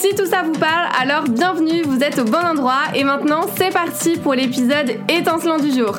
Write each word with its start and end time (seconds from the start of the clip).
Si 0.00 0.14
tout 0.14 0.26
ça 0.26 0.44
vous 0.44 0.52
parle, 0.52 0.86
alors 1.00 1.24
bienvenue, 1.24 1.82
vous 1.82 2.04
êtes 2.04 2.20
au 2.20 2.24
bon 2.24 2.38
endroit 2.38 2.82
et 2.94 3.02
maintenant 3.02 3.46
c'est 3.56 3.72
parti 3.72 4.16
pour 4.16 4.32
l'épisode 4.32 4.92
étincelant 5.08 5.58
du 5.58 5.72
jour. 5.72 5.98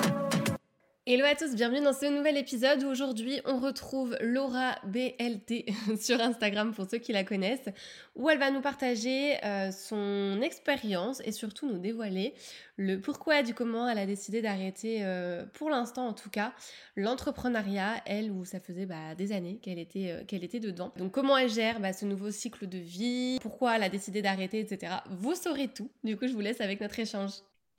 Hello 1.11 1.25
à 1.25 1.33
tous, 1.33 1.55
bienvenue 1.55 1.81
dans 1.81 1.91
ce 1.91 2.05
nouvel 2.05 2.37
épisode 2.37 2.83
où 2.83 2.87
aujourd'hui 2.87 3.41
on 3.43 3.57
retrouve 3.57 4.15
Laura 4.21 4.75
BLT 4.85 5.65
sur 5.99 6.21
Instagram 6.21 6.71
pour 6.71 6.87
ceux 6.87 6.99
qui 6.99 7.13
la 7.13 7.23
connaissent, 7.23 7.67
où 8.15 8.29
elle 8.29 8.37
va 8.37 8.51
nous 8.51 8.61
partager 8.61 9.43
euh, 9.43 9.71
son 9.71 10.39
expérience 10.43 11.19
et 11.25 11.31
surtout 11.31 11.67
nous 11.67 11.79
dévoiler 11.79 12.35
le 12.77 12.97
pourquoi 13.01 13.41
du 13.41 13.55
comment 13.55 13.89
elle 13.89 13.97
a 13.97 14.05
décidé 14.05 14.43
d'arrêter, 14.43 14.99
euh, 15.01 15.47
pour 15.53 15.71
l'instant 15.71 16.05
en 16.05 16.13
tout 16.13 16.29
cas, 16.29 16.53
l'entrepreneuriat, 16.95 18.03
elle 18.05 18.29
où 18.29 18.45
ça 18.45 18.59
faisait 18.59 18.85
bah, 18.85 19.15
des 19.15 19.31
années 19.31 19.57
qu'elle 19.63 19.79
était, 19.79 20.11
euh, 20.11 20.23
qu'elle 20.25 20.43
était 20.43 20.59
dedans. 20.59 20.93
Donc 20.95 21.11
comment 21.11 21.39
elle 21.39 21.49
gère 21.49 21.79
bah, 21.79 21.91
ce 21.91 22.05
nouveau 22.05 22.29
cycle 22.29 22.69
de 22.69 22.77
vie, 22.77 23.39
pourquoi 23.41 23.77
elle 23.77 23.83
a 23.83 23.89
décidé 23.89 24.21
d'arrêter, 24.21 24.59
etc. 24.59 24.97
Vous 25.09 25.33
saurez 25.33 25.69
tout. 25.69 25.89
Du 26.03 26.17
coup 26.17 26.27
je 26.27 26.33
vous 26.33 26.41
laisse 26.41 26.61
avec 26.61 26.79
notre 26.81 26.99
échange. 26.99 27.31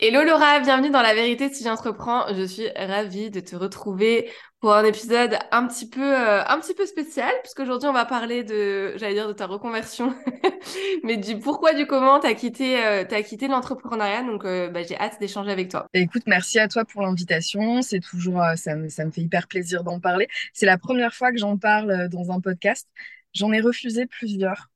Hello 0.03 0.25
Laura, 0.25 0.61
bienvenue 0.61 0.89
dans 0.89 1.03
La 1.03 1.13
Vérité 1.13 1.53
si 1.53 1.63
j'entreprends. 1.63 2.33
Je 2.33 2.47
suis 2.47 2.67
ravie 2.75 3.29
de 3.29 3.41
te 3.41 3.55
retrouver 3.55 4.31
pour 4.59 4.73
un 4.73 4.83
épisode 4.83 5.37
un 5.53 5.67
petit 5.67 5.91
peu, 5.91 6.01
euh, 6.01 6.43
un 6.43 6.59
petit 6.59 6.73
peu 6.73 6.87
spécial, 6.87 7.31
puisqu'aujourd'hui 7.43 7.87
on 7.87 7.93
va 7.93 8.07
parler 8.07 8.43
de, 8.43 8.97
j'allais 8.97 9.13
dire 9.13 9.29
de 9.29 9.35
ta 9.35 9.45
reconversion, 9.45 10.15
mais 11.05 11.19
du 11.19 11.39
pourquoi, 11.39 11.75
du 11.75 11.87
comment 11.87 12.19
t'as 12.19 12.33
quitté, 12.33 12.83
euh, 12.83 13.05
as 13.11 13.23
quitté 13.23 13.47
l'entrepreneuriat. 13.47 14.23
Donc 14.23 14.47
euh, 14.47 14.71
bah, 14.71 14.83
j'ai 14.85 14.99
hâte 14.99 15.21
d'échanger 15.21 15.51
avec 15.51 15.71
toi. 15.71 15.85
Écoute, 15.93 16.23
merci 16.25 16.59
à 16.59 16.67
toi 16.67 16.87
pour 16.87 17.03
l'invitation. 17.03 17.83
C'est 17.83 18.01
toujours, 18.01 18.43
ça 18.57 18.77
me, 18.77 18.89
ça 18.89 19.05
me 19.05 19.11
fait 19.11 19.21
hyper 19.21 19.49
plaisir 19.49 19.85
d'en 19.85 20.01
parler. 20.01 20.29
C'est 20.55 20.65
la 20.65 20.79
première 20.79 21.13
fois 21.13 21.31
que 21.31 21.37
j'en 21.37 21.59
parle 21.59 22.09
dans 22.09 22.31
un 22.31 22.41
podcast. 22.41 22.89
J'en 23.35 23.53
ai 23.53 23.61
refusé 23.61 24.07
plusieurs 24.07 24.70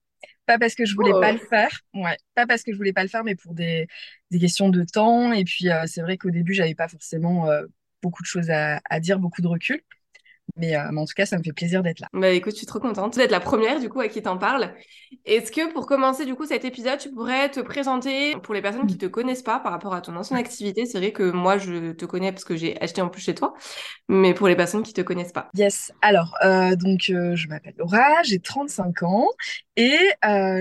pas 0.46 0.58
parce 0.58 0.74
que 0.74 0.84
je 0.84 0.94
voulais 0.94 1.12
pas 1.12 1.32
le 1.32 1.40
oh. 1.42 1.46
faire, 1.48 1.80
ouais, 1.94 2.16
pas 2.34 2.46
parce 2.46 2.62
que 2.62 2.72
je 2.72 2.76
voulais 2.76 2.92
pas 2.92 3.02
le 3.02 3.08
faire, 3.08 3.24
mais 3.24 3.34
pour 3.34 3.54
des, 3.54 3.86
des 4.30 4.38
questions 4.38 4.68
de 4.68 4.84
temps. 4.84 5.32
Et 5.32 5.44
puis, 5.44 5.70
euh, 5.70 5.84
c'est 5.86 6.02
vrai 6.02 6.18
qu'au 6.18 6.30
début, 6.30 6.54
j'avais 6.54 6.74
pas 6.74 6.88
forcément 6.88 7.48
euh, 7.48 7.64
beaucoup 8.02 8.22
de 8.22 8.26
choses 8.26 8.50
à, 8.50 8.80
à, 8.88 9.00
dire, 9.00 9.18
beaucoup 9.18 9.42
de 9.42 9.48
recul. 9.48 9.80
Mais, 10.56 10.76
euh, 10.76 10.82
mais, 10.92 11.00
en 11.00 11.04
tout 11.04 11.14
cas, 11.14 11.26
ça 11.26 11.36
me 11.36 11.42
fait 11.42 11.52
plaisir 11.52 11.82
d'être 11.82 12.00
là. 12.00 12.08
Bah 12.12 12.28
écoute, 12.30 12.52
je 12.52 12.58
suis 12.58 12.66
trop 12.66 12.78
contente 12.78 13.16
d'être 13.16 13.30
la 13.30 13.40
première 13.40 13.80
du 13.80 13.88
coup 13.88 14.00
à 14.00 14.08
qui 14.08 14.22
t'en 14.22 14.38
parle. 14.38 14.72
Est-ce 15.24 15.50
que 15.50 15.72
pour 15.72 15.86
commencer 15.86 16.26
du 16.26 16.34
coup 16.34 16.46
cet 16.46 16.64
épisode, 16.64 16.98
tu 16.98 17.10
pourrais 17.10 17.50
te 17.50 17.60
présenter 17.60 18.36
pour 18.42 18.54
les 18.54 18.62
personnes 18.62 18.86
qui 18.86 18.96
te 18.96 19.06
connaissent 19.06 19.42
pas 19.42 19.58
par 19.58 19.72
rapport 19.72 19.94
à 19.94 20.00
ton 20.00 20.14
ancienne 20.16 20.38
activité? 20.38 20.86
C'est 20.86 20.98
vrai 20.98 21.12
que 21.12 21.30
moi 21.30 21.58
je 21.58 21.92
te 21.92 22.04
connais 22.04 22.30
parce 22.30 22.44
que 22.44 22.56
j'ai 22.56 22.80
acheté 22.80 23.00
en 23.02 23.08
plus 23.08 23.22
chez 23.22 23.34
toi, 23.34 23.54
mais 24.08 24.32
pour 24.32 24.46
les 24.46 24.54
personnes 24.54 24.82
qui 24.84 24.92
te 24.92 25.00
connaissent 25.00 25.32
pas. 25.32 25.48
Yes. 25.54 25.92
Alors 26.02 26.34
euh, 26.44 26.76
donc 26.76 27.10
euh, 27.10 27.34
je 27.34 27.48
m'appelle 27.48 27.74
Laura, 27.76 28.22
j'ai 28.22 28.38
35 28.38 29.02
ans 29.02 29.26
et 29.76 29.98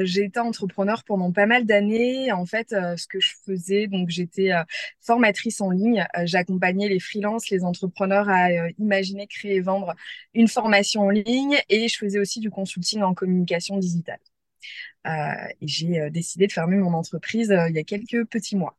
j'ai 0.05 0.23
été 0.23 0.39
entrepreneur 0.39 1.03
pendant 1.03 1.31
pas 1.31 1.45
mal 1.45 1.65
d'années. 1.65 2.31
En 2.31 2.47
fait, 2.47 2.69
ce 2.69 3.05
que 3.07 3.19
je 3.19 3.33
faisais, 3.45 3.85
donc 3.85 4.09
j'étais 4.09 4.51
formatrice 5.01 5.61
en 5.61 5.69
ligne. 5.69 6.07
J'accompagnais 6.23 6.89
les 6.89 6.99
freelances, 6.99 7.51
les 7.51 7.63
entrepreneurs 7.63 8.27
à 8.27 8.49
imaginer, 8.79 9.27
créer, 9.27 9.59
vendre 9.59 9.72
une 10.33 10.47
formation 10.47 11.01
en 11.01 11.09
ligne 11.09 11.59
et 11.69 11.87
je 11.87 11.97
faisais 11.97 12.19
aussi 12.19 12.39
du 12.39 12.49
consulting 12.49 13.01
en 13.01 13.13
communication 13.13 13.77
digitale. 13.77 14.19
Euh, 15.05 15.47
et 15.59 15.67
j'ai 15.67 15.99
euh, 15.99 16.09
décidé 16.09 16.47
de 16.47 16.51
fermer 16.51 16.77
mon 16.77 16.93
entreprise 16.93 17.51
euh, 17.51 17.67
il 17.67 17.75
y 17.75 17.79
a 17.79 17.83
quelques 17.83 18.25
petits 18.25 18.55
mois. 18.55 18.77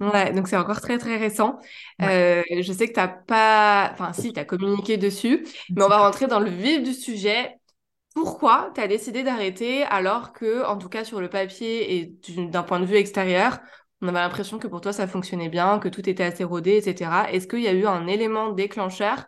Ouais, 0.00 0.32
donc 0.32 0.48
c'est 0.48 0.56
encore 0.56 0.80
très 0.80 0.98
très 0.98 1.16
récent. 1.16 1.58
je 2.00 2.72
sais 2.76 2.88
que 2.88 2.92
tu 2.92 3.00
n'as 3.00 3.08
pas, 3.08 3.90
enfin 3.92 4.12
si, 4.12 4.32
tu 4.32 4.40
as 4.40 4.44
communiqué 4.44 4.96
dessus, 4.96 5.46
mais 5.70 5.82
on 5.82 5.88
va 5.88 5.98
rentrer 5.98 6.26
dans 6.26 6.40
le 6.40 6.50
vif 6.50 6.82
du 6.82 6.92
sujet. 6.92 7.56
Pourquoi 8.14 8.72
tu 8.74 8.80
as 8.80 8.88
décidé 8.88 9.22
d'arrêter 9.22 9.84
alors 9.84 10.32
que, 10.32 10.64
en 10.66 10.76
tout 10.76 10.88
cas 10.88 11.04
sur 11.04 11.20
le 11.20 11.30
papier 11.30 11.96
et 11.96 12.18
d'un 12.36 12.62
point 12.62 12.80
de 12.80 12.84
vue 12.84 12.96
extérieur, 12.96 13.60
on 14.02 14.08
avait 14.08 14.18
l'impression 14.18 14.58
que 14.58 14.66
pour 14.66 14.80
toi 14.80 14.92
ça 14.92 15.06
fonctionnait 15.06 15.48
bien, 15.48 15.78
que 15.78 15.88
tout 15.88 16.06
était 16.08 16.24
assez 16.24 16.44
rodé, 16.44 16.76
etc. 16.76 17.32
Est-ce 17.32 17.46
qu'il 17.46 17.62
y 17.62 17.68
a 17.68 17.72
eu 17.72 17.86
un 17.86 18.06
élément 18.06 18.50
déclencheur 18.50 19.24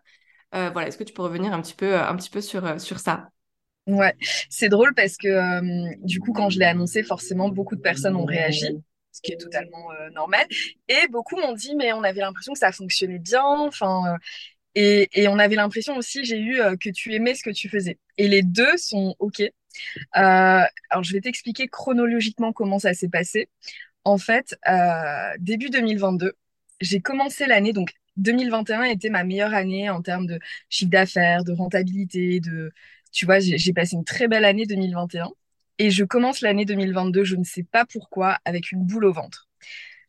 voilà, 0.53 0.89
est-ce 0.89 0.99
que 0.99 1.05
tu 1.05 1.13
peux 1.13 1.23
revenir 1.23 1.53
un 1.53 1.61
petit 1.61 1.75
peu, 1.75 1.95
euh, 1.95 2.07
un 2.07 2.17
petit 2.17 2.31
peu 2.31 2.41
sur, 2.41 2.65
euh, 2.65 2.79
sur 2.79 2.99
ça? 2.99 3.29
Ouais, 3.87 4.15
c'est 4.51 4.69
drôle 4.69 4.95
parce 4.95 5.17
que 5.17 6.05
du 6.05 6.19
coup, 6.19 6.33
quand 6.33 6.51
je 6.51 6.59
l'ai 6.59 6.65
annoncé, 6.65 7.03
forcément, 7.03 7.49
beaucoup 7.49 7.77
de 7.77 7.81
personnes 7.81 8.17
ont 8.17 8.25
réagi, 8.25 8.83
ce 9.13 9.21
qui 9.23 9.33
est 9.33 9.37
totalement 9.37 9.89
normal. 10.13 10.45
Et 10.89 11.07
beaucoup 11.09 11.37
m'ont 11.37 11.53
dit, 11.53 11.77
mais 11.77 11.93
on 11.93 12.03
avait 12.03 12.21
l'impression 12.21 12.53
que 12.53 12.59
ça 12.59 12.73
fonctionnait 12.73 13.21
bien. 13.21 13.45
Enfin, 13.45 14.17
et, 14.75 15.09
et, 15.13 15.29
on 15.29 15.39
avait 15.39 15.55
l'impression 15.55 15.97
aussi, 15.97 16.25
j'ai 16.25 16.41
eu 16.41 16.61
que 16.81 16.91
tu 16.91 17.15
aimais 17.15 17.37
ce 17.37 17.45
que 17.45 17.51
tu 17.51 17.69
faisais. 17.69 17.99
Et 18.19 18.27
les 18.27 18.43
deux 18.43 18.77
sont 18.77 19.15
OK. 19.21 19.41
alors, 20.11 20.69
je 21.03 21.13
vais 21.13 21.21
t'expliquer 21.21 21.69
chronologiquement 21.69 22.53
comment 22.53 22.81
ça 22.81 22.93
s'est 22.93 23.09
passé. 23.09 23.49
En 24.03 24.19
fait, 24.19 24.57
début 25.39 25.71
2022, 25.71 26.33
j'ai 26.81 27.01
commencé 27.01 27.47
l'année, 27.47 27.73
donc 27.73 27.93
2021 28.17 28.85
était 28.85 29.11
ma 29.11 29.25
meilleure 29.25 29.55
année 29.55 29.91
en 29.91 30.03
termes 30.03 30.27
de 30.27 30.39
chiffre 30.69 30.91
d'affaires, 30.91 31.45
de 31.45 31.53
rentabilité, 31.53 32.41
de, 32.41 32.73
tu 33.13 33.27
vois, 33.27 33.39
j'ai 33.41 33.73
passé 33.73 33.97
une 33.97 34.05
très 34.05 34.29
belle 34.29 34.45
année 34.45 34.67
2021 34.67 35.31
et 35.79 35.91
je 35.91 36.05
commence 36.05 36.41
l'année 36.41 36.65
2022, 36.65 37.25
je 37.25 37.37
ne 37.37 37.45
sais 37.45 37.63
pas 37.63 37.85
pourquoi, 37.85 38.39
avec 38.45 38.73
une 38.73 38.85
boule 38.85 39.05
au 39.05 39.13
ventre. 39.13 39.49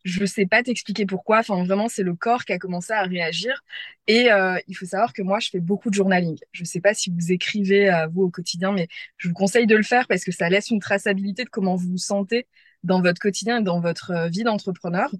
Je 0.03 0.21
ne 0.21 0.25
sais 0.25 0.45
pas 0.45 0.63
t'expliquer 0.63 1.05
pourquoi. 1.05 1.39
Enfin, 1.39 1.63
vraiment, 1.65 1.89
c'est 1.89 2.03
le 2.03 2.15
corps 2.15 2.45
qui 2.45 2.53
a 2.53 2.59
commencé 2.59 2.93
à 2.93 3.03
réagir. 3.03 3.63
Et 4.07 4.31
euh, 4.31 4.57
il 4.67 4.75
faut 4.75 4.85
savoir 4.85 5.11
que 5.11 5.21
moi, 5.21 5.39
je 5.39 5.49
fais 5.49 5.59
beaucoup 5.59 5.89
de 5.89 5.95
journaling. 5.95 6.37
Je 6.53 6.61
ne 6.63 6.65
sais 6.67 6.79
pas 6.79 6.93
si 6.93 7.09
vous 7.11 7.31
écrivez, 7.31 7.89
à 7.89 8.07
vous, 8.07 8.23
au 8.23 8.29
quotidien, 8.29 8.71
mais 8.71 8.87
je 9.17 9.27
vous 9.27 9.33
conseille 9.33 9.67
de 9.67 9.75
le 9.75 9.83
faire 9.83 10.07
parce 10.07 10.23
que 10.23 10.31
ça 10.31 10.49
laisse 10.49 10.69
une 10.69 10.79
traçabilité 10.79 11.43
de 11.43 11.49
comment 11.49 11.75
vous 11.75 11.89
vous 11.89 11.97
sentez 11.97 12.47
dans 12.83 13.01
votre 13.01 13.19
quotidien 13.19 13.59
et 13.59 13.63
dans 13.63 13.81
votre 13.81 14.11
euh, 14.11 14.27
vie 14.29 14.43
d'entrepreneur. 14.43 15.11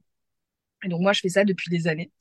Et 0.83 0.89
donc, 0.89 1.01
moi, 1.01 1.13
je 1.13 1.21
fais 1.21 1.29
ça 1.29 1.43
depuis 1.43 1.69
des 1.69 1.87
années. 1.87 2.11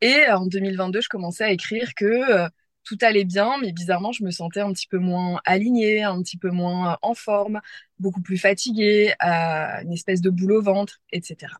Et 0.00 0.26
en 0.30 0.46
2022, 0.46 1.00
je 1.00 1.08
commençais 1.08 1.44
à 1.44 1.50
écrire 1.50 1.94
que 1.94 2.04
euh, 2.04 2.48
tout 2.84 2.98
allait 3.00 3.24
bien, 3.24 3.58
mais 3.60 3.72
bizarrement, 3.72 4.12
je 4.12 4.24
me 4.24 4.30
sentais 4.30 4.60
un 4.60 4.72
petit 4.72 4.86
peu 4.88 4.98
moins 4.98 5.40
alignée, 5.44 6.02
un 6.02 6.22
petit 6.22 6.36
peu 6.36 6.50
moins 6.50 6.92
euh, 6.92 6.96
en 7.02 7.14
forme, 7.14 7.60
beaucoup 7.98 8.20
plus 8.22 8.38
fatiguée, 8.38 9.14
euh, 9.24 9.82
une 9.82 9.92
espèce 9.92 10.20
de 10.20 10.30
boule 10.30 10.52
au 10.52 10.62
ventre, 10.62 11.00
etc. 11.12 11.54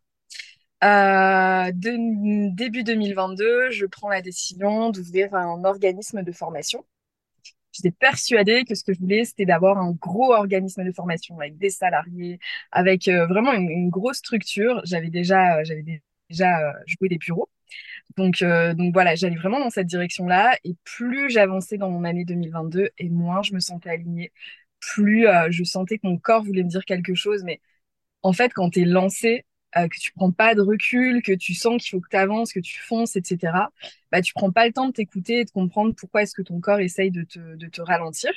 Début 1.73 2.85
2022, 2.85 3.71
je 3.71 3.87
prends 3.87 4.09
la 4.11 4.21
décision 4.23 4.91
d'ouvrir 4.91 5.35
un 5.35 5.65
organisme 5.65 6.23
de 6.23 6.33
formation. 6.33 6.85
J'étais 7.73 7.91
persuadée 7.91 8.65
que 8.65 8.75
ce 8.75 8.85
que 8.85 8.93
je 8.95 9.01
voulais, 9.01 9.25
c'était 9.25 9.47
d'avoir 9.47 9.79
un 9.79 9.93
gros 9.93 10.33
organisme 10.33 10.85
de 10.85 10.93
formation 10.93 11.39
avec 11.41 11.59
des 11.59 11.71
salariés, 11.71 12.39
avec 12.73 13.09
vraiment 13.09 13.53
une, 13.53 13.71
une, 13.71 13.91
grosse 13.91 14.19
structure. 14.19 14.81
J'avais 14.85 15.11
déjà, 15.11 15.65
j'avais 15.65 16.03
déjà 16.29 16.49
joué 16.87 17.09
des 17.09 17.19
bureaux. 17.19 17.49
Donc, 18.17 18.43
euh, 18.43 18.75
donc 18.75 18.93
voilà, 18.93 19.15
j'allais 19.15 19.37
vraiment 19.37 19.59
dans 19.61 19.71
cette 19.71 19.87
direction-là. 19.87 20.59
Et 20.65 20.77
plus 20.85 21.31
j'avançais 21.31 21.79
dans 21.79 21.91
mon 21.91 22.05
année 22.05 22.25
2022, 22.25 22.91
et 22.99 23.09
moins 23.09 23.43
je 23.43 23.55
me 23.55 23.61
sentais 23.61 23.91
alignée, 23.91 24.33
plus 24.81 25.27
euh, 25.29 25.49
je 25.51 25.65
sentais 25.65 25.99
que 25.99 26.07
mon 26.07 26.19
corps 26.19 26.43
voulait 26.45 26.63
me 26.63 26.69
dire 26.69 26.85
quelque 26.85 27.15
chose. 27.15 27.43
Mais 27.45 27.61
en 28.23 28.33
fait, 28.33 28.53
quand 28.55 28.71
tu 28.71 28.83
es 28.83 28.85
lancé, 28.85 29.47
euh, 29.77 29.89
que 29.89 29.99
tu 29.99 30.13
prends 30.13 30.33
pas 30.33 30.55
de 30.55 30.63
recul, 30.63 31.23
que 31.23 31.33
tu 31.33 31.55
sens 31.55 31.83
qu'il 31.83 31.91
faut 31.91 32.01
que 32.01 32.09
tu 32.11 32.17
avances, 32.17 32.53
que 32.53 32.61
tu 32.61 32.81
fonces, 32.81 33.17
etc., 33.17 33.71
bah, 34.13 34.23
tu 34.23 34.33
prends 34.35 34.53
pas 34.53 34.67
le 34.67 34.73
temps 34.73 34.87
de 34.89 34.93
t'écouter 34.93 35.41
et 35.41 35.45
de 35.45 35.51
comprendre 35.51 35.95
pourquoi 35.97 36.23
est-ce 36.23 36.35
que 36.35 36.43
ton 36.43 36.61
corps 36.61 36.81
essaye 36.81 37.11
de 37.11 37.25
te, 37.25 37.81
ralentir. 37.83 38.33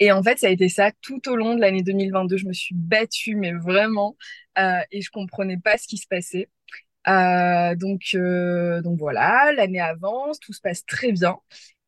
Et 0.00 0.12
en 0.12 0.22
fait, 0.22 0.38
ça 0.38 0.48
a 0.48 0.50
été 0.50 0.68
ça 0.68 0.90
tout 1.02 1.28
au 1.28 1.36
long 1.36 1.54
de 1.54 1.60
l'année 1.60 1.82
2022. 1.82 2.36
Je 2.36 2.46
me 2.46 2.52
suis 2.52 2.74
battue, 2.74 3.36
mais 3.36 3.52
vraiment, 3.52 4.16
et 4.56 5.00
je 5.00 5.10
comprenais 5.10 5.58
pas 5.58 5.78
ce 5.78 5.86
qui 5.86 5.98
se 5.98 6.06
passait. 6.06 6.48
Euh, 7.08 7.74
donc, 7.76 8.02
euh, 8.14 8.80
donc 8.82 8.98
voilà, 8.98 9.52
l'année 9.52 9.80
avance, 9.80 10.40
tout 10.40 10.52
se 10.52 10.60
passe 10.60 10.84
très 10.86 11.12
bien. 11.12 11.38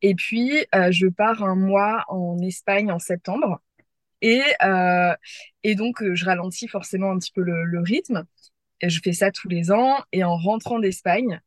Et 0.02 0.14
puis, 0.14 0.52
euh, 0.74 0.90
je 0.92 1.06
pars 1.06 1.42
un 1.42 1.56
mois 1.56 2.04
en 2.08 2.38
Espagne 2.38 2.92
en 2.92 2.98
septembre. 2.98 3.60
Et, 4.22 4.42
et 5.62 5.74
donc, 5.76 6.02
je 6.14 6.24
ralentis 6.24 6.68
forcément 6.68 7.10
un 7.12 7.18
petit 7.18 7.32
peu 7.32 7.42
le, 7.42 7.64
le, 7.64 7.80
rythme. 7.80 8.24
Et 8.80 8.90
je 8.90 9.00
fais 9.02 9.12
ça 9.12 9.30
tous 9.30 9.48
les 9.48 9.70
ans. 9.72 9.98
Et 10.12 10.24
en 10.24 10.36
rentrant 10.36 10.78
d'Espagne, 10.80 11.40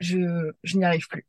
je, 0.00 0.52
je 0.64 0.76
n'y 0.78 0.84
arrive 0.84 1.06
plus. 1.08 1.26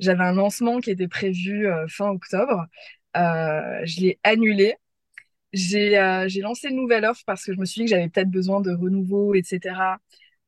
J'avais 0.00 0.24
un 0.24 0.32
lancement 0.34 0.80
qui 0.80 0.90
était 0.90 1.08
prévu 1.08 1.68
fin 1.88 2.08
octobre. 2.10 2.66
je 3.14 4.00
l'ai 4.00 4.18
annulé 4.24 4.76
j'ai 5.52 6.40
lancé 6.40 6.68
une 6.68 6.76
nouvelle 6.76 7.04
offre 7.04 7.22
parce 7.26 7.44
que 7.44 7.52
je 7.52 7.58
me 7.58 7.64
suis 7.64 7.80
dit 7.80 7.84
que 7.84 7.90
j'avais 7.90 8.08
peut-être 8.08 8.30
besoin 8.30 8.60
de 8.60 8.72
renouveau, 8.72 9.34
etc. 9.34 9.74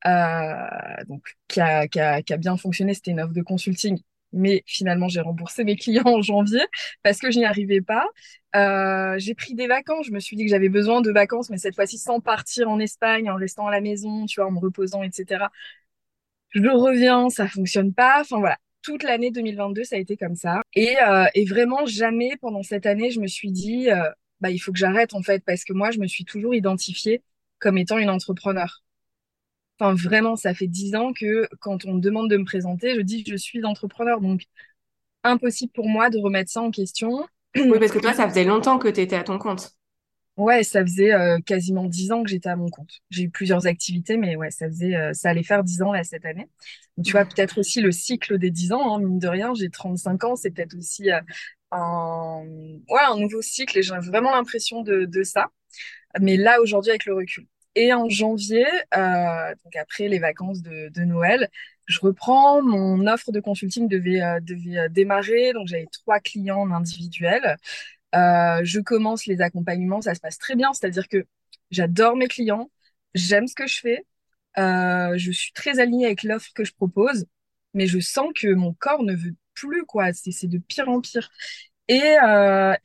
donc, 0.03 1.23
qui 1.47 1.61
a, 1.61 2.37
bien 2.37 2.57
fonctionné. 2.57 2.93
C'était 2.93 3.11
une 3.11 3.21
offre 3.21 3.33
de 3.33 3.41
consulting 3.41 3.99
mais 4.35 4.63
finalement 4.65 5.07
j'ai 5.07 5.21
remboursé 5.21 5.63
mes 5.63 5.75
clients 5.75 6.03
en 6.05 6.21
janvier 6.21 6.61
parce 7.03 7.19
que 7.19 7.31
je 7.31 7.39
n'y 7.39 7.45
arrivais 7.45 7.81
pas. 7.81 8.05
Euh, 8.55 9.15
j'ai 9.17 9.33
pris 9.33 9.55
des 9.55 9.67
vacances, 9.67 10.05
je 10.07 10.11
me 10.11 10.19
suis 10.19 10.35
dit 10.35 10.45
que 10.45 10.51
j'avais 10.51 10.69
besoin 10.69 11.01
de 11.01 11.11
vacances, 11.11 11.49
mais 11.49 11.57
cette 11.57 11.75
fois-ci 11.75 11.97
sans 11.97 12.19
partir 12.19 12.69
en 12.69 12.79
Espagne, 12.79 13.29
en 13.29 13.35
restant 13.35 13.67
à 13.67 13.71
la 13.71 13.81
maison, 13.81 14.25
tu 14.25 14.39
vois, 14.39 14.49
en 14.49 14.51
me 14.51 14.59
reposant, 14.59 15.03
etc. 15.03 15.45
Je 16.51 16.67
reviens, 16.69 17.29
ça 17.29 17.47
fonctionne 17.47 17.93
pas. 17.93 18.21
Enfin 18.21 18.39
voilà, 18.39 18.57
toute 18.81 19.03
l'année 19.03 19.31
2022, 19.31 19.83
ça 19.83 19.95
a 19.97 19.99
été 19.99 20.15
comme 20.17 20.35
ça. 20.35 20.61
Et, 20.73 20.95
euh, 21.01 21.25
et, 21.33 21.45
vraiment 21.45 21.85
jamais 21.85 22.31
pendant 22.39 22.63
cette 22.63 22.85
année, 22.85 23.11
je 23.11 23.19
me 23.19 23.27
suis 23.27 23.51
dit, 23.51 23.89
euh, 23.89 24.09
bah 24.41 24.51
il 24.51 24.59
faut 24.59 24.71
que 24.71 24.79
j'arrête 24.79 25.13
en 25.13 25.21
fait, 25.21 25.43
parce 25.45 25.63
que 25.63 25.73
moi, 25.73 25.91
je 25.91 25.99
me 25.99 26.07
suis 26.07 26.25
toujours 26.25 26.55
identifiée 26.55 27.23
comme 27.59 27.77
étant 27.77 27.97
une 27.97 28.09
entrepreneur. 28.09 28.84
Enfin, 29.79 29.93
vraiment, 29.93 30.35
ça 30.35 30.53
fait 30.53 30.67
dix 30.67 30.95
ans 30.95 31.11
que 31.13 31.47
quand 31.59 31.85
on 31.85 31.95
me 31.95 31.99
demande 32.01 32.29
de 32.29 32.37
me 32.37 32.45
présenter, 32.45 32.95
je 32.95 33.01
dis 33.01 33.23
que 33.23 33.31
je 33.31 33.37
suis 33.37 33.63
entrepreneur. 33.65 34.21
Donc, 34.21 34.43
impossible 35.23 35.73
pour 35.73 35.89
moi 35.89 36.09
de 36.09 36.19
remettre 36.19 36.51
ça 36.51 36.61
en 36.61 36.71
question. 36.71 37.27
Oui, 37.69 37.77
parce 37.79 37.91
que 37.91 37.99
toi, 37.99 38.13
ça 38.13 38.27
faisait 38.29 38.43
longtemps 38.43 38.77
que 38.79 38.87
tu 38.87 39.01
étais 39.01 39.15
à 39.15 39.23
ton 39.23 39.37
compte. 39.37 39.75
Ouais, 40.37 40.63
ça 40.63 40.81
faisait 40.81 41.13
euh, 41.13 41.39
quasiment 41.39 41.85
dix 41.85 42.11
ans 42.11 42.21
que 42.21 42.29
j'étais 42.29 42.49
à 42.49 42.57
mon 42.57 42.67
compte. 42.69 42.91
J'ai 43.09 43.23
eu 43.23 43.29
plusieurs 43.29 43.67
activités, 43.67 44.17
mais 44.17 44.35
ouais, 44.35 44.51
ça 44.51 44.67
faisait, 44.67 44.93
euh, 44.95 45.13
ça 45.13 45.29
allait 45.29 45.43
faire 45.43 45.63
dix 45.63 45.81
ans 45.81 45.93
là 45.93 46.03
cette 46.03 46.25
année. 46.25 46.49
Donc, 46.97 47.05
tu 47.05 47.13
vois, 47.13 47.23
peut-être 47.23 47.57
aussi 47.57 47.79
le 47.79 47.91
cycle 47.93 48.37
des 48.37 48.51
dix 48.51 48.73
ans, 48.73 48.95
hein, 48.95 48.99
mine 48.99 49.17
de 49.17 49.27
rien, 49.29 49.53
j'ai 49.53 49.69
35 49.69 50.25
ans, 50.25 50.35
c'est 50.35 50.51
peut-être 50.51 50.75
aussi 50.77 51.09
euh, 51.09 51.21
un, 51.71 52.43
ouais, 52.89 53.01
un 53.07 53.17
nouveau 53.17 53.41
cycle 53.41 53.77
et 53.77 53.83
j'ai 53.83 53.97
vraiment 53.99 54.31
l'impression 54.35 54.81
de, 54.81 55.05
de 55.05 55.23
ça. 55.23 55.47
Mais 56.21 56.37
là, 56.37 56.61
aujourd'hui, 56.61 56.91
avec 56.91 57.05
le 57.05 57.15
recul. 57.15 57.47
Et 57.75 57.93
en 57.93 58.09
janvier, 58.09 58.65
euh, 58.95 59.55
donc 59.63 59.75
après 59.75 60.07
les 60.07 60.19
vacances 60.19 60.61
de, 60.61 61.03
Noël, 61.03 61.49
je 61.85 61.99
reprends. 61.99 62.61
Mon 62.61 63.05
offre 63.07 63.31
de 63.31 63.39
consulting 63.41 63.89
devait, 63.89 64.21
euh, 64.21 64.39
devait 64.39 64.77
euh, 64.77 64.89
démarrer. 64.89 65.51
Donc 65.53 65.67
j'avais 65.67 65.87
trois 65.91 66.19
clients 66.19 66.69
individuels. 66.71 67.57
Euh, 68.15 68.61
je 68.63 68.79
commence 68.79 69.25
les 69.25 69.41
accompagnements, 69.41 70.01
ça 70.01 70.15
se 70.15 70.21
passe 70.21 70.37
très 70.37 70.55
bien. 70.55 70.73
C'est-à-dire 70.73 71.07
que 71.09 71.25
j'adore 71.71 72.15
mes 72.15 72.27
clients, 72.27 72.71
j'aime 73.13 73.47
ce 73.47 73.55
que 73.55 73.67
je 73.67 73.79
fais, 73.81 74.05
je 74.57 75.31
suis 75.31 75.51
très 75.53 75.79
alignée 75.79 76.05
avec 76.05 76.23
l'offre 76.23 76.51
que 76.55 76.63
je 76.63 76.73
propose, 76.73 77.25
mais 77.73 77.87
je 77.87 77.99
sens 77.99 78.29
que 78.35 78.53
mon 78.53 78.73
corps 78.73 79.03
ne 79.03 79.15
veut 79.15 79.35
plus 79.53 79.85
quoi. 79.85 80.13
C'est 80.13 80.47
de 80.47 80.59
pire 80.59 80.89
en 80.89 81.01
pire. 81.01 81.29
Et, 81.89 82.15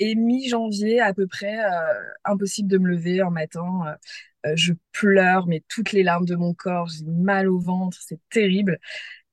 et 0.00 0.14
mi-janvier 0.16 1.00
à 1.00 1.14
peu 1.14 1.26
près, 1.28 1.58
impossible 2.24 2.68
de 2.68 2.78
me 2.78 2.88
lever 2.88 3.22
en 3.22 3.30
matin. 3.30 3.96
Je 4.54 4.72
pleure, 4.92 5.46
mais 5.46 5.62
toutes 5.68 5.92
les 5.92 6.02
larmes 6.02 6.26
de 6.26 6.36
mon 6.36 6.54
corps, 6.54 6.88
j'ai 6.88 7.04
mal 7.04 7.48
au 7.48 7.58
ventre, 7.58 7.98
c'est 8.00 8.20
terrible. 8.30 8.78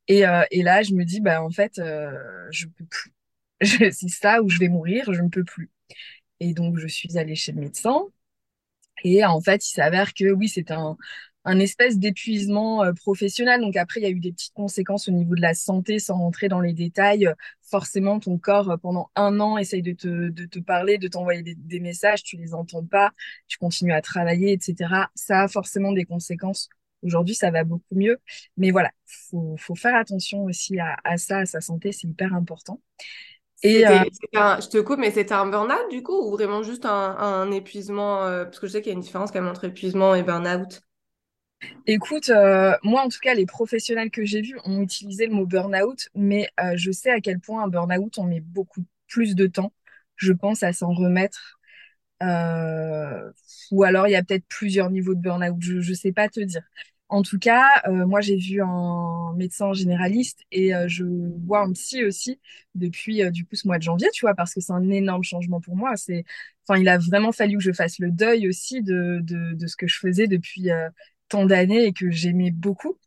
Et, 0.07 0.27
euh, 0.27 0.43
là, 0.53 0.83
je 0.83 0.93
me 0.93 1.05
dis, 1.05 1.21
bah 1.21 1.43
en 1.43 1.49
fait, 1.51 1.79
euh, 1.79 2.13
je 2.51 2.67
peux 2.67 2.85
plus. 2.85 3.13
c'est 3.93 4.09
ça 4.09 4.41
où 4.43 4.49
je 4.49 4.59
vais 4.59 4.69
mourir, 4.69 5.13
je 5.13 5.21
ne 5.21 5.29
peux 5.29 5.43
plus. 5.45 5.71
Et 6.41 6.53
donc, 6.53 6.77
je 6.79 6.87
suis 6.87 7.17
allée 7.17 7.35
chez 7.35 7.51
le 7.53 7.61
médecin. 7.61 8.01
Et 9.03 9.23
en 9.25 9.41
fait, 9.41 9.67
il 9.67 9.71
s'avère 9.73 10.13
que 10.13 10.31
oui, 10.31 10.49
c'est 10.49 10.71
un, 10.71 10.97
un 11.47 11.59
espèce 11.59 11.97
d'épuisement 11.97 12.83
euh, 12.83 12.91
professionnel. 12.91 13.61
Donc 13.61 13.77
après, 13.77 14.01
il 14.01 14.03
y 14.03 14.05
a 14.05 14.09
eu 14.09 14.19
des 14.19 14.33
petites 14.33 14.53
conséquences 14.53 15.07
au 15.07 15.11
niveau 15.11 15.33
de 15.33 15.41
la 15.41 15.53
santé, 15.53 15.97
sans 15.97 16.17
rentrer 16.17 16.49
dans 16.49 16.59
les 16.59 16.73
détails. 16.73 17.33
Forcément, 17.61 18.19
ton 18.19 18.37
corps, 18.37 18.69
euh, 18.69 18.77
pendant 18.77 19.09
un 19.15 19.39
an, 19.39 19.57
essaye 19.57 19.81
de 19.81 19.93
te, 19.93 20.29
de 20.29 20.45
te 20.45 20.59
parler, 20.59 20.97
de 20.97 21.07
t'envoyer 21.07 21.41
des, 21.41 21.79
messages, 21.79 22.21
tu 22.21 22.35
les 22.35 22.53
entends 22.53 22.83
pas, 22.83 23.11
tu 23.47 23.57
continues 23.57 23.93
à 23.93 24.01
travailler, 24.01 24.51
etc. 24.51 25.09
Ça 25.15 25.43
a 25.43 25.47
forcément 25.47 25.93
des 25.93 26.03
conséquences. 26.03 26.67
Aujourd'hui, 27.01 27.33
ça 27.33 27.49
va 27.49 27.63
beaucoup 27.63 27.95
mieux. 27.95 28.17
Mais 28.57 28.71
voilà, 28.71 28.91
faut, 29.05 29.55
faut 29.57 29.75
faire 29.75 29.95
attention 29.95 30.43
aussi 30.43 30.77
à, 30.79 30.97
à 31.05 31.17
ça, 31.17 31.39
à 31.39 31.45
sa 31.45 31.61
santé, 31.61 31.93
c'est 31.93 32.09
hyper 32.09 32.33
important. 32.33 32.81
Et 33.63 33.87
euh, 33.87 34.03
je 34.33 34.67
te 34.67 34.77
coupe, 34.79 34.99
mais 34.99 35.11
c'était 35.11 35.33
un 35.33 35.47
burn-out 35.47 35.89
du 35.89 36.03
coup 36.03 36.27
ou 36.27 36.31
vraiment 36.31 36.61
juste 36.61 36.85
un, 36.85 37.17
un 37.17 37.49
épuisement 37.51 38.17
Parce 38.19 38.59
que 38.59 38.67
je 38.67 38.73
sais 38.73 38.81
qu'il 38.81 38.91
y 38.91 38.93
a 38.93 38.97
une 38.97 39.01
différence 39.01 39.31
quand 39.31 39.41
même 39.41 39.49
entre 39.49 39.63
épuisement 39.63 40.13
et 40.13 40.21
burn-out? 40.21 40.81
Écoute, 41.87 42.29
euh, 42.29 42.73
moi 42.83 43.01
en 43.03 43.09
tout 43.09 43.19
cas, 43.21 43.33
les 43.33 43.45
professionnels 43.45 44.11
que 44.11 44.25
j'ai 44.25 44.41
vus 44.41 44.57
ont 44.65 44.81
utilisé 44.81 45.25
le 45.27 45.33
mot 45.33 45.45
burn-out, 45.45 46.09
mais 46.15 46.49
euh, 46.59 46.73
je 46.75 46.91
sais 46.91 47.09
à 47.09 47.19
quel 47.21 47.39
point 47.39 47.63
un 47.63 47.67
burn-out, 47.67 48.17
on 48.17 48.25
met 48.25 48.41
beaucoup 48.41 48.83
plus 49.07 49.35
de 49.35 49.47
temps, 49.47 49.73
je 50.15 50.33
pense, 50.33 50.63
à 50.63 50.73
s'en 50.73 50.93
remettre. 50.93 51.59
Euh, 52.23 53.31
ou 53.71 53.83
alors 53.83 54.07
il 54.07 54.11
y 54.11 54.15
a 54.15 54.23
peut-être 54.23 54.45
plusieurs 54.49 54.89
niveaux 54.91 55.15
de 55.15 55.21
burn-out, 55.21 55.57
je 55.61 55.77
ne 55.89 55.95
sais 55.95 56.13
pas 56.13 56.29
te 56.29 56.39
dire. 56.41 56.63
En 57.09 57.21
tout 57.23 57.39
cas, 57.39 57.65
moi 57.89 58.21
j'ai 58.21 58.37
vu 58.37 58.61
un 58.63 59.33
médecin 59.37 59.73
généraliste 59.73 60.41
et 60.51 60.71
je 60.87 61.05
vois 61.45 61.61
un 61.61 61.71
psy 61.73 62.03
aussi 62.05 62.39
depuis 62.75 63.29
du 63.31 63.45
coup 63.45 63.55
ce 63.55 63.67
mois 63.67 63.77
de 63.77 63.83
janvier, 63.83 64.09
tu 64.13 64.25
vois, 64.25 64.35
parce 64.35 64.53
que 64.53 64.61
c'est 64.61 64.73
un 64.73 64.89
énorme 64.89 65.23
changement 65.23 65.61
pour 65.61 65.75
moi. 65.77 65.95
C'est, 65.97 66.25
enfin, 66.67 66.79
il 66.81 66.89
a 66.89 66.97
vraiment 66.97 67.31
fallu 67.31 67.57
que 67.57 67.63
je 67.63 67.71
fasse 67.73 67.99
le 67.99 68.11
deuil 68.11 68.47
aussi 68.49 68.83
de, 68.83 69.19
de, 69.23 69.53
de 69.53 69.67
ce 69.67 69.77
que 69.77 69.87
je 69.87 69.97
faisais 69.99 70.27
depuis 70.27 70.69
tant 71.29 71.45
d'années 71.45 71.85
et 71.85 71.93
que 71.93 72.09
j'aimais 72.11 72.51
beaucoup. 72.51 72.97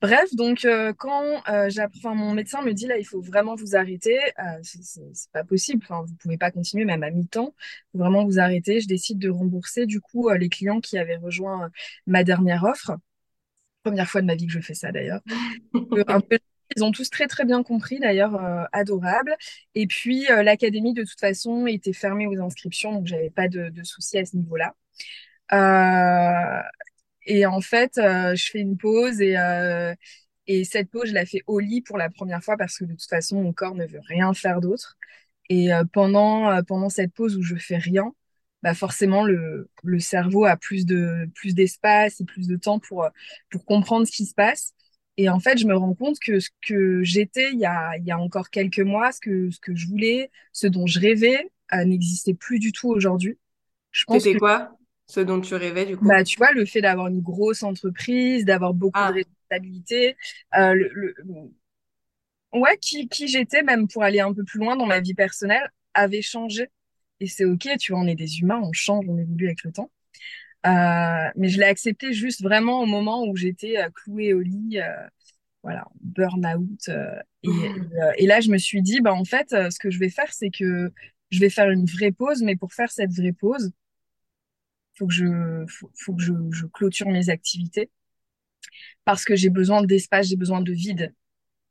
Bref, 0.00 0.34
donc 0.34 0.64
euh, 0.64 0.92
quand 0.98 1.42
euh, 1.48 1.70
j'apprends, 1.70 2.16
mon 2.16 2.32
médecin 2.32 2.60
me 2.62 2.72
dit 2.72 2.88
là, 2.88 2.98
il 2.98 3.04
faut 3.04 3.20
vraiment 3.20 3.54
vous 3.54 3.76
arrêter, 3.76 4.18
euh, 4.40 4.58
c'est 4.62 5.30
pas 5.32 5.44
possible, 5.44 5.84
enfin, 5.84 6.02
vous 6.04 6.14
pouvez 6.16 6.36
pas 6.36 6.50
continuer 6.50 6.84
même 6.84 7.04
à 7.04 7.10
mi-temps, 7.10 7.54
faut 7.92 7.98
vraiment 7.98 8.24
vous 8.24 8.40
arrêter. 8.40 8.80
Je 8.80 8.88
décide 8.88 9.20
de 9.20 9.30
rembourser 9.30 9.86
du 9.86 10.00
coup 10.00 10.28
les 10.30 10.48
clients 10.48 10.80
qui 10.80 10.98
avaient 10.98 11.18
rejoint 11.18 11.70
ma 12.08 12.24
dernière 12.24 12.64
offre. 12.64 12.96
Première 13.84 14.08
fois 14.08 14.22
de 14.22 14.26
ma 14.26 14.34
vie 14.34 14.46
que 14.48 14.52
je 14.52 14.60
fais 14.60 14.74
ça 14.74 14.90
d'ailleurs. 14.90 15.20
ils 16.76 16.82
ont 16.82 16.90
tous 16.90 17.08
très 17.08 17.28
très 17.28 17.44
bien 17.44 17.62
compris 17.62 18.00
d'ailleurs, 18.00 18.40
adorable. 18.72 19.36
Et 19.76 19.86
puis 19.86 20.26
l'académie 20.26 20.94
de 20.94 21.04
toute 21.04 21.20
façon 21.20 21.68
était 21.68 21.92
fermée 21.92 22.26
aux 22.26 22.40
inscriptions, 22.40 22.92
donc 22.92 23.06
j'avais 23.06 23.30
pas 23.30 23.46
de, 23.46 23.68
de 23.68 23.84
soucis 23.84 24.18
à 24.18 24.24
ce 24.24 24.36
niveau-là. 24.36 24.74
Euh, 25.52 26.62
et 27.26 27.46
en 27.46 27.60
fait, 27.60 27.98
euh, 27.98 28.34
je 28.34 28.50
fais 28.50 28.60
une 28.60 28.76
pause 28.76 29.20
et, 29.20 29.36
euh, 29.38 29.94
et 30.46 30.64
cette 30.64 30.90
pause, 30.90 31.08
je 31.10 31.14
la 31.14 31.26
fais 31.26 31.42
au 31.46 31.60
lit 31.60 31.82
pour 31.82 31.98
la 31.98 32.10
première 32.10 32.42
fois 32.42 32.56
parce 32.56 32.78
que 32.78 32.84
de 32.84 32.92
toute 32.92 33.08
façon, 33.08 33.42
mon 33.42 33.52
corps 33.52 33.74
ne 33.74 33.86
veut 33.86 34.00
rien 34.08 34.34
faire 34.34 34.60
d'autre. 34.60 34.96
Et 35.48 35.72
euh, 35.72 35.84
pendant, 35.92 36.62
pendant 36.64 36.88
cette 36.88 37.12
pause 37.14 37.36
où 37.36 37.42
je 37.42 37.56
fais 37.56 37.78
rien, 37.78 38.12
bah 38.62 38.74
forcément, 38.74 39.24
le, 39.24 39.68
le 39.82 40.00
cerveau 40.00 40.44
a 40.44 40.56
plus 40.56 40.86
de 40.86 41.28
plus 41.34 41.54
d'espace 41.54 42.20
et 42.20 42.24
plus 42.24 42.46
de 42.48 42.56
temps 42.56 42.78
pour, 42.78 43.08
pour 43.50 43.64
comprendre 43.64 44.06
ce 44.06 44.12
qui 44.12 44.26
se 44.26 44.34
passe. 44.34 44.72
Et 45.18 45.28
en 45.28 45.40
fait, 45.40 45.58
je 45.58 45.66
me 45.66 45.76
rends 45.76 45.94
compte 45.94 46.18
que 46.20 46.40
ce 46.40 46.50
que 46.66 47.02
j'étais 47.02 47.52
il 47.52 47.58
y 47.60 47.66
a, 47.66 47.96
il 47.98 48.04
y 48.04 48.12
a 48.12 48.18
encore 48.18 48.50
quelques 48.50 48.80
mois, 48.80 49.12
ce 49.12 49.20
que, 49.20 49.50
ce 49.50 49.60
que 49.60 49.74
je 49.74 49.86
voulais, 49.88 50.30
ce 50.52 50.66
dont 50.66 50.86
je 50.86 51.00
rêvais, 51.00 51.50
n'existait 51.72 52.34
plus 52.34 52.58
du 52.58 52.72
tout 52.72 52.88
aujourd'hui. 52.88 53.38
Je 53.92 54.04
pense 54.04 54.28
que... 54.28 54.38
quoi? 54.38 54.76
Ce 55.12 55.20
dont 55.20 55.42
tu 55.42 55.54
rêvais 55.54 55.84
du 55.84 55.96
coup 55.98 56.06
bah, 56.06 56.24
Tu 56.24 56.38
vois, 56.38 56.52
le 56.52 56.64
fait 56.64 56.80
d'avoir 56.80 57.08
une 57.08 57.20
grosse 57.20 57.62
entreprise, 57.62 58.46
d'avoir 58.46 58.72
beaucoup 58.72 58.98
de 58.98 59.04
ah. 59.04 59.10
responsabilités, 59.10 60.16
euh, 60.56 60.72
le, 60.72 61.14
ouais, 62.54 62.78
qui, 62.80 63.08
qui 63.08 63.28
j'étais, 63.28 63.62
même 63.62 63.88
pour 63.88 64.02
aller 64.04 64.20
un 64.20 64.32
peu 64.32 64.42
plus 64.42 64.58
loin 64.58 64.74
dans 64.74 64.86
ma 64.86 65.00
vie 65.00 65.12
personnelle, 65.12 65.70
avait 65.92 66.22
changé. 66.22 66.70
Et 67.20 67.26
c'est 67.26 67.44
OK, 67.44 67.68
tu 67.78 67.92
vois, 67.92 68.00
on 68.00 68.06
est 68.06 68.14
des 68.14 68.40
humains, 68.40 68.60
on 68.62 68.72
change, 68.72 69.04
on 69.06 69.18
évolue 69.18 69.48
avec 69.48 69.62
le 69.64 69.72
temps. 69.72 69.90
Euh, 70.64 71.28
mais 71.36 71.48
je 71.48 71.58
l'ai 71.58 71.66
accepté 71.66 72.14
juste 72.14 72.42
vraiment 72.42 72.80
au 72.80 72.86
moment 72.86 73.26
où 73.26 73.36
j'étais 73.36 73.78
euh, 73.78 73.90
clouée 73.90 74.32
au 74.32 74.40
lit, 74.40 74.80
euh, 74.80 75.06
voilà, 75.62 75.84
burn-out. 76.00 76.88
Et, 77.42 77.50
et, 78.16 78.26
là, 78.26 78.40
je 78.40 78.50
me 78.50 78.56
suis 78.56 78.80
dit, 78.80 79.02
bah, 79.02 79.12
en 79.12 79.24
fait, 79.24 79.50
ce 79.50 79.78
que 79.78 79.90
je 79.90 79.98
vais 79.98 80.08
faire, 80.08 80.32
c'est 80.32 80.50
que 80.50 80.90
je 81.30 81.38
vais 81.38 81.50
faire 81.50 81.68
une 81.68 81.84
vraie 81.84 82.12
pause, 82.12 82.42
mais 82.42 82.56
pour 82.56 82.72
faire 82.72 82.90
cette 82.90 83.12
vraie 83.12 83.32
pause, 83.32 83.72
faut 84.94 85.06
que 85.06 85.14
je, 85.14 85.64
faut, 85.68 86.14
que 86.14 86.22
je, 86.22 86.32
je, 86.52 86.66
clôture 86.66 87.08
mes 87.08 87.30
activités 87.30 87.90
parce 89.04 89.24
que 89.24 89.36
j'ai 89.36 89.50
besoin 89.50 89.82
d'espace, 89.84 90.28
j'ai 90.28 90.36
besoin 90.36 90.60
de 90.60 90.72
vide. 90.72 91.14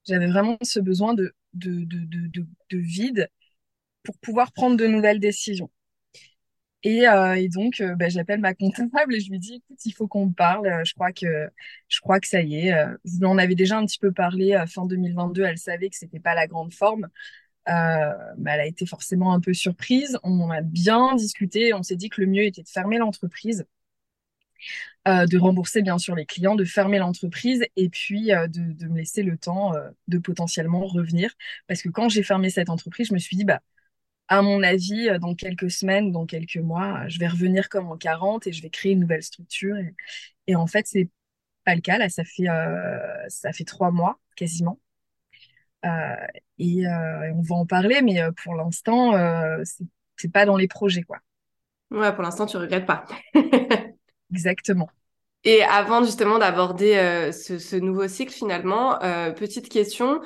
J'avais 0.07 0.27
vraiment 0.27 0.57
ce 0.63 0.79
besoin 0.79 1.13
de, 1.13 1.33
de, 1.53 1.85
de, 1.85 2.05
de, 2.29 2.47
de 2.71 2.77
vide 2.79 3.29
pour 4.03 4.17
pouvoir 4.19 4.51
prendre 4.53 4.77
de 4.77 4.87
nouvelles 4.87 5.21
décisions. 5.21 5.71
Et, 6.83 7.07
euh, 7.07 7.47
donc, 7.49 7.79
euh, 7.81 7.93
bah, 7.95 8.09
j'appelle 8.09 8.39
ma 8.39 8.55
comptable 8.55 9.13
et 9.15 9.19
je 9.19 9.29
lui 9.29 9.37
dis, 9.39 9.55
écoute, 9.55 9.85
il 9.85 9.91
faut 9.91 10.07
qu'on 10.07 10.31
parle. 10.31 10.65
Euh, 10.67 10.83
je 10.83 10.93
crois 10.95 11.11
que, 11.11 11.49
je 11.87 11.99
crois 11.99 12.19
que 12.19 12.27
ça 12.27 12.41
y 12.41 12.55
est. 12.67 12.73
Euh, 12.73 12.95
on 13.21 13.37
avait 13.37 13.53
déjà 13.55 13.77
un 13.77 13.85
petit 13.85 13.99
peu 13.99 14.11
parlé 14.11 14.63
fin 14.67 14.85
2022. 14.87 15.43
Elle 15.43 15.59
savait 15.59 15.89
que 15.89 15.95
c'était 15.95 16.19
pas 16.19 16.33
la 16.33 16.47
grande 16.47 16.73
forme. 16.73 17.07
Euh, 17.69 18.13
bah, 18.37 18.51
elle 18.55 18.61
a 18.61 18.65
été 18.65 18.85
forcément 18.85 19.33
un 19.33 19.39
peu 19.39 19.53
surprise. 19.53 20.17
On 20.23 20.49
a 20.49 20.61
bien 20.61 21.15
discuté. 21.15 21.73
On 21.73 21.83
s'est 21.83 21.95
dit 21.95 22.09
que 22.09 22.21
le 22.21 22.27
mieux 22.27 22.43
était 22.43 22.63
de 22.63 22.69
fermer 22.69 22.97
l'entreprise, 22.97 23.65
euh, 25.07 25.25
de 25.25 25.37
rembourser 25.37 25.81
bien 25.81 25.97
sûr 25.97 26.15
les 26.15 26.25
clients, 26.25 26.55
de 26.55 26.65
fermer 26.65 26.99
l'entreprise 26.99 27.63
et 27.75 27.89
puis 27.89 28.31
euh, 28.33 28.47
de, 28.47 28.87
me 28.87 28.97
laisser 28.97 29.23
le 29.23 29.37
temps 29.37 29.73
de 30.07 30.17
potentiellement 30.17 30.85
revenir. 30.85 31.33
Parce 31.67 31.81
que 31.81 31.89
quand 31.89 32.09
j'ai 32.09 32.23
fermé 32.23 32.49
cette 32.49 32.69
entreprise, 32.69 33.07
je 33.09 33.13
me 33.13 33.19
suis 33.19 33.37
dit, 33.37 33.45
bah, 33.45 33.61
à 34.27 34.41
mon 34.41 34.63
avis, 34.63 35.09
dans 35.19 35.35
quelques 35.35 35.71
semaines, 35.71 36.11
dans 36.11 36.25
quelques 36.25 36.57
mois, 36.57 37.07
je 37.09 37.19
vais 37.19 37.27
revenir 37.27 37.69
comme 37.69 37.91
en 37.91 37.97
40 37.97 38.47
et 38.47 38.53
je 38.53 38.61
vais 38.61 38.69
créer 38.69 38.93
une 38.93 39.01
nouvelle 39.01 39.23
structure. 39.23 39.77
Et, 39.77 39.95
et 40.47 40.55
en 40.55 40.67
fait, 40.67 40.87
c'est 40.87 41.09
pas 41.65 41.75
le 41.75 41.81
cas. 41.81 41.97
Là, 41.97 42.09
ça 42.09 42.23
fait, 42.25 42.47
ça 43.29 43.53
fait 43.53 43.65
trois 43.65 43.91
mois 43.91 44.19
quasiment. 44.35 44.79
Et, 45.83 46.85
on 46.87 47.41
va 47.41 47.55
en 47.55 47.65
parler, 47.65 48.01
mais 48.01 48.21
pour 48.43 48.55
l'instant, 48.55 49.13
c'est 50.17 50.31
pas 50.31 50.45
dans 50.45 50.57
les 50.57 50.67
projets, 50.67 51.03
quoi. 51.03 51.17
Ouais, 51.91 52.13
pour 52.13 52.23
l'instant, 52.23 52.45
tu 52.45 52.57
regrettes 52.57 52.85
pas. 52.85 53.05
Exactement. 54.31 54.89
Et 55.43 55.63
avant 55.63 56.03
justement 56.03 56.37
d'aborder 56.39 56.95
euh, 56.95 57.31
ce, 57.31 57.75
nouveau 57.77 58.07
cycle 58.07 58.31
finalement, 58.31 59.01
euh, 59.03 59.31
petite 59.31 59.69
question, 59.69 60.21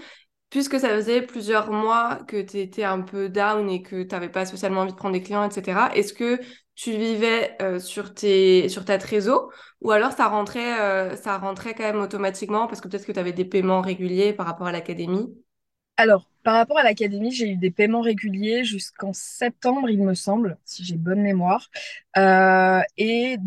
puisque 0.50 0.80
ça 0.80 0.90
faisait 0.90 1.22
plusieurs 1.22 1.72
mois 1.72 2.20
que 2.28 2.42
tu 2.42 2.60
étais 2.60 2.84
un 2.84 3.02
peu 3.02 3.30
down 3.30 3.70
et 3.70 3.82
que 3.82 4.04
tu 4.04 4.10
n'avais 4.10 4.30
pas 4.30 4.46
spécialement 4.46 4.82
envie 4.82 4.92
de 4.92 4.98
prendre 4.98 5.14
des 5.14 5.24
clients, 5.24 5.50
etc., 5.50 5.90
est-ce 5.96 6.14
que 6.14 6.40
tu 6.76 6.92
vivais 6.92 7.56
euh, 7.62 7.80
sur, 7.80 8.14
tes, 8.14 8.68
sur 8.68 8.84
ta 8.84 8.98
trésor 8.98 9.50
ou 9.82 9.92
alors 9.92 10.12
ça 10.12 10.28
rentrait, 10.28 11.16
ça 11.16 11.38
rentrait 11.38 11.74
quand 11.74 11.84
même 11.84 12.02
automatiquement 12.02 12.68
parce 12.68 12.82
que 12.82 12.88
peut-être 12.88 13.06
que 13.06 13.12
tu 13.12 13.20
avais 13.20 13.34
des 13.34 13.46
paiements 13.46 13.82
réguliers 13.82 14.34
par 14.34 14.46
rapport 14.46 14.68
à 14.68 14.72
l'académie? 14.72 15.34
Alors, 15.98 16.30
par 16.44 16.56
rapport 16.56 16.78
à 16.78 16.84
l'académie, 16.84 17.32
j'ai 17.32 17.50
eu 17.52 17.56
des 17.58 17.72
paiements 17.72 18.02
réguliers 18.02 18.64
jusqu'en 18.66 19.14
septembre, 19.14 19.90
il 19.90 20.02
me 20.04 20.14
semble, 20.14 20.58
si 20.66 20.84
j'ai 20.84 20.98
bonne 20.98 21.22
mémoire. 21.22 21.70
et 22.98 23.38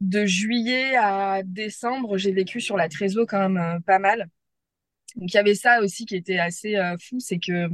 de 0.00 0.24
juillet 0.26 0.96
à 0.96 1.42
décembre, 1.44 2.16
j'ai 2.16 2.32
vécu 2.32 2.60
sur 2.60 2.76
la 2.76 2.88
Trésor 2.88 3.26
quand 3.28 3.48
même 3.48 3.58
euh, 3.58 3.80
pas 3.80 3.98
mal. 3.98 4.28
Donc 5.16 5.32
il 5.32 5.36
y 5.36 5.40
avait 5.40 5.54
ça 5.56 5.82
aussi 5.82 6.06
qui 6.06 6.16
était 6.16 6.38
assez 6.38 6.76
euh, 6.76 6.96
fou, 6.98 7.20
c'est 7.20 7.38
que 7.38 7.68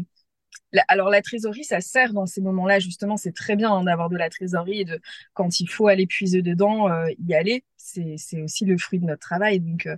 alors 0.89 1.11
la 1.11 1.23
trésorerie, 1.23 1.65
ça 1.65 1.81
sert 1.81 2.13
dans 2.13 2.27
ces 2.27 2.41
moments-là 2.43 2.81
justement. 2.81 3.17
C'est 3.17 3.33
très 3.35 3.57
bien 3.57 3.73
hein, 3.73 3.85
d'avoir 3.85 4.11
de 4.11 4.17
la 4.17 4.31
trésorerie 4.31 4.83
et 4.83 4.85
de 4.85 5.01
quand 5.35 5.61
il 5.61 5.69
faut 5.69 5.89
aller 5.89 6.07
puiser 6.07 6.43
dedans, 6.43 6.91
euh, 6.91 7.09
y 7.27 7.35
aller. 7.35 7.65
C'est 7.77 8.17
c'est 8.19 8.43
aussi 8.43 8.65
le 8.65 8.79
fruit 8.79 8.99
de 9.01 9.07
notre 9.07 9.21
travail, 9.21 9.61
donc 9.61 9.89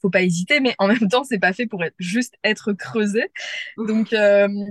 faut 0.00 0.10
pas 0.10 0.22
hésiter. 0.22 0.60
Mais 0.60 0.74
en 0.78 0.88
même 0.88 1.08
temps, 1.08 1.24
c'est 1.24 1.38
pas 1.38 1.52
fait 1.52 1.66
pour 1.66 1.84
être 1.84 1.94
juste 1.98 2.34
être 2.44 2.72
creusé. 2.72 3.24
Donc 3.76 4.14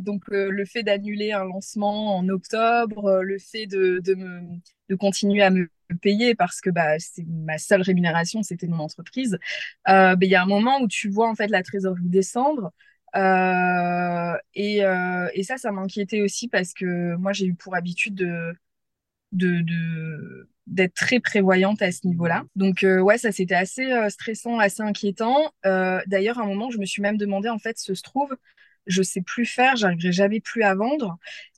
donc 0.02 0.24
le 0.30 0.66
fait 0.66 0.84
d'annuler 0.84 1.32
un 1.32 1.46
lancement 1.46 2.18
en 2.18 2.28
octobre, 2.30 3.22
le 3.22 3.38
fait 3.40 3.68
de 3.68 4.00
de 4.04 4.16
me 4.16 4.42
de 4.90 4.96
continuer 4.96 5.44
à 5.44 5.50
me 5.50 5.70
payer 6.02 6.36
parce 6.36 6.62
que 6.62 6.70
bah, 6.70 7.00
c'est 7.00 7.26
ma 7.28 7.58
seule 7.58 7.82
rémunération, 7.82 8.44
c'était 8.44 8.68
mon 8.68 8.80
entreprise. 8.80 9.38
Euh, 9.90 10.16
bah, 10.16 10.26
il 10.26 10.30
y 10.30 10.36
a 10.36 10.42
un 10.42 10.48
moment 10.48 10.80
où 10.82 10.88
tu 10.88 11.10
vois 11.10 11.30
en 11.30 11.36
fait 11.36 11.48
la 11.48 11.64
trésorerie 11.64 12.10
descendre. 12.10 12.72
Euh, 13.16 14.38
et, 14.54 14.84
euh, 14.84 15.30
et, 15.34 15.44
ça, 15.44 15.58
ça 15.58 15.72
m'inquiétait 15.72 16.22
aussi 16.22 16.48
parce 16.50 16.74
que 16.74 17.16
moi, 17.16 17.34
j'ai 17.34 17.46
eu 17.48 17.56
pour 17.56 17.76
habitude 17.76 18.16
de, 18.16 18.54
de, 19.32 19.62
de 19.62 20.50
d'être 20.68 20.96
très 20.96 21.22
prévoyante 21.22 21.82
à 21.82 21.92
ce 21.94 22.06
niveau-là. 22.06 22.44
Donc 22.56 22.84
ouais, 22.84 23.18
ça 23.18 23.32
c'était 23.32 23.56
assez 23.56 23.90
stressant, 24.10 24.60
assez 24.60 24.82
inquiétant. 24.82 25.52
D'ailleurs, 25.64 26.40
à 26.40 26.44
un 26.44 26.48
moment, 26.48 26.70
je 26.70 26.78
me 26.78 26.86
suis 26.86 27.02
même 27.02 27.18
demandé 27.18 27.48
en 27.48 27.58
fait, 27.58 27.78
ce 27.78 27.94
se 27.94 28.04
trouve, 28.04 28.36
je 28.86 29.02
sais 29.02 29.22
plus 29.22 29.46
faire, 29.46 29.76
j'arriverai 29.76 30.12
jamais 30.12 30.40
plus 30.40 30.64
à 30.64 30.76
vendre. 30.76 31.18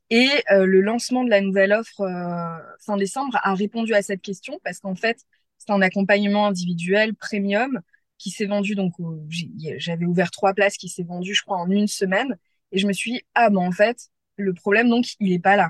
Et 0.10 0.28
euh, 0.52 0.66
le 0.66 0.82
lancement 0.82 1.24
de 1.24 1.30
la 1.30 1.42
nouvelle 1.42 1.72
offre 1.72 2.02
euh, 2.02 2.76
fin 2.80 2.98
décembre 2.98 3.40
a 3.44 3.54
répondu 3.54 3.94
à 3.94 4.02
cette 4.02 4.22
question 4.22 4.60
parce 4.64 4.80
qu'en 4.80 4.96
fait, 4.96 5.20
c'est 5.58 5.72
un 5.72 5.82
accompagnement 5.82 6.48
individuel 6.48 7.14
premium 7.14 7.80
qui 8.18 8.32
s'est 8.32 8.48
vendu. 8.48 8.76
Donc, 8.76 8.94
j'avais 9.78 10.06
ouvert 10.06 10.32
trois 10.32 10.54
places 10.54 10.78
qui 10.78 10.90
s'est 10.90 11.04
vendu, 11.04 11.34
je 11.34 11.44
crois, 11.44 11.58
en 11.58 11.70
une 11.70 11.88
semaine. 11.88 12.38
Et 12.72 12.80
je 12.80 12.88
me 12.88 12.94
suis 12.94 13.14
dit, 13.14 13.22
ah, 13.36 13.50
ben 13.50 13.60
en 13.60 13.72
fait, 13.72 14.10
le 14.38 14.54
problème, 14.54 14.90
donc, 14.90 15.06
il 15.20 15.32
est 15.32 15.40
pas 15.40 15.56
là. 15.56 15.70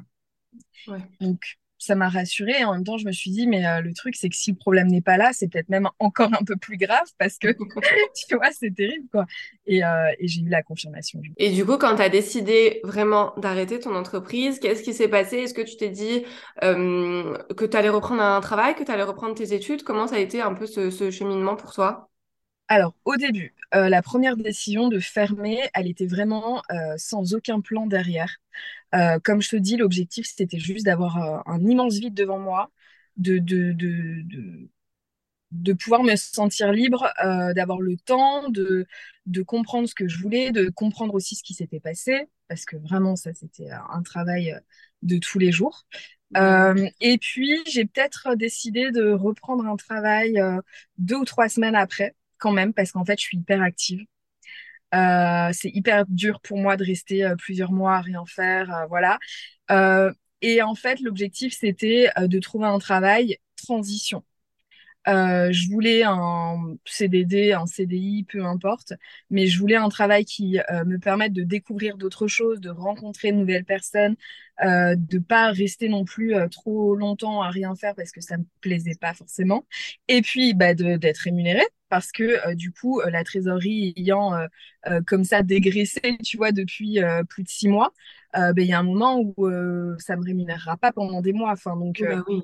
Ouais. 0.88 1.00
Donc, 1.20 1.40
ça 1.80 1.96
m'a 1.96 2.10
rassurée. 2.10 2.60
Et 2.60 2.66
en 2.66 2.74
même 2.74 2.84
temps, 2.84 2.98
je 2.98 3.06
me 3.06 3.12
suis 3.12 3.32
dit, 3.32 3.48
mais 3.48 3.66
euh, 3.66 3.82
le 3.82 3.94
truc, 3.94 4.16
c'est 4.16 4.30
que 4.30 4.36
si 4.36 4.52
le 4.52 4.58
problème 4.58 4.88
n'est 4.88 5.02
pas 5.02 5.18
là, 5.18 5.32
c'est 5.34 5.48
peut-être 5.48 5.70
même 5.70 5.90
encore 6.00 6.30
un 6.34 6.44
peu 6.46 6.56
plus 6.56 6.78
grave 6.78 7.08
parce 7.18 7.38
que, 7.38 7.48
tu 8.30 8.36
vois, 8.36 8.52
c'est 8.52 8.74
terrible, 8.76 9.08
quoi. 9.12 9.26
Et, 9.66 9.84
euh, 9.84 10.12
et 10.20 10.28
j'ai 10.28 10.42
eu 10.42 10.50
la 10.50 10.64
confirmation. 10.64 11.22
Et 11.38 11.52
du 11.52 11.66
coup, 11.66 11.78
quand 11.78 11.96
tu 11.96 12.02
as 12.02 12.10
décidé 12.10 12.82
vraiment 12.84 13.34
d'arrêter 13.38 13.80
ton 13.80 13.96
entreprise, 13.96 14.60
qu'est-ce 14.60 14.84
qui 14.84 14.94
s'est 14.94 15.08
passé? 15.08 15.38
Est-ce 15.38 15.54
que 15.54 15.62
tu 15.62 15.78
t'es 15.78 15.90
dit 15.90 16.26
euh, 16.64 17.38
que 17.56 17.66
tu 17.66 17.78
allais 17.78 17.90
reprendre 17.90 18.22
un 18.22 18.42
travail, 18.42 18.76
que 18.76 18.84
tu 18.84 18.92
allais 18.92 19.04
reprendre 19.04 19.36
tes 19.36 19.54
études? 19.54 19.84
Comment 19.84 20.08
ça 20.08 20.16
a 20.16 20.20
été 20.20 20.42
un 20.42 20.54
peu 20.54 20.66
ce, 20.66 20.90
ce 20.90 21.12
cheminement 21.12 21.56
pour 21.56 21.74
toi? 21.74 22.09
Alors, 22.70 22.96
au 23.06 23.16
début, 23.18 23.54
la 23.74 24.02
première 24.02 24.38
décision 24.38 24.90
de 24.90 25.00
fermer, 25.00 25.60
elle 25.74 25.88
était 25.88 26.08
vraiment 26.08 26.62
sans 26.98 27.34
aucun 27.36 27.62
plan 27.62 27.88
derrière. 27.88 28.38
Euh, 28.96 29.20
comme 29.24 29.42
je 29.42 29.50
te 29.50 29.56
dis, 29.58 29.78
l'objectif, 29.78 30.28
c'était 30.28 30.60
juste 30.60 30.86
d'avoir 30.86 31.18
euh, 31.24 31.40
un 31.48 31.60
immense 31.66 31.98
vide 32.00 32.14
devant 32.16 32.40
moi, 32.40 32.72
de, 33.18 33.40
de, 33.40 33.74
de, 33.74 34.22
de, 34.24 34.70
de 35.52 35.74
pouvoir 35.74 36.04
me 36.04 36.16
sentir 36.16 36.72
libre, 36.74 37.10
euh, 37.24 37.54
d'avoir 37.54 37.82
le 37.82 37.98
temps 37.98 38.50
de, 38.50 38.86
de 39.26 39.42
comprendre 39.44 39.90
ce 39.90 39.96
que 39.96 40.08
je 40.08 40.20
voulais, 40.22 40.52
de 40.52 40.70
comprendre 40.70 41.16
aussi 41.16 41.36
ce 41.36 41.44
qui 41.44 41.54
s'était 41.56 41.80
passé, 41.80 42.28
parce 42.48 42.66
que 42.66 42.78
vraiment, 42.78 43.16
ça, 43.16 43.34
c'était 43.34 43.70
un 43.72 44.04
travail 44.04 44.58
de 45.02 45.18
tous 45.18 45.40
les 45.40 45.52
jours. 45.52 45.86
Euh, 46.38 46.88
et 47.02 47.18
puis, 47.18 47.58
j'ai 47.68 47.86
peut-être 47.86 48.36
décidé 48.36 48.92
de 48.92 49.12
reprendre 49.12 49.66
un 49.66 49.76
travail 49.78 50.40
euh, 50.40 50.62
deux 50.98 51.16
ou 51.18 51.26
trois 51.26 51.50
semaines 51.50 51.76
après, 51.76 52.16
quand 52.40 52.52
même, 52.52 52.74
parce 52.74 52.92
qu'en 52.92 53.06
fait, 53.06 53.20
je 53.20 53.26
suis 53.26 53.38
hyper 53.38 53.62
active. 53.62 54.06
Euh, 54.96 55.52
c'est 55.54 55.70
hyper 55.70 56.06
dur 56.08 56.42
pour 56.42 56.58
moi 56.58 56.76
de 56.76 56.84
rester 56.84 57.24
euh, 57.24 57.36
plusieurs 57.36 57.72
mois 57.72 57.96
à 57.98 58.02
rien 58.02 58.26
faire, 58.26 58.74
euh, 58.76 58.86
voilà. 58.88 59.20
et 60.42 60.62
en 60.62 60.76
fait, 60.76 61.00
l'objectif, 61.02 61.54
c'était 61.54 62.10
de 62.18 62.40
trouver 62.40 62.66
un 62.68 62.80
travail 62.80 63.38
transition. 63.58 64.24
Euh, 65.10 65.52
je 65.52 65.70
voulais 65.70 66.04
un 66.04 66.76
CDD, 66.86 67.52
un 67.54 67.66
CDI, 67.66 68.26
peu 68.30 68.46
importe, 68.46 68.94
mais 69.30 69.48
je 69.48 69.60
voulais 69.60 69.76
un 69.76 69.90
travail 69.90 70.24
qui 70.24 70.60
euh, 70.60 70.86
me 70.86 71.00
permette 71.00 71.34
de 71.34 71.44
découvrir 71.44 71.98
d'autres 71.98 72.28
choses, 72.28 72.60
de 72.60 72.70
rencontrer 72.70 73.32
de 73.32 73.38
nouvelles 73.38 73.66
personnes, 73.66 74.16
euh, 74.64 74.96
de 74.96 75.18
pas 75.18 75.52
rester 75.52 75.90
non 75.90 76.06
plus 76.06 76.36
euh, 76.36 76.48
trop 76.48 76.96
longtemps 76.96 77.42
à 77.42 77.50
rien 77.50 77.76
faire 77.76 77.96
parce 77.96 78.12
que 78.12 78.22
ça 78.22 78.38
me 78.38 78.44
plaisait 78.62 78.98
pas 79.00 79.14
forcément, 79.14 79.66
et 80.08 80.22
puis 80.22 80.54
bah, 80.54 80.74
d'être 80.76 81.18
rémunéré 81.18 81.64
parce 81.88 82.12
que 82.12 82.54
du 82.54 82.72
coup 82.72 83.02
la 83.02 83.24
trésorerie 83.24 83.94
ayant 83.98 84.34
comme 85.08 85.24
ça 85.24 85.42
dégraissé, 85.42 86.18
tu 86.24 86.38
vois, 86.38 86.52
depuis 86.52 87.00
plus 87.30 87.42
de 87.42 87.50
six 87.50 87.68
mois, 87.68 87.94
bah, 88.34 88.52
il 88.58 88.68
y 88.68 88.74
a 88.74 88.80
un 88.80 88.84
moment 88.84 89.20
où 89.20 89.50
ça 89.98 90.16
me 90.16 90.24
rémunérera 90.24 90.78
pas 90.78 90.92
pendant 90.92 91.22
des 91.22 91.34
mois, 91.34 91.52
enfin 91.52 91.76
donc. 91.76 92.04
Bah 92.04 92.24
oui 92.28 92.44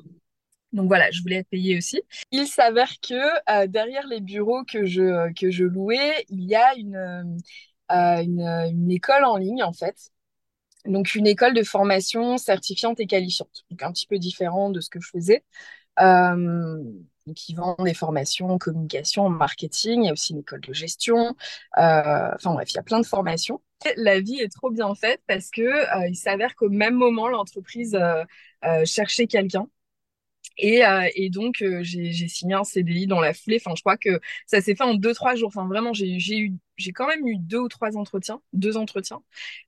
donc 0.76 0.90
voilà, 0.90 1.10
je 1.10 1.22
voulais 1.22 1.38
être 1.38 1.50
payée 1.50 1.78
aussi. 1.78 2.02
Il 2.32 2.48
s'avère 2.48 2.92
que 3.02 3.14
euh, 3.50 3.66
derrière 3.68 4.06
les 4.08 4.20
bureaux 4.20 4.66
que 4.66 4.86
je, 4.86 5.32
que 5.34 5.50
je 5.50 5.64
louais, 5.64 6.26
il 6.28 6.44
y 6.44 6.56
a 6.56 6.76
une, 6.76 7.40
euh, 7.92 8.22
une, 8.22 8.42
une, 8.42 8.92
école 8.92 9.24
en 9.24 9.38
ligne 9.38 9.64
en 9.64 9.72
fait. 9.72 10.12
Donc 10.86 11.16
une 11.16 11.28
école 11.28 11.54
de 11.54 11.64
formation 11.64 12.38
certifiante 12.38 13.00
et 13.00 13.08
qualifiante. 13.08 13.64
Donc 13.72 13.84
un 13.84 13.92
petit 13.94 14.06
peu 14.06 14.20
différent 14.20 14.70
de 14.70 14.82
ce 14.82 14.90
que 14.90 15.00
je 15.00 15.10
faisais. 15.10 15.44
Euh, 16.02 16.84
qui 17.36 17.56
vend 17.56 17.76
des 17.80 17.94
formations 17.94 18.50
en 18.50 18.58
communication, 18.58 19.26
en 19.26 19.30
marketing. 19.30 20.04
Il 20.04 20.06
y 20.08 20.10
a 20.10 20.12
aussi 20.12 20.34
une 20.34 20.40
école 20.40 20.62
de 20.62 20.74
gestion. 20.74 21.36
Enfin 21.76 22.54
bref, 22.54 22.70
il 22.72 22.76
y 22.76 22.80
a 22.80 22.84
plein 22.84 23.00
de 23.00 23.06
formations. 23.06 23.62
La 23.96 24.20
vie 24.20 24.40
est 24.42 24.52
trop 24.52 24.70
bien 24.70 24.94
faite 24.94 25.22
parce 25.26 25.50
que 25.52 26.08
il 26.08 26.16
s'avère 26.16 26.56
qu'au 26.56 26.70
même 26.70 26.96
moment, 26.96 27.28
l'entreprise 27.30 27.98
cherchait 28.86 29.26
quelqu'un 29.26 29.68
et, 30.58 30.86
euh, 30.86 31.10
et 31.16 31.30
donc, 31.30 31.62
euh, 31.62 31.82
j'ai 31.84 32.28
signé 32.28 32.54
un 32.54 32.64
CDI 32.64 33.08
dans 33.08 33.20
la 33.20 33.34
foulée. 33.34 33.58
Enfin, 33.60 33.76
je 33.76 33.82
crois 33.82 33.98
que 33.98 34.22
ça 34.46 34.62
s'est 34.62 34.76
fait 34.76 34.84
en 34.84 34.94
deux, 34.94 35.14
trois 35.14 35.36
jours. 35.36 35.50
Enfin, 35.50 35.68
vraiment, 35.68 35.94
j'ai 35.94 36.16
eu, 36.16 36.54
j'ai 36.78 36.92
quand 36.92 37.08
même 37.08 37.28
eu 37.28 37.38
deux 37.38 37.60
ou 37.60 37.68
trois 37.68 37.98
entretiens, 37.98 38.42
deux 38.54 38.78
entretiens. 38.78 39.22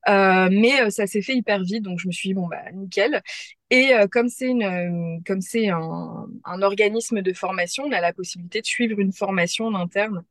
Euh, 0.07 0.49
mais 0.51 0.81
euh, 0.81 0.89
ça 0.89 1.07
s'est 1.07 1.21
fait 1.21 1.35
hyper 1.35 1.61
vite. 1.63 1.83
Donc, 1.83 1.99
je 1.99 2.07
me 2.07 2.13
suis 2.13 2.29
dit, 2.29 2.33
bon, 2.33 2.47
bah, 2.47 2.71
nickel. 2.73 3.21
Et 3.69 3.91
comme 4.11 4.29
c'est 4.29 4.47
une, 4.47 5.21
comme 5.25 5.41
c'est 5.41 5.69
un, 5.69 6.25
un, 6.45 6.61
organisme 6.61 7.21
de 7.21 7.33
formation, 7.33 7.83
on 7.85 7.91
a 7.91 7.99
la 7.99 8.13
possibilité 8.13 8.61
de 8.61 8.65
suivre 8.65 8.99
une 8.99 9.11
formation 9.11 9.65
en 9.65 9.75
interne. 9.75 10.23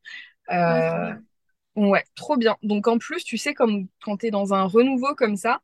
Ouais, 0.48 1.12
ouais, 1.76 2.04
trop 2.14 2.36
bien. 2.38 2.56
Donc, 2.62 2.88
en 2.88 2.98
plus, 2.98 3.24
tu 3.24 3.36
sais, 3.36 3.52
comme 3.52 3.88
quand 4.02 4.18
tu 4.18 4.26
es 4.26 4.30
dans 4.30 4.54
un 4.54 4.64
renouveau 4.64 5.14
comme 5.14 5.36
ça, 5.36 5.60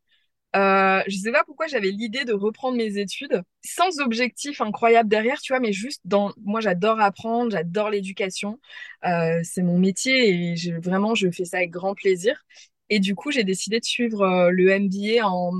euh, 0.55 1.03
je 1.07 1.17
sais 1.17 1.33
pas 1.33 1.45
pourquoi 1.45 1.67
j'avais 1.67 1.91
l'idée 1.91 2.25
de 2.25 2.33
reprendre 2.35 2.77
mes 2.77 2.99
études 2.99 3.43
sans 3.65 4.01
objectif 4.01 4.61
incroyable 4.61 5.09
derrière, 5.09 5.41
tu 5.41 5.53
vois, 5.53 5.61
mais 5.61 5.73
juste 5.73 6.01
dans. 6.05 6.33
Moi, 6.45 6.61
j'adore 6.61 7.01
apprendre, 7.01 7.53
j'adore 7.53 7.91
l'éducation. 7.91 8.61
Euh, 9.05 9.41
c'est 9.45 9.63
mon 9.63 9.79
métier 9.79 10.53
et 10.53 10.55
vraiment, 10.81 11.15
je 11.15 11.31
fais 11.31 11.45
ça 11.45 11.59
avec 11.59 11.71
grand 11.71 11.95
plaisir. 11.95 12.45
Et 12.91 13.01
du 13.01 13.15
coup, 13.15 13.31
j'ai 13.31 13.45
décidé 13.45 13.81
de 13.81 13.85
suivre 13.85 14.21
euh, 14.23 14.51
le 14.51 14.79
MBA 14.79 15.27
en 15.27 15.53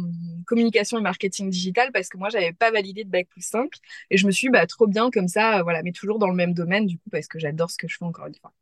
communication 0.47 0.99
et 0.99 1.01
marketing 1.01 1.49
digital 1.49 1.91
parce 1.91 2.09
que 2.11 2.19
moi, 2.19 2.29
j'avais 2.29 2.53
pas 2.53 2.71
validé 2.71 3.05
de 3.05 3.11
bac 3.11 3.27
plus 3.31 3.41
5. 3.41 3.71
Et 4.11 4.19
je 4.19 4.27
me 4.27 4.33
suis 4.33 4.51
bah, 4.51 4.67
trop 4.67 4.87
bien 4.87 5.11
comme 5.11 5.29
ça, 5.29 5.63
voilà, 5.63 5.83
mais 5.83 5.93
toujours 5.93 6.19
dans 6.19 6.29
le 6.29 6.35
même 6.35 6.53
domaine, 6.53 6.85
du 6.87 6.99
coup, 6.99 7.09
parce 7.11 7.29
que 7.29 7.39
j'adore 7.39 7.71
ce 7.71 7.79
que 7.79 7.89
je 7.89 7.97
fais 7.97 8.05
encore 8.05 8.27
une 8.27 8.35
fois. 8.35 8.53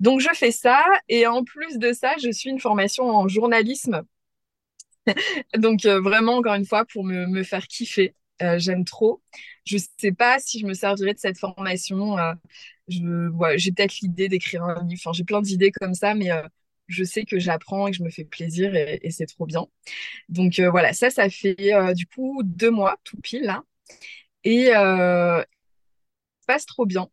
Donc, 0.00 0.20
je 0.20 0.28
fais 0.34 0.52
ça. 0.52 0.84
Et 1.08 1.26
en 1.26 1.42
plus 1.44 1.78
de 1.78 1.92
ça, 1.92 2.14
je 2.22 2.30
suis 2.30 2.50
une 2.50 2.60
formation 2.60 3.04
en 3.10 3.26
journalisme 3.28 4.04
Donc 5.56 5.84
vraiment, 5.84 6.36
encore 6.36 6.54
une 6.54 6.66
fois, 6.66 6.84
pour 6.84 7.04
me, 7.04 7.42
faire 7.42 7.66
kiffer. 7.66 8.14
J'aime 8.56 8.84
trop. 8.84 9.22
Je 9.64 9.78
sais 9.98 10.12
pas 10.12 10.38
si 10.38 10.60
je 10.60 10.66
me 10.66 10.74
servirai 10.74 11.14
de 11.14 11.18
cette 11.18 11.38
formation. 11.38 12.16
je, 12.88 13.28
ouais, 13.30 13.58
j'ai 13.58 13.72
peut-être 13.72 14.00
l'idée 14.02 14.28
d'écrire 14.28 14.64
un 14.64 14.84
livre. 14.84 15.00
Enfin, 15.04 15.12
j'ai 15.12 15.24
plein 15.24 15.40
d'idées 15.42 15.72
comme 15.72 15.94
ça, 15.94 16.14
mais 16.14 16.28
je 16.88 17.02
sais 17.04 17.24
que 17.24 17.38
j'apprends 17.38 17.86
et 17.86 17.90
que 17.92 17.96
je 17.96 18.02
me 18.02 18.10
fais 18.10 18.24
plaisir 18.24 18.74
et, 18.76 19.10
c'est 19.10 19.26
trop 19.26 19.46
bien. 19.46 19.66
Donc 20.28 20.60
voilà, 20.60 20.92
ça, 20.92 21.10
ça 21.10 21.30
fait 21.30 21.72
du 21.94 22.06
coup 22.06 22.42
deux 22.44 22.70
mois 22.70 22.96
tout 23.04 23.16
pile 23.22 23.44
là. 23.44 23.62
Et 24.44 24.74
euh, 24.76 25.42
passe 26.46 26.66
trop 26.66 26.86
bien. 26.86 27.08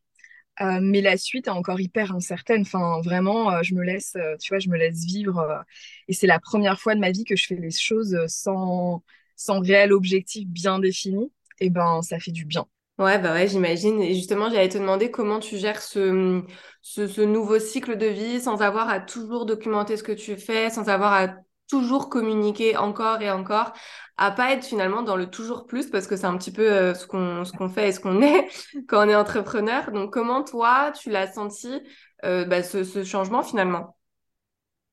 Euh, 0.62 0.80
mais 0.82 1.02
la 1.02 1.18
suite 1.18 1.48
est 1.48 1.52
encore 1.52 1.80
hyper 1.80 2.14
incertaine. 2.14 2.62
Enfin, 2.62 3.02
vraiment, 3.02 3.52
euh, 3.52 3.64
je 3.64 3.74
me 3.74 3.84
laisse, 3.84 4.16
euh, 4.16 4.36
tu 4.38 4.50
vois, 4.50 4.60
je 4.60 4.70
me 4.70 4.78
laisse 4.78 5.04
vivre. 5.04 5.64
et 6.08 6.14
c'est 6.14 6.28
la 6.28 6.40
première 6.40 6.80
fois 6.80 6.96
de 6.96 7.00
ma 7.00 7.12
vie 7.12 7.24
que 7.24 7.36
je 7.36 7.46
fais 7.48 7.56
les 7.56 7.72
choses 7.72 8.16
sans, 8.28 9.04
sans 9.36 9.60
réel 9.62 9.94
objectif 9.94 10.48
bien 10.48 10.80
défini. 10.80 11.32
Et 11.60 11.70
ben, 11.70 12.02
ça 12.02 12.20
fait 12.20 12.32
du 12.32 12.46
bien. 12.46 12.66
Ouais, 13.00 13.18
bah 13.18 13.34
ouais, 13.34 13.48
j'imagine. 13.48 14.02
Et 14.02 14.14
justement, 14.14 14.50
j'allais 14.50 14.70
te 14.70 14.78
demander 14.78 15.10
comment 15.10 15.40
tu 15.40 15.58
gères 15.58 15.82
ce, 15.82 16.44
ce, 16.82 17.08
ce, 17.08 17.22
nouveau 17.22 17.58
cycle 17.58 17.98
de 17.98 18.06
vie 18.06 18.40
sans 18.40 18.62
avoir 18.62 18.88
à 18.90 19.00
toujours 19.00 19.46
documenter 19.48 19.98
ce 19.98 20.04
que 20.04 20.12
tu 20.12 20.38
fais, 20.38 20.70
sans 20.70 20.90
avoir 20.90 21.14
à 21.14 21.36
toujours 21.74 22.08
communiquer 22.08 22.78
encore 22.78 23.24
et 23.24 23.32
encore, 23.32 23.74
à 24.18 24.30
pas 24.30 24.54
être 24.54 24.64
finalement 24.64 25.02
dans 25.02 25.16
le 25.16 25.26
toujours 25.26 25.66
plus 25.66 25.90
parce 25.90 26.06
que 26.06 26.16
c'est 26.16 26.28
un 26.28 26.38
petit 26.38 26.52
peu 26.52 26.72
euh, 26.72 26.94
ce 26.94 27.08
qu'on 27.08 27.46
ce 27.46 27.52
qu'on 27.52 27.68
fait 27.68 27.90
et 27.90 27.92
ce 27.92 28.00
qu'on 28.00 28.22
est 28.22 28.48
quand 28.88 29.04
on 29.04 29.10
est 29.10 29.16
entrepreneur. 29.16 29.92
Donc 29.92 30.14
comment 30.14 30.44
toi 30.44 30.92
tu 30.92 31.10
l'as 31.10 31.32
senti 31.32 31.82
euh, 32.26 32.46
bah, 32.46 32.62
ce, 32.62 32.84
ce, 32.84 33.04
changement 33.04 33.42
finalement? 33.42 33.98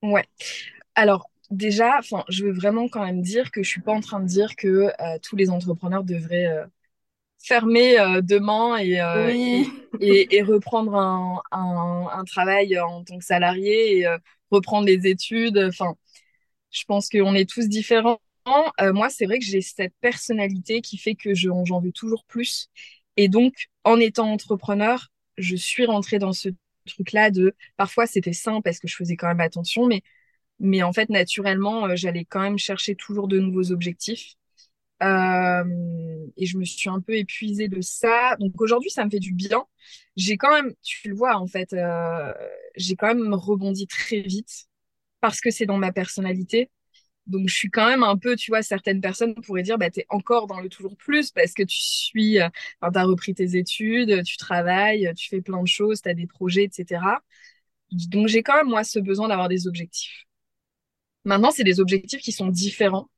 Ouais. 0.03 0.25
Alors 0.95 1.29
déjà, 1.51 1.99
enfin, 1.99 2.25
je 2.31 2.47
veux 2.47 2.53
vraiment 2.53 2.89
quand 2.89 3.05
même 3.05 3.21
dire 3.21 3.51
que 3.51 3.63
je 3.63 3.69
suis 3.69 3.83
pas 3.83 3.93
en 3.93 4.01
train 4.01 4.21
de 4.21 4.27
dire 4.27 4.57
que 4.57 4.69
euh, 4.69 5.19
tous 5.23 5.37
les 5.37 5.51
entrepreneurs 5.51 6.03
devraient 6.05 6.65
fermer 7.43 7.97
demain 8.23 8.79
et, 8.79 9.03
oui. 9.27 9.71
et, 10.01 10.37
et, 10.37 10.43
reprendre 10.43 10.95
un, 10.95 11.43
un, 11.53 12.07
un, 12.11 12.25
travail 12.25 12.79
en 12.79 13.05
tant 13.05 13.19
que 13.19 13.25
salarié 13.25 13.99
et 13.99 14.17
reprendre 14.51 14.87
les 14.87 15.07
études. 15.07 15.59
Enfin, 15.59 15.95
je 16.71 16.85
pense 16.85 17.09
qu'on 17.09 17.35
est 17.35 17.49
tous 17.49 17.69
différents. 17.69 18.21
Euh, 18.81 18.93
moi, 18.93 19.11
c'est 19.11 19.27
vrai 19.27 19.39
que 19.39 19.45
j'ai 19.45 19.61
cette 19.61 19.95
personnalité 20.01 20.81
qui 20.81 20.99
fait 20.99 21.15
que 21.15 21.35
j'en 21.35 21.81
veux 21.81 21.93
toujours 21.93 22.25
plus. 22.25 22.69
Et 23.17 23.29
donc, 23.29 23.55
en 23.85 23.99
étant 24.01 24.31
entrepreneur, 24.33 25.09
je 25.39 25.57
suis 25.57 25.87
rentrée 25.87 26.19
dans 26.19 26.33
ce 26.33 26.49
truc-là 26.87 27.31
de 27.31 27.55
parfois 27.77 28.07
c'était 28.07 28.33
sain 28.33 28.61
parce 28.63 28.79
que 28.79 28.89
je 28.89 28.97
faisais 28.97 29.17
quand 29.17 29.29
même 29.29 29.41
attention, 29.41 29.87
mais, 29.87 30.03
mais 30.61 30.83
en 30.83 30.93
fait, 30.93 31.11
naturellement, 31.11 31.87
euh, 31.87 31.97
j'allais 31.97 32.25
quand 32.25 32.41
même 32.43 32.59
chercher 32.59 32.95
toujours 32.97 33.29
de 33.29 33.39
nouveaux 33.41 33.73
objectifs. 33.73 34.35
Euh, 35.03 35.65
et 36.37 36.47
je 36.47 36.59
me 36.59 36.65
suis 36.65 36.91
un 36.91 37.01
peu 37.01 37.15
épuisée 37.17 37.69
de 37.69 37.81
ça. 37.81 38.37
Donc 38.41 38.61
aujourd'hui, 38.61 38.91
ça 38.91 39.05
me 39.05 39.11
fait 39.11 39.21
du 39.21 39.33
bien. 39.35 39.65
J'ai 40.17 40.37
quand 40.37 40.53
même, 40.53 40.75
tu 40.83 41.09
le 41.09 41.17
vois 41.17 41.37
en 41.37 41.47
fait, 41.47 41.75
j'ai 42.77 42.97
quand 42.97 43.09
même 43.15 43.35
rebondi 43.35 43.87
très 43.87 44.21
vite 44.21 44.67
parce 45.21 45.41
que 45.41 45.51
c'est 45.51 45.67
dans 45.67 45.79
ma 45.79 45.93
personnalité. 45.93 46.71
Donc, 47.27 47.49
je 47.49 47.55
suis 47.57 47.71
quand 47.71 47.89
même 47.89 48.03
un 48.05 48.17
peu, 48.19 48.37
tu 48.37 48.51
vois, 48.51 48.63
certaines 48.63 49.01
personnes 49.01 49.35
pourraient 49.37 49.63
dire, 49.63 49.79
bah, 49.79 49.91
tu 49.91 50.01
es 50.01 50.07
encore 50.11 50.47
dans 50.49 50.61
le 50.61 50.69
toujours 50.69 50.97
plus 50.97 51.31
parce 51.33 51.55
que 51.55 51.63
tu 51.63 51.83
suis, 51.83 52.41
euh, 52.41 52.49
tu 52.83 52.99
as 52.99 53.05
repris 53.05 53.35
tes 53.35 53.57
études, 53.57 54.25
tu 54.25 54.37
travailles, 54.39 55.13
tu 55.17 55.29
fais 55.29 55.41
plein 55.43 55.63
de 55.63 55.69
choses, 55.69 56.03
tu 56.03 56.09
as 56.09 56.15
des 56.15 56.27
projets, 56.27 56.65
etc. 56.65 57.23
Donc, 57.93 58.29
j'ai 58.29 58.43
quand 58.43 58.57
même, 58.57 58.69
moi, 58.69 58.85
ce 58.85 58.99
besoin 59.01 59.29
d'avoir 59.29 59.49
des 59.49 59.67
objectifs. 59.69 60.27
Maintenant, 61.25 61.51
c'est 61.51 61.65
des 61.65 61.81
objectifs 61.81 62.21
qui 62.23 62.33
sont 62.33 62.49
différents. 62.49 63.11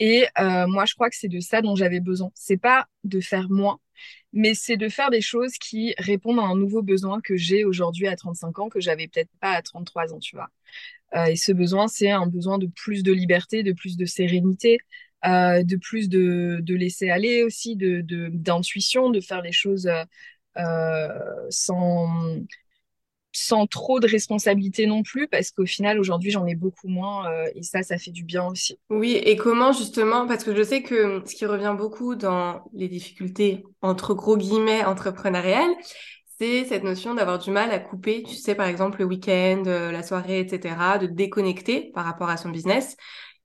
Et 0.00 0.26
euh, 0.40 0.66
moi, 0.68 0.84
je 0.86 0.94
crois 0.94 1.10
que 1.10 1.16
c'est 1.16 1.28
de 1.28 1.40
ça 1.40 1.62
dont 1.62 1.76
j'avais 1.76 2.00
besoin. 2.00 2.30
C'est 2.34 2.58
pas 2.58 2.86
de 3.04 3.20
faire 3.20 3.50
moins, 3.50 3.80
mais 4.32 4.54
c'est 4.54 4.76
de 4.78 4.88
faire 4.88 5.10
des 5.10 5.20
choses 5.22 5.54
qui 5.58 5.94
répondent 5.98 6.40
à 6.40 6.44
un 6.44 6.56
nouveau 6.56 6.82
besoin 6.82 7.20
que 7.22 7.36
j'ai 7.36 7.64
aujourd'hui 7.64 8.08
à 8.08 8.16
35 8.16 8.58
ans, 8.60 8.68
que 8.68 8.80
j'avais 8.80 9.08
peut-être 9.08 9.30
pas 9.40 9.52
à 9.52 9.62
33 9.62 10.14
ans, 10.14 10.20
tu 10.20 10.36
vois. 10.36 10.50
Euh, 11.14 11.26
et 11.26 11.36
ce 11.36 11.52
besoin, 11.52 11.88
c'est 11.88 12.10
un 12.10 12.26
besoin 12.26 12.58
de 12.58 12.66
plus 12.66 13.02
de 13.02 13.12
liberté, 13.12 13.62
de 13.62 13.72
plus 13.72 13.96
de 13.96 14.04
sérénité, 14.04 14.78
euh, 15.26 15.62
de 15.62 15.76
plus 15.76 16.08
de, 16.08 16.58
de, 16.62 16.74
laisser 16.74 17.10
aller 17.10 17.42
aussi, 17.42 17.76
de 17.76 18.02
d'intuition, 18.30 19.10
de, 19.10 19.20
faire 19.20 19.42
les 19.42 19.52
choses 19.52 19.90
euh, 20.58 21.08
sans 21.50 22.08
sans 23.30 23.66
trop 23.68 24.00
de 24.00 24.08
responsabilité 24.08 24.86
non 24.86 25.04
plus, 25.04 25.28
parce 25.28 25.52
qu'au 25.52 25.66
final, 25.66 26.00
aujourd'hui, 26.00 26.30
j'en 26.30 26.46
ai 26.46 26.56
beaucoup 26.56 26.88
moins, 26.88 27.30
et 27.54 27.62
ça, 27.62 27.82
ça 27.84 27.96
fait 27.96 28.10
du 28.10 28.24
bien 28.24 28.44
aussi. 28.46 28.80
Oui, 28.90 29.12
et 29.12 29.36
comment 29.36 29.70
justement, 29.70 30.26
parce 30.26 30.42
que 30.42 30.56
je 30.56 30.62
sais 30.62 30.82
que 30.82 31.22
ce 31.24 31.36
qui 31.36 31.46
revient 31.46 31.74
beaucoup 31.76 32.16
dans 32.16 32.64
les 32.72 32.88
difficultés, 32.88 33.62
entre 33.80 34.14
gros 34.14 34.36
guillemets, 34.36 34.84
entrepreneuriales, 34.84 35.70
c'est 36.38 36.64
cette 36.64 36.84
notion 36.84 37.14
d'avoir 37.14 37.38
du 37.38 37.50
mal 37.50 37.70
à 37.70 37.78
couper, 37.80 38.22
tu 38.22 38.34
sais, 38.36 38.54
par 38.54 38.66
exemple, 38.66 38.98
le 39.00 39.04
week-end, 39.06 39.62
euh, 39.66 39.90
la 39.92 40.02
soirée, 40.02 40.40
etc., 40.40 40.98
de 40.98 41.06
déconnecter 41.06 41.90
par 41.94 42.04
rapport 42.04 42.28
à 42.30 42.36
son 42.36 42.50
business. 42.50 42.96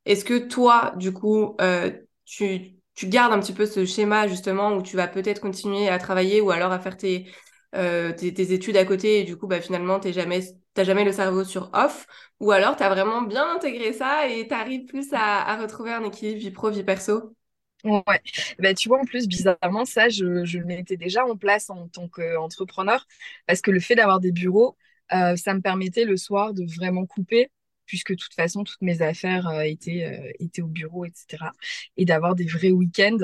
Est-ce 0.06 0.25
que 0.25 0.38
toi, 0.47 0.93
du 0.97 1.13
coup, 1.13 1.56
euh, 1.62 1.91
tu, 2.25 2.75
tu 2.95 3.08
gardes 3.08 3.34
un 3.34 3.39
petit 3.39 3.53
peu 3.53 3.65
ce 3.65 3.86
schéma, 3.86 4.27
justement, 4.27 4.73
où 4.75 4.82
tu 4.84 4.95
vas 4.97 5.08
peut-être 5.08 5.41
continuer 5.41 5.89
à 5.89 5.99
travailler 5.99 6.41
ou 6.41 6.51
alors 6.51 6.71
à 6.71 6.79
faire 6.79 6.97
tes, 6.97 7.32
euh, 7.75 8.13
études 8.21 8.77
à 8.77 8.86
côté 8.86 9.19
et 9.21 9.23
du 9.23 9.38
coup, 9.38 9.47
bah, 9.47 9.62
finalement, 9.62 9.99
t'es 9.99 10.13
jamais, 10.13 10.41
t'as 10.73 10.84
jamais 10.84 11.03
le 11.06 11.12
cerveau 11.12 11.43
sur 11.43 11.69
off? 11.73 12.06
Ou 12.39 12.51
alors 12.51 12.75
tu 12.77 12.84
as 12.84 12.89
vraiment 12.89 13.21
bien 13.23 13.49
intégré 13.56 13.93
ça 13.93 14.27
et 14.29 14.47
tu 14.47 14.53
arrives 14.53 14.86
plus 14.86 15.13
à, 15.13 15.49
à 15.49 15.58
retrouver 15.62 15.91
un 15.93 16.03
équilibre 16.03 16.39
vie 16.39 16.51
pro, 16.51 16.69
vie 16.71 16.84
perso? 16.84 17.36
Ouais, 17.84 18.22
bah, 18.60 18.74
tu 18.74 18.88
vois, 18.88 19.00
en 19.02 19.06
plus, 19.06 19.28
bizarrement, 19.28 19.84
ça, 19.84 20.08
je, 20.08 20.46
je 20.46 20.58
le 20.58 20.65
mettais 20.65 20.96
déjà 20.96 21.26
en 21.26 21.36
place 21.36 21.69
en 21.69 21.88
tant 21.89 22.08
qu'entrepreneur 22.08 23.06
parce 23.46 23.60
que 23.62 23.72
le 23.72 23.82
fait 23.82 23.96
d'avoir 23.96 24.22
des 24.22 24.32
bureaux, 24.32 24.78
euh, 25.13 25.36
ça 25.36 25.54
me 25.54 25.60
permettait 25.60 26.06
le 26.06 26.15
soir 26.15 26.54
de 26.54 26.63
vraiment 26.78 27.06
couper 27.06 27.50
puisque 27.86 28.12
de 28.13 28.15
toute 28.17 28.34
façon, 28.34 28.63
toutes 28.63 28.82
mes 28.82 29.02
affaires 29.02 29.48
euh, 29.50 29.62
étaient, 29.63 30.06
euh, 30.06 30.32
étaient 30.39 30.62
au 30.62 30.67
bureau, 30.67 31.04
etc. 31.04 31.52
Et 31.98 32.06
d'avoir 32.06 32.36
des 32.36 32.46
vrais 32.46 32.72
week-ends. 32.72 33.17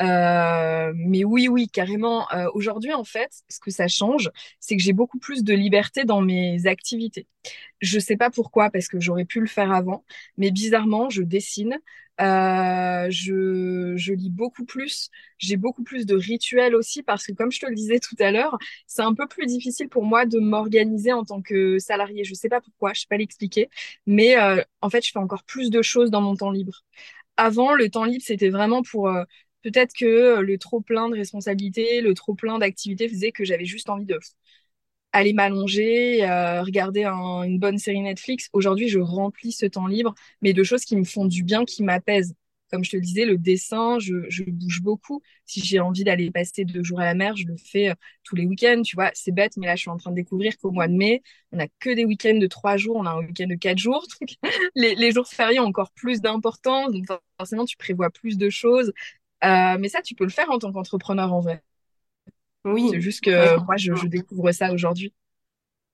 Mais 0.00 1.24
oui, 1.24 1.48
oui, 1.48 1.68
carrément. 1.68 2.26
Aujourd'hui, 2.54 2.92
en 2.94 3.04
fait, 3.04 3.30
ce 3.50 3.60
que 3.60 3.70
ça 3.70 3.86
change, 3.88 4.30
c'est 4.60 4.76
que 4.76 4.82
j'ai 4.82 4.92
beaucoup 4.94 5.18
plus 5.18 5.44
de 5.44 5.52
liberté 5.54 6.04
dans 6.04 6.22
mes 6.22 6.66
activités. 6.66 7.26
Je 7.80 7.98
sais 7.98 8.16
pas 8.16 8.30
pourquoi, 8.30 8.70
parce 8.70 8.88
que 8.88 8.98
j'aurais 9.00 9.26
pu 9.26 9.40
le 9.40 9.46
faire 9.46 9.70
avant, 9.72 10.04
mais 10.38 10.50
bizarrement, 10.50 11.10
je 11.10 11.22
dessine, 11.22 11.78
euh, 12.20 13.06
je, 13.10 13.92
je, 13.96 14.12
lis 14.14 14.30
beaucoup 14.30 14.64
plus, 14.64 15.10
j'ai 15.38 15.56
beaucoup 15.58 15.82
plus 15.84 16.06
de 16.06 16.14
rituels 16.14 16.74
aussi 16.74 17.02
parce 17.02 17.26
que 17.26 17.32
comme 17.32 17.52
je 17.52 17.60
te 17.60 17.66
le 17.66 17.74
disais 17.74 18.00
tout 18.00 18.16
à 18.18 18.30
l'heure, 18.30 18.56
c'est 18.86 19.02
un 19.02 19.12
peu 19.14 19.26
plus 19.28 19.44
difficile 19.46 19.88
pour 19.90 20.04
moi 20.04 20.24
de 20.24 20.38
m'organiser 20.38 21.12
en 21.12 21.24
tant 21.24 21.42
que 21.42 21.78
salarié. 21.78 22.24
Je 22.24 22.32
sais 22.34 22.48
pas 22.48 22.62
pourquoi, 22.62 22.94
je 22.94 23.00
sais 23.02 23.06
pas 23.10 23.18
l'expliquer, 23.18 23.68
mais 24.06 24.38
euh, 24.38 24.62
en 24.80 24.88
fait, 24.88 25.04
je 25.04 25.12
fais 25.12 25.18
encore 25.18 25.44
plus 25.44 25.68
de 25.70 25.82
choses 25.82 26.10
dans 26.10 26.22
mon 26.22 26.34
temps 26.36 26.50
libre. 26.50 26.82
Avant, 27.36 27.74
le 27.74 27.90
temps 27.90 28.04
libre, 28.04 28.24
c'était 28.26 28.50
vraiment 28.50 28.82
pour 28.82 29.08
euh, 29.08 29.24
peut-être 29.62 29.92
que 29.98 30.40
le 30.40 30.58
trop 30.58 30.80
plein 30.80 31.08
de 31.10 31.16
responsabilités, 31.16 32.00
le 32.00 32.14
trop 32.14 32.34
plein 32.34 32.58
d'activités 32.58 33.08
faisait 33.08 33.32
que 33.32 33.44
j'avais 33.44 33.66
juste 33.66 33.90
envie 33.90 34.06
de 34.06 34.18
aller 35.18 35.32
m'allonger, 35.32 36.24
euh, 36.28 36.62
regarder 36.62 37.04
un, 37.04 37.42
une 37.42 37.58
bonne 37.58 37.78
série 37.78 38.00
Netflix. 38.02 38.48
Aujourd'hui, 38.52 38.88
je 38.88 38.98
remplis 38.98 39.52
ce 39.52 39.66
temps 39.66 39.86
libre, 39.86 40.14
mais 40.42 40.52
de 40.52 40.62
choses 40.62 40.84
qui 40.84 40.96
me 40.96 41.04
font 41.04 41.26
du 41.26 41.42
bien, 41.42 41.64
qui 41.64 41.82
m'apaisent. 41.82 42.34
Comme 42.72 42.82
je 42.84 42.90
te 42.90 42.96
le 42.96 43.02
disais, 43.02 43.24
le 43.26 43.38
dessin, 43.38 43.98
je, 44.00 44.28
je 44.28 44.42
bouge 44.44 44.82
beaucoup. 44.82 45.22
Si 45.44 45.60
j'ai 45.64 45.78
envie 45.78 46.02
d'aller 46.02 46.32
passer 46.32 46.64
deux 46.64 46.82
jours 46.82 46.98
à 47.00 47.04
la 47.04 47.14
mer, 47.14 47.36
je 47.36 47.46
le 47.46 47.56
fais 47.56 47.90
euh, 47.90 47.94
tous 48.24 48.34
les 48.34 48.44
week-ends. 48.44 48.82
Tu 48.84 48.96
vois, 48.96 49.10
c'est 49.14 49.30
bête, 49.32 49.56
mais 49.56 49.66
là, 49.66 49.76
je 49.76 49.82
suis 49.82 49.90
en 49.90 49.96
train 49.96 50.10
de 50.10 50.16
découvrir 50.16 50.56
qu'au 50.58 50.72
mois 50.72 50.88
de 50.88 50.94
mai, 50.94 51.22
on 51.52 51.58
n'a 51.58 51.68
que 51.78 51.90
des 51.94 52.04
week-ends 52.04 52.38
de 52.38 52.46
trois 52.48 52.76
jours, 52.76 52.96
on 52.96 53.06
a 53.06 53.10
un 53.10 53.20
week-end 53.20 53.46
de 53.46 53.54
quatre 53.54 53.78
jours. 53.78 54.04
les, 54.74 54.94
les 54.96 55.12
jours 55.12 55.28
fériés 55.28 55.60
ont 55.60 55.64
encore 55.66 55.92
plus 55.92 56.20
d'importance, 56.20 56.92
donc 56.92 57.06
forcément, 57.38 57.64
tu 57.64 57.76
prévois 57.76 58.10
plus 58.10 58.36
de 58.38 58.50
choses. 58.50 58.92
Euh, 59.44 59.78
mais 59.78 59.88
ça, 59.88 60.02
tu 60.02 60.14
peux 60.14 60.24
le 60.24 60.30
faire 60.30 60.50
en 60.50 60.58
tant 60.58 60.72
qu'entrepreneur 60.72 61.32
en 61.32 61.40
vrai. 61.40 61.62
Oui. 62.66 62.88
C'est 62.90 63.00
juste 63.00 63.24
que 63.24 63.64
moi, 63.64 63.76
je, 63.76 63.94
je, 63.94 64.06
découvre 64.06 64.50
ça 64.52 64.72
aujourd'hui. 64.72 65.14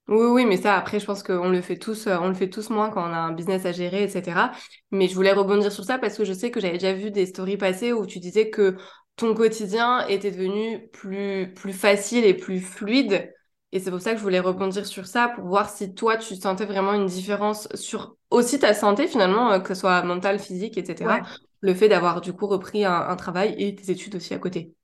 Oui, 0.09 0.27
oui, 0.27 0.45
mais 0.47 0.57
ça, 0.57 0.77
après, 0.77 0.99
je 0.99 1.07
pense 1.07 1.23
qu'on 1.23 1.51
le 1.51 1.61
fait 1.61 1.77
tous, 1.77 2.07
on 2.09 2.29
le 2.29 2.35
fait 2.35 2.51
tous 2.51 2.71
moins 2.71 2.91
quand 2.91 3.09
on 3.09 3.13
a 3.13 3.19
un 3.19 3.33
business 3.33 3.67
à 3.67 3.73
gérer, 3.73 4.03
etc. 4.03 4.51
Mais 4.91 5.07
je 5.07 5.15
voulais 5.15 5.33
rebondir 5.33 5.71
sur 5.71 5.85
ça 5.85 5.99
parce 5.99 6.17
que 6.17 6.25
je 6.25 6.33
sais 6.33 6.51
que 6.51 6.61
j'avais 6.61 6.79
déjà 6.79 6.93
vu 6.93 7.11
des 7.11 7.27
stories 7.27 7.57
passées 7.57 7.93
où 7.93 8.07
tu 8.07 8.19
disais 8.19 8.51
que 8.51 8.77
ton 9.17 9.35
quotidien 9.35 10.07
était 10.09 10.31
devenu 10.31 10.89
plus, 10.93 11.53
plus 11.55 11.73
facile 11.73 12.25
et 12.25 12.35
plus 12.35 12.61
fluide. 12.61 13.33
Et 13.71 13.79
c'est 13.79 13.91
pour 13.91 14.01
ça 14.01 14.13
que 14.13 14.19
je 14.19 14.23
voulais 14.23 14.41
rebondir 14.41 14.87
sur 14.87 15.07
ça 15.07 15.29
pour 15.29 15.47
voir 15.47 15.71
si 15.71 15.95
toi, 15.95 16.17
tu 16.17 16.35
sentais 16.37 16.67
vraiment 16.67 16.95
une 16.95 17.07
différence 17.07 17.69
sur 17.75 18.17
aussi 18.31 18.59
ta 18.59 18.75
santé, 18.75 19.07
finalement, 19.07 19.53
euh, 19.53 19.61
que 19.61 19.75
ce 19.75 19.81
soit 19.81 20.03
mentale, 20.03 20.39
physique, 20.39 20.79
etc. 20.79 21.11
Ouais. 21.11 21.21
Le 21.61 21.75
fait 21.75 21.89
d'avoir 21.89 22.21
du 22.21 22.33
coup 22.33 22.47
repris 22.47 22.85
un, 22.85 22.93
un 22.93 23.17
travail 23.17 23.55
et 23.59 23.75
tes 23.75 23.91
études 23.93 24.17
aussi 24.17 24.35
à 24.35 24.39
côté 24.39 24.75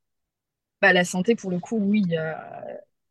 bah, 0.81 0.93
la 0.93 1.05
santé, 1.05 1.35
pour 1.37 1.51
le 1.51 1.59
coup, 1.61 1.77
oui, 1.79 2.05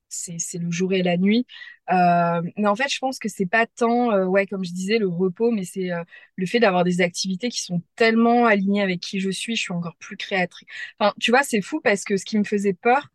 c'est 0.09 0.57
le 0.57 0.71
jour 0.71 0.93
et 0.93 1.03
la 1.03 1.17
nuit. 1.17 1.45
Euh, 1.91 2.41
mais 2.57 2.67
en 2.67 2.75
fait, 2.75 2.89
je 2.89 2.99
pense 2.99 3.19
que 3.19 3.27
c'est 3.29 3.45
pas 3.45 3.65
tant, 3.67 4.11
euh, 4.11 4.25
ouais, 4.25 4.45
comme 4.47 4.63
je 4.63 4.71
disais, 4.73 4.97
le 4.99 5.07
repos, 5.07 5.51
mais 5.51 5.65
c'est 5.65 5.91
euh, 5.91 6.03
le 6.35 6.45
fait 6.45 6.59
d'avoir 6.59 6.83
des 6.83 7.01
activités 7.01 7.49
qui 7.49 7.61
sont 7.61 7.81
tellement 7.95 8.45
alignées 8.45 8.81
avec 8.81 8.99
qui 9.01 9.19
je 9.19 9.29
suis. 9.29 9.55
Je 9.55 9.61
suis 9.61 9.73
encore 9.73 9.95
plus 9.97 10.17
créatrice. 10.17 10.67
Enfin, 10.99 11.13
tu 11.19 11.31
vois, 11.31 11.43
c'est 11.43 11.61
fou 11.61 11.81
parce 11.81 12.03
que 12.03 12.17
ce 12.17 12.25
qui 12.25 12.37
me 12.37 12.43
faisait 12.43 12.73
peur 12.73 13.09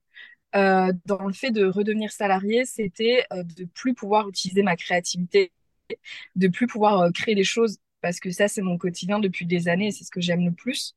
dans 0.55 1.27
le 1.27 1.33
fait 1.33 1.51
de 1.51 1.65
redevenir 1.67 2.12
salarié, 2.12 2.65
c'était 2.67 3.25
de 3.33 3.65
plus 3.65 3.95
pouvoir 3.95 4.29
utiliser 4.29 4.62
ma 4.62 4.77
créativité, 4.77 5.53
de 6.37 6.49
plus 6.49 6.67
pouvoir 6.67 7.12
créer 7.12 7.35
des 7.35 7.45
choses 7.45 7.79
parce 8.03 8.21
que 8.21 8.31
ça, 8.31 8.49
c'est 8.49 8.62
mon 8.62 8.77
quotidien 8.77 9.19
depuis 9.21 9.47
des 9.47 9.69
années 9.69 9.88
et 9.88 9.91
c'est 9.93 10.05
ce 10.05 10.11
que 10.11 10.21
j'aime 10.21 10.45
le 10.45 10.53
plus. 10.53 10.95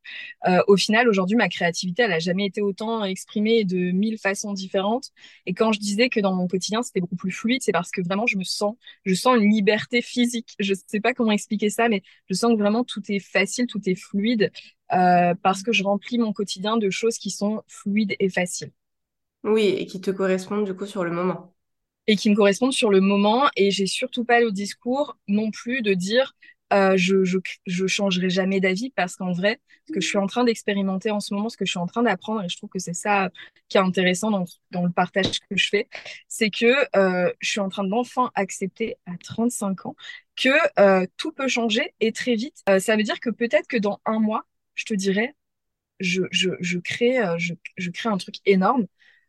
Euh, 0.48 0.62
au 0.68 0.76
final, 0.76 1.08
aujourd'hui, 1.08 1.38
ma 1.38 1.48
créativité, 1.50 2.04
elle 2.04 2.14
a 2.14 2.20
jamais 2.20 2.46
été 2.46 2.62
autant 2.62 3.04
exprimée 3.06 3.64
de 3.64 3.92
mille 3.92 4.18
façons 4.18 4.54
différentes. 4.54 5.12
Et 5.46 5.54
quand 5.54 5.72
je 5.72 5.80
disais 5.80 6.10
que 6.10 6.20
dans 6.20 6.34
mon 6.34 6.48
quotidien, 6.48 6.82
c'était 6.82 7.00
beaucoup 7.00 7.16
plus 7.16 7.32
fluide, 7.32 7.62
c'est 7.62 7.72
parce 7.72 7.92
que 7.92 8.02
vraiment, 8.02 8.28
je 8.28 8.38
me 8.38 8.44
sens, 8.44 8.76
je 9.06 9.14
sens 9.14 9.38
une 9.38 9.50
liberté 9.50 10.02
physique. 10.02 10.56
Je 10.60 10.74
sais 10.88 11.00
pas 11.00 11.14
comment 11.14 11.32
expliquer 11.32 11.70
ça, 11.70 11.88
mais 11.88 12.02
je 12.30 12.34
sens 12.36 12.52
que 12.54 12.58
vraiment 12.58 12.84
tout 12.84 13.02
est 13.10 13.20
facile, 13.20 13.68
tout 13.68 13.82
est 13.88 13.96
fluide, 13.96 14.52
euh, 14.94 15.34
parce 15.42 15.64
que 15.64 15.72
je 15.72 15.84
remplis 15.84 16.18
mon 16.18 16.34
quotidien 16.34 16.78
de 16.78 16.90
choses 16.90 17.18
qui 17.18 17.30
sont 17.30 17.62
fluides 17.68 18.16
et 18.20 18.30
faciles. 18.30 18.72
Oui, 19.44 19.68
et 19.68 19.86
qui 19.86 20.02
te 20.02 20.12
correspondent 20.12 20.66
du 20.66 20.76
coup 20.76 20.88
sur 20.88 21.04
le 21.04 21.12
moment 21.12 21.56
et 22.08 22.16
qui 22.16 22.30
me 22.30 22.36
correspondent 22.36 22.74
sur 22.74 22.90
le 22.90 23.02
moment. 23.02 23.50
Et 23.56 23.72
j'ai 23.72 23.88
surtout 23.88 24.26
pas 24.26 24.40
le 24.40 24.52
discours 24.52 25.18
non 25.28 25.52
plus 25.52 25.82
de 25.82 25.94
dire 25.94 26.36
euh, 26.74 26.98
je, 26.98 27.24
je, 27.24 27.38
je 27.68 27.86
changerai 27.88 28.30
jamais 28.30 28.60
d'avis 28.60 28.90
parce 28.90 29.16
qu'en 29.16 29.32
vrai, 29.32 29.60
ce 29.88 29.94
que 29.94 30.02
je 30.02 30.08
suis 30.08 30.18
en 30.18 30.26
train 30.26 30.44
d'expérimenter 30.44 31.12
en 31.12 31.20
ce 31.20 31.34
moment, 31.34 31.50
ce 31.50 31.58
que 31.58 31.66
je 31.66 31.72
suis 31.72 31.80
en 31.80 31.86
train 31.86 32.04
d'apprendre, 32.04 32.44
et 32.44 32.50
je 32.50 32.58
trouve 32.58 32.70
que 32.70 32.80
c'est 32.80 32.94
ça 32.94 33.30
qui 33.70 33.78
est 33.78 33.82
intéressant 33.82 34.32
dans, 34.32 34.46
dans 34.72 34.84
le 34.84 34.92
partage 34.92 35.40
que 35.40 35.56
je 35.56 35.70
fais, 35.70 35.88
c'est 36.28 36.50
que 36.50 36.66
euh, 36.98 37.32
je 37.40 37.50
suis 37.50 37.60
en 37.60 37.70
train 37.70 37.84
d'enfin 37.84 38.32
accepter 38.36 38.96
à 39.06 39.12
35 39.24 39.86
ans 39.86 39.96
que 40.36 40.50
euh, 40.80 41.06
tout 41.18 41.32
peut 41.32 41.48
changer 41.48 41.94
et 42.00 42.12
très 42.12 42.36
vite. 42.36 42.64
Ça 42.80 42.96
veut 42.96 43.04
dire 43.04 43.20
que 43.20 43.30
peut-être 43.30 43.68
que 43.68 43.78
dans 43.78 44.02
un 44.06 44.20
mois, 44.20 44.46
je 44.74 44.86
te 44.86 44.94
dirais, 44.94 45.36
je, 46.00 46.24
je, 46.32 46.78
crée, 46.80 47.20
je, 47.38 47.90
crée 47.92 48.10
un 48.10 48.18
truc 48.18 48.36
énorme. 48.46 48.86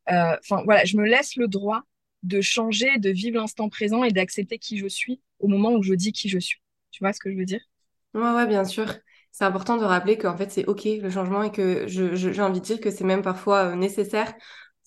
Enfin 0.09 0.62
voilà, 0.64 0.85
je 0.85 0.96
me 0.96 1.07
laisse 1.07 1.37
le 1.37 1.49
droit 1.49 1.83
de 2.22 2.40
changer, 2.40 2.99
de 2.99 3.11
vivre 3.11 3.38
l'instant 3.38 3.68
présent 3.68 4.03
et 4.05 4.11
d'accepter 4.11 4.59
qui 4.59 4.79
je 4.79 4.88
suis 4.88 5.20
au 5.38 5.49
moment 5.49 5.72
où 5.72 5.83
je 5.83 5.94
dis 5.94 6.12
qui 6.12 6.29
je 6.29 6.38
suis. 6.38 6.61
Tu 6.90 7.03
vois 7.05 7.12
ce 7.12 7.20
que 7.20 7.31
je 7.33 7.37
veux 7.37 7.44
dire? 7.44 7.61
Ouais, 8.14 8.33
ouais, 8.33 8.46
bien 8.46 8.64
sûr. 8.64 8.87
C'est 9.33 9.44
important 9.44 9.77
de 9.77 9.85
rappeler 9.85 10.16
qu'en 10.16 10.37
fait, 10.37 10.51
c'est 10.51 10.64
OK 10.66 10.85
le 10.85 11.11
changement 11.11 11.42
et 11.42 11.53
que 11.53 11.87
j'ai 11.87 12.40
envie 12.42 12.61
de 12.61 12.64
dire 12.64 12.81
que 12.81 12.90
c'est 12.90 13.05
même 13.05 13.22
parfois 13.22 13.72
euh, 13.72 13.75
nécessaire 13.75 14.33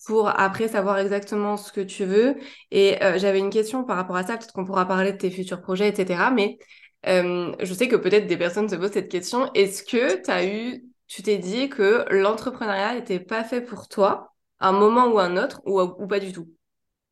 pour 0.06 0.28
après 0.28 0.66
savoir 0.68 0.98
exactement 0.98 1.56
ce 1.56 1.72
que 1.72 1.80
tu 1.80 2.04
veux. 2.04 2.36
Et 2.72 3.00
euh, 3.04 3.18
j'avais 3.18 3.38
une 3.38 3.50
question 3.50 3.84
par 3.84 3.96
rapport 3.96 4.16
à 4.16 4.24
ça, 4.26 4.36
peut-être 4.36 4.52
qu'on 4.52 4.64
pourra 4.64 4.86
parler 4.88 5.12
de 5.12 5.18
tes 5.18 5.30
futurs 5.30 5.60
projets, 5.62 5.88
etc. 5.90 6.30
Mais 6.32 6.58
euh, 7.06 7.54
je 7.60 7.74
sais 7.74 7.86
que 7.88 7.96
peut-être 7.96 8.26
des 8.26 8.36
personnes 8.36 8.68
se 8.68 8.74
posent 8.76 8.92
cette 8.92 9.10
question. 9.10 9.52
Est-ce 9.54 9.84
que 9.84 10.20
tu 10.22 10.30
as 10.30 10.44
eu, 10.46 10.84
tu 11.06 11.22
t'es 11.22 11.38
dit 11.38 11.68
que 11.68 12.04
l'entrepreneuriat 12.10 12.94
n'était 12.94 13.20
pas 13.20 13.44
fait 13.44 13.60
pour 13.60 13.86
toi, 13.88 14.34
à 14.58 14.68
un 14.70 14.72
moment 14.72 15.06
ou 15.08 15.18
un 15.20 15.36
autre, 15.36 15.60
ou, 15.64 15.80
ou 15.80 16.06
pas 16.08 16.18
du 16.20 16.32
tout? 16.32 16.48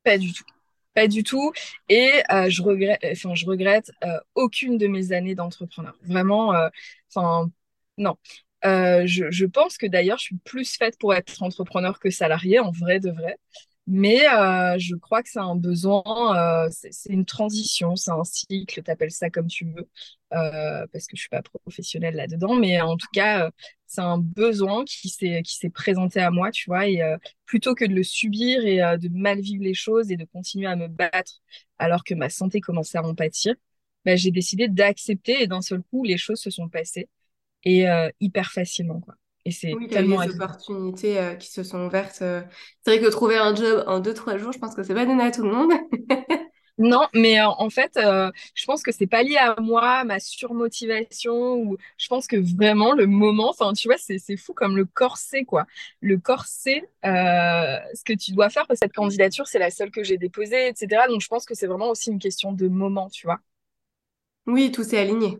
Pas 0.05 0.19
du 0.19 0.33
tout 0.33 0.45
du 1.07 1.23
tout. 1.23 1.53
Et 1.89 2.11
euh, 2.33 2.49
je 2.51 2.63
regrette, 2.63 3.01
enfin, 3.13 3.35
je 3.35 3.47
regrette 3.47 3.93
euh, 4.05 4.19
aucune 4.35 4.79
de 4.79 4.87
mes 4.87 5.13
années 5.13 5.35
d'entrepreneur. 5.35 5.95
Vraiment, 6.03 6.55
euh, 6.55 6.69
non. 7.97 8.17
Je, 8.65 9.31
je, 9.31 9.45
pense 9.47 9.79
que 9.79 9.87
d'ailleurs, 9.87 10.19
je 10.19 10.25
suis 10.25 10.39
plus 10.39 10.77
faite 10.77 10.99
pour 10.99 11.15
être 11.15 11.43
entrepreneur 11.43 11.99
que 12.01 12.11
salarié, 12.11 12.59
en 12.59 12.71
vrai 12.73 13.01
de 13.01 13.11
vrai. 13.11 13.37
Mais 13.91 14.19
je 14.79 14.95
crois 14.97 15.23
que 15.23 15.31
c'est 15.31 15.39
un 15.39 15.57
besoin, 15.57 16.69
c'est 16.71 17.11
une 17.11 17.25
transition, 17.25 17.97
c'est 17.97 18.11
un 18.11 18.25
cycle, 18.25 18.83
t'appelles 18.83 19.11
ça 19.11 19.31
comme 19.31 19.47
tu 19.49 19.65
veux, 19.65 19.89
parce 20.31 21.07
que 21.07 21.17
je 21.17 21.21
suis 21.23 21.29
pas 21.31 21.43
professionnelle 21.43 22.15
là-dedans. 22.15 22.55
Mais 22.55 22.81
en 22.81 22.97
tout 22.97 23.09
cas, 23.13 23.51
c'est 23.89 24.03
un 24.03 24.19
besoin 24.19 24.85
qui 24.85 25.09
s'est 25.09 25.71
présenté 25.71 26.21
à 26.21 26.31
moi, 26.31 26.51
tu 26.51 26.67
vois, 26.69 26.87
et 26.87 27.03
euh, 27.03 27.17
plutôt 27.47 27.75
que 27.75 27.87
de 27.87 27.95
le 27.95 28.03
subir 28.03 28.65
et 28.67 28.83
euh, 28.83 28.99
de 28.99 29.09
mal 29.09 29.41
vivre 29.41 29.65
les 29.65 29.75
choses 29.75 30.11
et 30.13 30.17
de 30.17 30.25
continuer 30.27 30.67
à 30.67 30.77
me 30.77 30.89
battre 30.89 31.41
alors 31.79 32.05
que 32.05 32.15
ma 32.15 32.29
santé 32.29 32.61
commençait 32.61 32.99
à 32.99 33.03
en 33.05 33.15
pâtir, 33.15 33.55
bah, 34.05 34.15
j'ai 34.17 34.31
décidé 34.31 34.69
d'accepter 34.69 35.43
et 35.43 35.47
d'un 35.47 35.63
seul 35.63 35.83
coup 35.83 36.05
les 36.05 36.19
choses 36.19 36.41
se 36.41 36.51
sont 36.51 36.69
passées 36.69 37.09
et 37.65 37.89
euh, 37.91 38.11
hyper 38.21 38.53
facilement 38.53 39.01
quoi. 39.01 39.15
Et 39.49 39.51
c'est 39.51 39.73
oui, 39.75 39.89
tellement 39.89 40.25
des 40.25 40.35
opportunités 40.35 41.37
qui 41.41 41.51
se 41.51 41.63
sont 41.63 41.87
ouvertes. 41.87 42.17
C'est 42.17 42.45
vrai 42.87 43.01
que 43.01 43.11
trouver 43.11 43.37
un 43.39 43.55
job 43.55 43.85
en 43.87 44.01
deux 44.01 44.15
trois 44.15 44.37
jours, 44.37 44.53
je 44.53 44.59
pense 44.59 44.75
que 44.75 44.83
c'est 44.83 44.95
pas 44.95 45.07
donné 45.07 45.25
à 45.25 45.31
tout 45.31 45.43
le 45.43 45.51
monde. 45.51 45.73
Non, 46.79 47.09
mais 47.13 47.41
euh, 47.41 47.49
en 47.49 47.71
fait, 47.71 47.97
euh, 47.97 48.31
je 48.55 48.65
pense 48.65 48.85
que 48.85 48.93
c'est 48.93 49.09
pas 49.09 49.25
lié 49.25 49.37
à 49.37 49.61
moi, 49.61 50.05
ma 50.05 50.21
surmotivation, 50.21 51.57
ou 51.57 51.77
je 51.97 52.07
pense 52.07 52.29
que 52.29 52.37
vraiment 52.37 52.93
le 52.93 53.07
moment, 53.09 53.51
enfin, 53.51 53.73
tu 53.73 53.89
vois, 53.89 53.97
c'est 53.99 54.37
fou 54.37 54.55
comme 54.55 54.77
le 54.77 54.85
corset, 54.85 55.45
quoi. 55.45 55.67
Le 56.01 56.19
corset, 56.19 56.89
euh, 57.05 57.79
ce 57.95 58.05
que 58.05 58.13
tu 58.13 58.31
dois 58.33 58.49
faire, 58.49 58.67
parce 58.69 58.79
que 58.79 58.87
cette 58.87 58.95
candidature, 58.95 59.49
c'est 59.49 59.59
la 59.59 59.71
seule 59.71 59.91
que 59.91 60.05
j'ai 60.05 60.19
déposée, 60.19 60.69
etc. 60.69 61.09
Donc, 61.09 61.21
je 61.21 61.27
pense 61.29 61.47
que 61.47 61.55
c'est 61.55 61.67
vraiment 61.67 61.91
aussi 61.91 62.11
une 62.13 62.21
question 62.21 62.53
de 62.53 62.69
moment, 62.69 63.11
tu 63.11 63.27
vois. 63.27 63.41
Oui, 64.47 64.73
tout 64.73 64.83
s'est 64.83 64.99
aligné. 64.99 65.39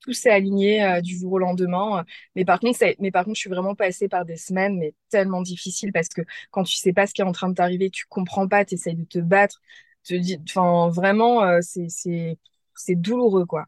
Tout 0.00 0.12
s'est 0.12 0.30
aligné 0.30 1.00
du 1.02 1.18
jour 1.18 1.32
au 1.34 1.38
lendemain. 1.38 2.04
Mais 2.34 2.44
par 2.44 2.58
contre, 2.60 2.78
mais 3.00 3.10
par 3.10 3.24
contre, 3.24 3.36
je 3.36 3.40
suis 3.40 3.50
vraiment 3.50 3.74
passée 3.74 4.08
par 4.08 4.24
des 4.24 4.36
semaines, 4.36 4.78
mais 4.78 4.94
tellement 5.10 5.42
difficiles 5.42 5.92
parce 5.92 6.08
que 6.08 6.22
quand 6.50 6.64
tu 6.64 6.76
sais 6.76 6.92
pas 6.92 7.06
ce 7.06 7.14
qui 7.14 7.20
est 7.22 7.24
en 7.24 7.32
train 7.32 7.48
de 7.50 7.54
t'arriver, 7.54 7.90
tu 7.90 8.06
comprends 8.06 8.48
pas, 8.48 8.64
tu 8.64 8.74
essayes 8.74 8.96
de 8.96 9.04
te 9.04 9.18
battre 9.18 9.60
te 10.04 10.14
dis, 10.14 10.38
enfin, 10.48 10.88
vraiment, 10.90 11.42
euh, 11.44 11.58
c'est, 11.62 11.88
c'est, 11.88 12.38
c'est 12.74 12.94
douloureux, 12.94 13.46
quoi. 13.46 13.66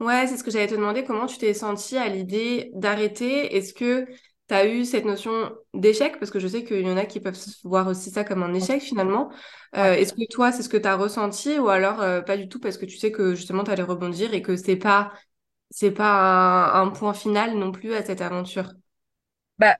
Ouais, 0.00 0.26
c'est 0.26 0.36
ce 0.36 0.42
que 0.42 0.50
j'allais 0.50 0.66
te 0.66 0.74
demander. 0.74 1.04
Comment 1.04 1.26
tu 1.26 1.38
t'es 1.38 1.54
sentie 1.54 1.96
à 1.96 2.08
l'idée 2.08 2.70
d'arrêter? 2.74 3.54
Est-ce 3.56 3.72
que 3.72 4.04
tu 4.48 4.54
as 4.54 4.66
eu 4.66 4.84
cette 4.84 5.04
notion 5.04 5.52
d'échec? 5.74 6.18
Parce 6.18 6.32
que 6.32 6.40
je 6.40 6.48
sais 6.48 6.64
qu'il 6.64 6.80
y 6.80 6.90
en 6.90 6.96
a 6.96 7.06
qui 7.06 7.20
peuvent 7.20 7.38
voir 7.62 7.86
aussi 7.86 8.10
ça 8.10 8.24
comme 8.24 8.42
un 8.42 8.52
échec 8.52 8.82
finalement. 8.82 9.30
Euh, 9.76 9.92
est-ce 9.94 10.12
que 10.14 10.26
toi, 10.28 10.50
c'est 10.50 10.64
ce 10.64 10.68
que 10.68 10.76
tu 10.76 10.88
as 10.88 10.96
ressenti? 10.96 11.56
Ou 11.60 11.68
alors 11.68 12.00
euh, 12.02 12.20
pas 12.20 12.36
du 12.36 12.48
tout 12.48 12.58
parce 12.58 12.78
que 12.78 12.86
tu 12.86 12.96
sais 12.98 13.12
que 13.12 13.34
justement 13.36 13.62
tu 13.62 13.70
allais 13.70 13.82
rebondir 13.84 14.34
et 14.34 14.42
que 14.42 14.56
c'est 14.56 14.74
pas 14.76 15.12
c'est 15.72 15.90
pas 15.90 16.72
un, 16.74 16.88
point 16.90 17.14
final 17.14 17.56
non 17.56 17.72
plus 17.72 17.94
à 17.94 18.04
cette 18.04 18.20
aventure 18.20 18.72
Bah, 19.58 19.76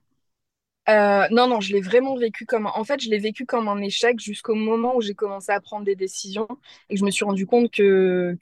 euh, 0.89 1.29
non, 1.31 1.49
non, 1.49 1.61
je 1.61 1.73
l'ai 1.73 1.81
vraiment 1.81 2.17
vécu 2.17 2.47
comme... 2.47 2.67
En 2.67 2.85
fait, 2.85 3.01
je 3.01 3.11
l'ai 3.11 3.19
vécu 3.19 3.47
comme 3.47 3.69
un 3.69 3.81
échec 3.81 4.19
jusqu'au 4.21 4.55
moment 4.55 4.97
où 4.97 5.01
j'ai 5.01 5.15
commencé 5.15 5.53
à 5.53 5.61
prendre 5.61 5.85
des 5.85 5.97
décisions 5.97 6.49
et 6.89 6.95
que 6.95 7.01
je 7.01 7.05
me 7.05 7.11
suis 7.11 7.25
rendu 7.25 7.47
compte 7.47 7.71
que 7.71 8.37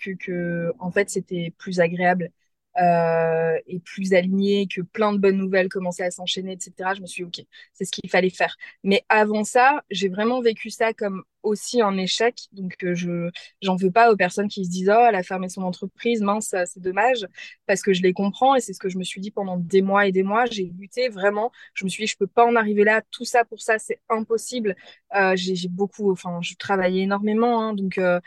en 0.78 0.90
fait, 0.90 1.10
c'était 1.10 1.52
plus 1.58 1.80
agréable 1.80 2.30
euh, 2.78 3.58
et 3.66 3.80
plus 3.80 4.14
aligné, 4.14 4.66
que 4.68 4.80
plein 4.80 5.12
de 5.12 5.18
bonnes 5.18 5.36
nouvelles 5.36 5.68
commençaient 5.68 6.04
à 6.04 6.10
s'enchaîner, 6.10 6.52
etc. 6.52 6.94
Je 6.94 7.02
me 7.02 7.06
suis 7.06 7.24
dit, 7.24 7.42
OK, 7.42 7.46
c'est 7.74 7.84
ce 7.84 7.90
qu'il 7.90 8.08
fallait 8.10 8.30
faire. 8.30 8.56
Mais 8.84 9.04
avant 9.08 9.44
ça, 9.44 9.82
j'ai 9.90 10.08
vraiment 10.08 10.40
vécu 10.40 10.70
ça 10.70 10.92
comme 10.94 11.24
aussi 11.42 11.80
un 11.82 11.96
échec. 11.96 12.48
Donc, 12.52 12.74
euh, 12.84 12.94
je 12.94 13.30
j'en 13.62 13.76
veux 13.76 13.90
pas 13.90 14.12
aux 14.12 14.16
personnes 14.16 14.48
qui 14.48 14.64
se 14.64 14.70
disent, 14.70 14.90
oh, 14.90 15.04
elle 15.08 15.14
a 15.14 15.22
fermé 15.22 15.48
son 15.48 15.62
entreprise, 15.62 16.20
mince, 16.22 16.54
c'est 16.66 16.80
dommage, 16.80 17.26
parce 17.66 17.82
que 17.82 17.92
je 17.92 18.02
les 18.02 18.12
comprends 18.12 18.54
et 18.54 18.60
c'est 18.60 18.72
ce 18.72 18.78
que 18.78 18.88
je 18.88 18.98
me 18.98 19.04
suis 19.04 19.20
dit 19.20 19.30
pendant 19.30 19.56
des 19.56 19.82
mois 19.82 20.06
et 20.06 20.12
des 20.12 20.22
mois. 20.22 20.46
J'ai 20.46 20.64
lutté 20.78 21.08
vraiment. 21.08 21.52
Je 21.74 21.84
me 21.84 21.88
suis 21.90 22.04
dit, 22.04 22.06
je 22.08 22.16
peux 22.16 22.26
pas 22.26 22.44
en 22.46 22.56
arriver 22.56 22.84
là. 22.84 23.02
Tout 23.10 23.24
ça 23.24 23.44
pour 23.44 23.60
ça, 23.60 23.78
c'est 23.78 24.00
impossible. 24.08 24.76
Euh, 25.14 25.34
j'ai 25.36 25.68
beaucoup, 25.68 26.10
enfin, 26.12 26.40
je 26.42 26.54
travaillais 26.54 27.02
énormément, 27.02 27.62
hein, 27.62 27.74
donc 27.74 27.98
euh, 27.98 28.20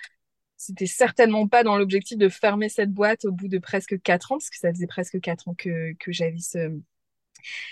c'était 0.58 0.88
certainement 0.88 1.48
pas 1.48 1.64
dans 1.64 1.78
l'objectif 1.78 2.18
de 2.18 2.30
fermer 2.30 2.70
cette 2.70 2.92
boîte 2.92 3.26
au 3.26 3.32
bout 3.32 3.48
de 3.48 3.60
presque 3.60 4.02
quatre 4.02 4.32
ans, 4.32 4.38
parce 4.38 4.50
que 4.50 4.58
ça 4.58 4.72
faisait 4.74 4.88
presque 4.88 5.20
quatre 5.22 5.48
ans 5.50 5.56
que, 5.56 5.94
que 6.00 6.12
j'avais 6.12 6.40
ce, 6.40 6.80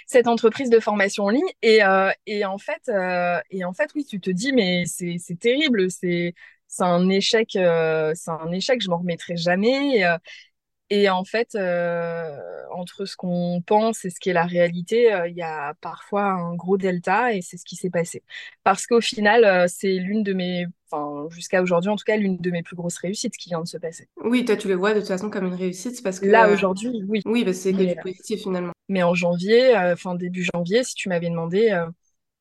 cette 0.05 0.27
entreprise 0.27 0.69
de 0.69 0.79
formation 0.79 1.25
en 1.25 1.29
ligne. 1.29 1.41
Et, 1.61 1.83
euh, 1.83 2.11
et, 2.25 2.45
en 2.45 2.57
fait, 2.57 2.81
euh, 2.89 3.39
et 3.49 3.63
en 3.65 3.73
fait, 3.73 3.91
oui, 3.95 4.05
tu 4.05 4.19
te 4.19 4.29
dis, 4.29 4.53
mais 4.53 4.85
c'est 4.85 5.39
terrible, 5.39 5.89
c'est 5.91 6.33
un 6.79 7.09
échec, 7.09 7.55
euh, 7.55 8.13
c'est 8.15 8.31
un 8.31 8.51
échec, 8.51 8.81
je 8.81 8.89
m'en 8.89 8.99
remettrai 8.99 9.35
jamais. 9.37 10.03
Et 10.93 11.09
en 11.09 11.23
fait, 11.23 11.55
euh, 11.55 12.37
entre 12.69 13.05
ce 13.05 13.15
qu'on 13.15 13.63
pense 13.65 14.03
et 14.03 14.09
ce 14.09 14.19
qui 14.19 14.29
est 14.29 14.33
la 14.33 14.43
réalité, 14.43 15.13
euh, 15.13 15.29
il 15.29 15.37
y 15.37 15.41
a 15.41 15.73
parfois 15.75 16.25
un 16.25 16.53
gros 16.53 16.77
delta 16.77 17.33
et 17.33 17.41
c'est 17.41 17.55
ce 17.55 17.63
qui 17.63 17.77
s'est 17.77 17.89
passé. 17.89 18.23
Parce 18.65 18.85
qu'au 18.87 18.99
final, 18.99 19.45
euh, 19.45 19.67
c'est 19.69 19.93
l'une 19.93 20.21
de 20.21 20.33
mes, 20.33 20.65
enfin 20.91 21.29
jusqu'à 21.29 21.61
aujourd'hui 21.61 21.89
en 21.89 21.95
tout 21.95 22.03
cas, 22.03 22.17
l'une 22.17 22.35
de 22.35 22.51
mes 22.51 22.61
plus 22.61 22.75
grosses 22.75 22.97
réussites 22.97 23.37
qui 23.37 23.47
vient 23.47 23.61
de 23.61 23.69
se 23.69 23.77
passer. 23.77 24.09
Oui, 24.21 24.43
toi 24.43 24.57
tu 24.57 24.67
le 24.67 24.75
vois 24.75 24.93
de 24.93 24.99
toute 24.99 25.07
façon 25.07 25.29
comme 25.29 25.45
une 25.45 25.53
réussite 25.53 26.03
parce 26.03 26.19
que 26.19 26.25
là 26.25 26.51
aujourd'hui, 26.51 27.01
oui. 27.07 27.21
Oui, 27.23 27.45
parce 27.45 27.55
que 27.55 27.63
c'est 27.63 27.71
que 27.71 27.83
du 27.83 27.95
positif 27.95 28.41
finalement. 28.41 28.73
Mais 28.89 29.01
en 29.01 29.13
janvier, 29.13 29.73
enfin 29.77 30.15
début 30.15 30.45
janvier, 30.53 30.83
si 30.83 30.95
tu 30.95 31.07
m'avais 31.07 31.29
demandé, 31.29 31.73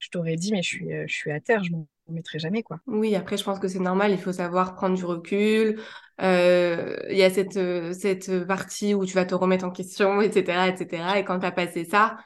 je 0.01 0.09
t'aurais 0.09 0.35
dit 0.35 0.51
mais 0.51 0.63
je 0.63 0.69
suis, 0.69 0.89
je 1.07 1.15
suis 1.15 1.31
à 1.31 1.39
terre, 1.39 1.63
je 1.63 1.71
mettrai 2.11 2.39
jamais 2.39 2.63
quoi. 2.63 2.79
Oui, 2.87 3.15
après 3.15 3.37
je 3.37 3.45
pense 3.45 3.59
que 3.59 3.69
c'est 3.69 3.79
normal, 3.79 4.13
il 4.13 4.19
faut 4.19 4.33
savoir 4.33 4.75
prendre 4.75 4.97
du 4.97 5.05
recul. 5.05 5.81
Euh, 6.21 6.97
il 7.11 7.17
y 7.17 7.23
a 7.23 7.31
cette 7.31 7.59
cette 7.95 8.47
partie 8.47 8.95
où 8.95 9.07
tu 9.07 9.15
vas 9.15 9.25
te 9.25 9.35
remettre 9.35 9.65
en 9.65 9.71
question, 9.71 10.21
etc., 10.21 10.69
etc. 10.69 11.19
Et 11.19 11.25
quand 11.25 11.39
tu 11.41 11.47
as 11.47 11.53
passé 11.53 11.85
ça, 11.85 12.19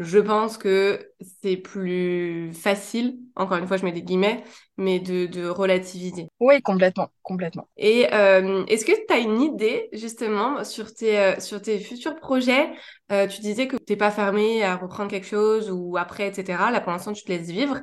je 0.00 0.18
pense 0.18 0.56
que 0.56 1.12
c'est 1.42 1.58
plus 1.58 2.52
facile, 2.54 3.18
encore 3.36 3.58
une 3.58 3.66
fois, 3.66 3.76
je 3.76 3.84
mets 3.84 3.92
des 3.92 4.02
guillemets, 4.02 4.42
mais 4.78 4.98
de, 4.98 5.26
de 5.26 5.46
relativiser. 5.46 6.28
Oui, 6.40 6.62
complètement, 6.62 7.10
complètement. 7.22 7.68
Et 7.76 8.06
euh, 8.14 8.64
est-ce 8.66 8.86
que 8.86 8.92
tu 8.92 9.12
as 9.12 9.18
une 9.18 9.42
idée 9.42 9.90
justement 9.92 10.64
sur 10.64 10.94
tes, 10.94 11.18
euh, 11.18 11.38
sur 11.38 11.60
tes 11.60 11.78
futurs 11.78 12.16
projets? 12.16 12.70
Euh, 13.12 13.26
Tu 13.28 13.42
disais 13.42 13.68
que 13.68 13.76
tu 13.76 13.82
n'es 13.92 13.96
pas 13.96 14.10
fermé 14.10 14.62
à 14.64 14.76
reprendre 14.76 15.10
quelque 15.10 15.26
chose 15.26 15.70
ou 15.70 15.96
après, 15.98 16.28
etc. 16.28 16.70
Là, 16.70 16.80
pour 16.80 16.92
l'instant, 16.92 17.12
tu 17.12 17.22
te 17.22 17.28
laisses 17.30 17.50
vivre. 17.50 17.78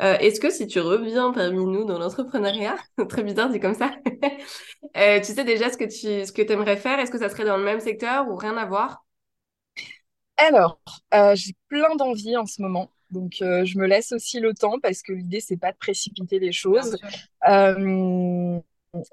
est-ce 0.00 0.40
que 0.40 0.50
si 0.50 0.66
tu 0.66 0.80
reviens 0.80 1.32
parmi 1.32 1.64
nous 1.66 1.84
dans 1.84 1.98
l'entrepreneuriat, 1.98 2.76
très 3.08 3.22
bizarre 3.22 3.48
dit 3.50 3.60
comme 3.60 3.74
ça, 3.74 3.92
tu 4.94 5.24
sais 5.34 5.44
déjà 5.44 5.70
ce 5.70 5.76
que 5.76 5.84
tu 5.84 6.26
ce 6.26 6.32
que 6.32 6.42
aimerais 6.52 6.76
faire? 6.76 6.98
Est-ce 6.98 7.10
que 7.10 7.18
ça 7.18 7.28
serait 7.28 7.44
dans 7.44 7.56
le 7.56 7.64
même 7.64 7.80
secteur 7.80 8.28
ou 8.28 8.36
rien 8.36 8.56
à 8.56 8.66
voir? 8.66 9.04
Alors, 10.46 10.80
euh, 11.14 11.34
j'ai 11.34 11.52
plein 11.68 11.94
d'envie 11.96 12.36
en 12.36 12.46
ce 12.46 12.62
moment. 12.62 12.90
Donc, 13.10 13.42
euh, 13.42 13.64
je 13.64 13.78
me 13.78 13.86
laisse 13.86 14.12
aussi 14.12 14.40
le 14.40 14.54
temps 14.54 14.78
parce 14.80 15.02
que 15.02 15.12
l'idée, 15.12 15.40
c'est 15.40 15.56
pas 15.56 15.72
de 15.72 15.76
précipiter 15.76 16.38
les 16.38 16.52
choses. 16.52 16.96
Euh, 17.48 18.60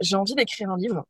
j'ai 0.01 0.15
envie 0.15 0.35
d'écrire 0.35 0.69
un 0.69 0.77
livre. 0.77 1.05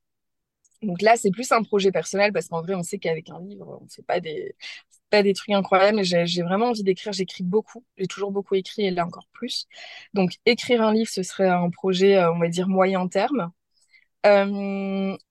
Donc 0.83 1.01
là, 1.01 1.15
c'est 1.17 1.31
plus 1.31 1.51
un 1.51 1.63
projet 1.63 1.91
personnel 1.91 2.33
parce 2.33 2.47
qu'en 2.49 2.61
vrai, 2.61 2.75
on 2.75 2.83
sait 2.83 2.99
qu'avec 2.99 3.29
un 3.29 3.39
livre, 3.41 3.79
on 3.81 3.85
ne 3.85 3.89
fait 3.89 4.03
pas 4.03 4.19
des, 4.19 4.55
pas 5.09 5.23
des 5.23 5.33
trucs 5.33 5.51
incroyables. 5.55 5.97
Mais 5.97 6.03
j'ai 6.03 6.43
vraiment 6.43 6.67
envie 6.67 6.83
d'écrire. 6.83 7.13
J'écris 7.13 7.43
beaucoup. 7.43 7.83
J'ai 7.97 8.07
toujours 8.07 8.31
beaucoup 8.31 8.55
écrit 8.55 8.83
et 8.87 8.91
là 8.91 9.05
encore 9.05 9.27
plus. 9.33 9.67
Donc, 10.13 10.33
écrire 10.45 10.81
un 10.83 10.93
livre, 10.93 11.09
ce 11.09 11.23
serait 11.23 11.49
un 11.49 11.69
projet, 11.69 12.23
on 12.25 12.39
va 12.39 12.47
dire, 12.49 12.67
moyen 12.69 13.07
terme. 13.07 13.51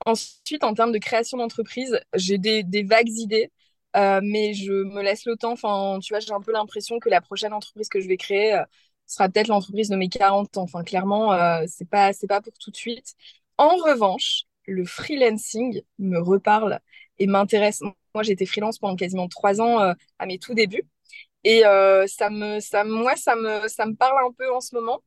ensuite, 0.07 0.65
en 0.65 0.75
termes 0.75 0.93
de 0.93 0.99
création 0.99 1.39
d'entreprise, 1.39 2.01
j'ai 2.15 2.39
des, 2.39 2.63
des 2.63 2.83
vagues 2.83 3.09
idées. 3.11 3.51
Euh, 3.97 4.21
mais 4.23 4.53
je 4.55 4.73
me 4.73 5.03
laisse 5.03 5.25
le 5.27 5.37
temps. 5.37 5.53
Enfin, 5.53 5.99
tu 6.03 6.13
vois, 6.13 6.21
j'ai 6.21 6.33
un 6.33 6.41
peu 6.41 6.53
l'impression 6.53 6.99
que 6.99 7.09
la 7.09 7.21
prochaine 7.21 7.53
entreprise 7.53 7.89
que 7.89 8.01
je 8.01 8.09
vais 8.09 8.17
créer 8.19 8.55
euh, 8.55 8.65
sera 9.07 9.29
peut-être 9.29 9.49
l'entreprise 9.49 9.89
de 9.89 9.97
mes 9.97 10.09
40 10.09 10.57
ans. 10.59 10.63
Enfin, 10.63 10.83
clairement, 10.85 11.33
euh, 11.33 11.65
c'est 11.69 11.89
pas, 11.89 12.13
c'est 12.13 12.27
pas 12.27 12.41
pour 12.43 12.53
tout 12.59 12.71
de 12.71 12.77
suite. 12.77 13.15
En 13.59 13.77
revanche, 13.77 14.43
le 14.67 14.85
freelancing 14.85 15.83
me 15.99 16.19
reparle 16.19 16.81
et 17.19 17.27
m'intéresse. 17.27 17.81
Moi, 18.15 18.25
été 18.29 18.45
freelance 18.47 18.79
pendant 18.79 18.97
quasiment 18.97 19.29
trois 19.29 19.61
ans 19.61 19.79
à 20.19 20.27
mes 20.27 20.39
tout 20.39 20.55
débuts. 20.55 20.87
Et 21.45 21.63
ça 22.09 22.31
me, 22.31 22.61
ça, 22.61 22.85
moi, 22.85 23.17
ça 23.17 23.37
me, 23.37 23.69
ça 23.69 23.87
me 23.87 23.95
parle 23.95 24.27
un 24.27 24.33
peu 24.33 24.53
en 24.55 24.61
ce 24.61 24.75
moment. 24.75 25.03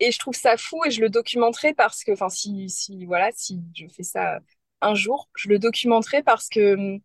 Et 0.00 0.10
je 0.12 0.18
trouve 0.18 0.34
ça 0.34 0.56
fou 0.56 0.82
et 0.84 0.90
je 0.90 1.00
le 1.00 1.10
documenterai 1.10 1.74
parce 1.74 2.02
que, 2.04 2.12
enfin, 2.12 2.28
si, 2.28 2.68
si, 2.68 3.04
voilà, 3.06 3.30
si 3.32 3.60
je 3.74 3.86
fais 3.88 4.02
ça 4.02 4.40
un 4.80 4.94
jour, 4.94 5.28
je 5.36 5.48
le 5.48 5.58
documenterai 5.58 6.22
parce 6.22 6.48
que 6.48 6.74
hum, 6.74 7.00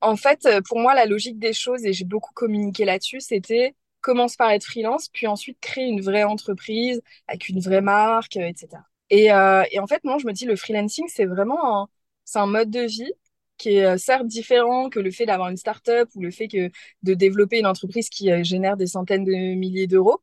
en 0.00 0.16
fait, 0.16 0.46
euh, 0.46 0.60
pour 0.66 0.78
moi, 0.78 0.94
la 0.94 1.06
logique 1.06 1.38
des 1.38 1.52
choses, 1.52 1.84
et 1.84 1.92
j'ai 1.92 2.04
beaucoup 2.04 2.32
communiqué 2.34 2.84
là-dessus, 2.84 3.20
c'était 3.20 3.74
commence 4.00 4.36
par 4.36 4.50
être 4.50 4.64
freelance, 4.64 5.08
puis 5.08 5.26
ensuite 5.26 5.58
créer 5.60 5.86
une 5.86 6.00
vraie 6.00 6.22
entreprise 6.22 7.02
avec 7.26 7.48
une 7.48 7.60
vraie 7.60 7.80
marque, 7.80 8.36
etc. 8.36 8.82
Euh, 9.12 9.16
euh, 9.32 9.64
et, 9.72 9.80
en 9.80 9.86
fait, 9.86 10.04
moi, 10.04 10.18
je 10.20 10.26
me 10.26 10.32
dis, 10.32 10.44
le 10.46 10.56
freelancing, 10.56 11.06
c'est 11.08 11.24
vraiment 11.26 11.82
un, 11.82 11.88
c'est 12.24 12.38
un 12.38 12.46
mode 12.46 12.70
de 12.70 12.80
vie 12.80 13.12
qui 13.56 13.70
est 13.70 13.98
certes 13.98 14.26
différent 14.26 14.88
que 14.88 15.00
le 15.00 15.10
fait 15.10 15.26
d'avoir 15.26 15.48
une 15.48 15.56
start-up 15.56 16.08
ou 16.14 16.20
le 16.22 16.30
fait 16.30 16.46
que 16.46 16.70
de 17.02 17.14
développer 17.14 17.58
une 17.58 17.66
entreprise 17.66 18.08
qui 18.08 18.30
génère 18.44 18.76
des 18.76 18.86
centaines 18.86 19.24
de 19.24 19.32
milliers 19.32 19.88
d'euros 19.88 20.22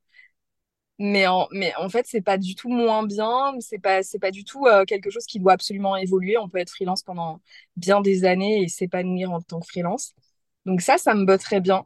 mais 1.00 1.28
en, 1.28 1.48
mais 1.52 1.74
en 1.78 1.90
fait, 1.90 2.06
c'est 2.08 2.22
pas 2.22 2.38
du 2.38 2.56
tout 2.56 2.70
moins 2.70 3.04
bien, 3.06 3.54
c'est 3.60 3.80
pas, 3.80 4.04
c'est 4.04 4.20
pas 4.20 4.32
du 4.32 4.44
tout 4.44 4.66
euh, 4.68 4.86
quelque 4.86 5.10
chose 5.10 5.26
qui 5.26 5.40
doit 5.40 5.54
absolument 5.54 5.96
évoluer. 5.98 6.38
On 6.38 6.50
peut 6.50 6.58
être 6.60 6.70
freelance 6.72 7.04
pendant 7.04 7.42
bien 7.76 8.02
des 8.02 8.26
années 8.26 8.62
et 8.64 8.68
s'épanouir 8.70 9.32
en 9.32 9.42
tant 9.42 9.60
que 9.60 9.68
freelance. 9.68 10.14
Donc 10.66 10.82
ça, 10.82 10.98
ça 10.98 11.14
me 11.14 11.26
botterait 11.26 11.62
bien 11.62 11.86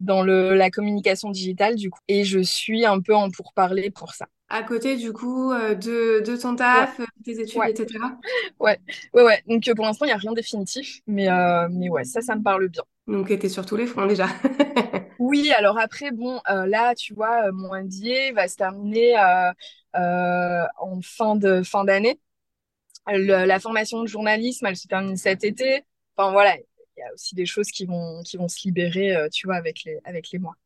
dans 0.00 0.22
le, 0.22 0.54
la 0.54 0.70
communication 0.70 1.30
digitale, 1.30 1.76
du 1.76 1.90
coup. 1.90 2.00
Et 2.08 2.24
je 2.24 2.40
suis 2.40 2.84
un 2.84 3.00
peu 3.00 3.14
en 3.14 3.30
pourparler 3.30 3.90
pour 3.90 4.12
ça. 4.14 4.26
À 4.48 4.62
côté, 4.64 4.96
du 4.96 5.12
coup, 5.12 5.52
euh, 5.52 5.74
de, 5.76 6.20
de 6.26 6.36
ton 6.36 6.56
taf, 6.56 7.00
tes 7.24 7.38
études, 7.40 7.62
etc. 7.66 8.18
Ouais, 8.58 8.78
ouais, 9.14 9.22
ouais. 9.22 9.42
Donc 9.46 9.64
pour 9.76 9.84
l'instant, 9.84 10.06
il 10.06 10.08
n'y 10.08 10.12
a 10.12 10.16
rien 10.16 10.32
de 10.32 10.36
définitif, 10.36 11.00
mais, 11.06 11.30
euh, 11.30 11.68
mais 11.70 11.88
ouais, 11.88 12.04
ça, 12.04 12.20
ça 12.20 12.34
me 12.34 12.42
parle 12.42 12.68
bien. 12.68 12.82
Donc, 13.06 13.26
tu 13.28 13.34
es 13.34 13.48
sur 13.48 13.66
tous 13.66 13.76
les 13.76 13.86
fronts 13.86 14.06
déjà. 14.06 14.26
Oui, 15.20 15.52
alors 15.52 15.78
après, 15.78 16.12
bon, 16.12 16.40
euh, 16.50 16.66
là, 16.66 16.94
tu 16.94 17.12
vois, 17.12 17.48
euh, 17.48 17.52
mon 17.52 17.74
MBA 17.74 18.32
va 18.34 18.48
se 18.48 18.56
terminer 18.56 19.18
euh, 19.18 20.64
en 20.78 21.00
fin 21.02 21.36
de 21.36 21.62
fin 21.62 21.84
d'année. 21.84 22.18
La 23.06 23.60
formation 23.60 24.00
de 24.02 24.06
journalisme, 24.06 24.64
elle 24.66 24.76
se 24.76 24.88
termine 24.88 25.16
cet 25.16 25.44
été. 25.44 25.84
Enfin 26.16 26.32
voilà, 26.32 26.56
il 26.56 27.00
y 27.00 27.02
a 27.02 27.12
aussi 27.12 27.34
des 27.34 27.44
choses 27.44 27.68
qui 27.70 27.84
vont 27.84 28.22
qui 28.22 28.38
vont 28.38 28.48
se 28.48 28.60
libérer, 28.64 29.14
tu 29.30 29.46
vois, 29.46 29.56
avec 29.56 29.84
les 29.84 29.98
avec 30.04 30.30
les 30.32 30.38
mois. 30.38 30.56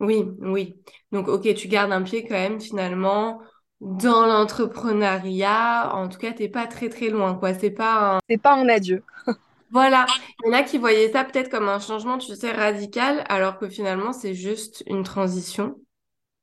Oui, 0.00 0.24
oui. 0.38 0.76
Donc, 1.12 1.28
ok, 1.28 1.52
tu 1.54 1.68
gardes 1.68 1.92
un 1.92 2.02
pied 2.02 2.24
quand 2.24 2.34
même 2.34 2.60
finalement 2.60 3.40
dans 3.80 4.26
l'entrepreneuriat. 4.26 5.90
En 5.94 6.08
tout 6.08 6.18
cas, 6.18 6.32
t'es 6.32 6.48
pas 6.48 6.66
très 6.66 6.88
très 6.88 7.08
loin, 7.08 7.34
quoi. 7.34 7.52
C'est 7.52 7.70
pas 7.70 8.16
un... 8.16 8.18
C'est 8.30 8.40
pas 8.40 8.54
un 8.54 8.68
adieu. 8.68 9.02
Voilà, 9.70 10.06
il 10.44 10.48
y 10.48 10.50
en 10.50 10.58
a 10.58 10.62
qui 10.62 10.78
voyaient 10.78 11.12
ça 11.12 11.24
peut-être 11.24 11.50
comme 11.50 11.68
un 11.68 11.78
changement, 11.78 12.18
tu 12.18 12.34
sais, 12.34 12.52
radical, 12.52 13.24
alors 13.28 13.58
que 13.58 13.68
finalement, 13.68 14.12
c'est 14.12 14.34
juste 14.34 14.82
une 14.86 15.02
transition. 15.02 15.66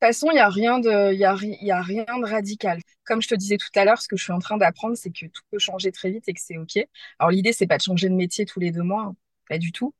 De 0.02 0.08
toute 0.08 0.14
façon, 0.14 0.28
il 0.32 0.36
n'y 0.36 0.40
a, 0.40 0.50
rien 0.50 0.80
de, 0.80 2.26
radical. 2.26 2.80
Comme 3.06 3.22
je 3.22 3.28
te 3.28 3.36
disais 3.36 3.58
tout 3.58 3.70
à 3.76 3.86
l'heure, 3.86 4.02
ce 4.02 4.08
que 4.08 4.18
je 4.18 4.24
suis 4.24 4.34
en 4.34 4.40
train 4.40 4.58
d'apprendre, 4.58 4.96
c'est 4.96 5.10
que 5.10 5.26
tout 5.26 5.42
peut 5.52 5.58
changer 5.58 5.92
très 5.92 6.12
vite 6.12 6.28
et 6.28 6.34
que 6.34 6.42
c'est 6.42 6.58
OK. 6.58 6.78
Alors, 7.18 7.32
l'idée, 7.32 7.54
c'est 7.54 7.66
pas 7.66 7.78
de 7.78 7.82
changer 7.82 8.10
de 8.10 8.14
métier 8.14 8.46
tous 8.46 8.60
les 8.60 8.72
deux 8.72 8.84
mois, 8.84 9.04
hein, 9.04 9.16
pas 9.50 9.58
du 9.58 9.72
tout. 9.72 9.96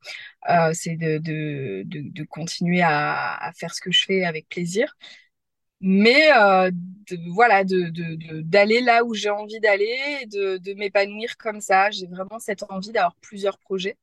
Euh, 0.50 0.72
c'est 0.74 0.96
de, 0.96 2.24
continuer 2.26 2.82
à, 2.84 3.52
faire 3.58 3.74
ce 3.74 3.82
que 3.82 3.92
je 3.92 4.06
fais 4.06 4.26
avec 4.26 4.48
plaisir 4.50 4.96
mais 5.82 6.32
euh, 6.36 6.72
de, 6.72 7.20
voilà 7.32 7.64
de 7.64 7.92
d'aller 8.42 8.82
là 8.82 9.04
où 9.04 9.14
j'ai 9.14 9.30
envie 9.30 9.60
d'aller 9.60 10.26
de, 10.28 10.74
m'épanouir 10.74 11.38
comme 11.38 11.62
ça. 11.62 11.92
J'ai 11.92 12.08
vraiment 12.08 12.40
cette 12.40 12.64
envie 12.70 12.92
d'avoir 12.92 13.16
plusieurs 13.22 13.58
projets. 13.58 13.98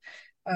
Euh, 0.49 0.53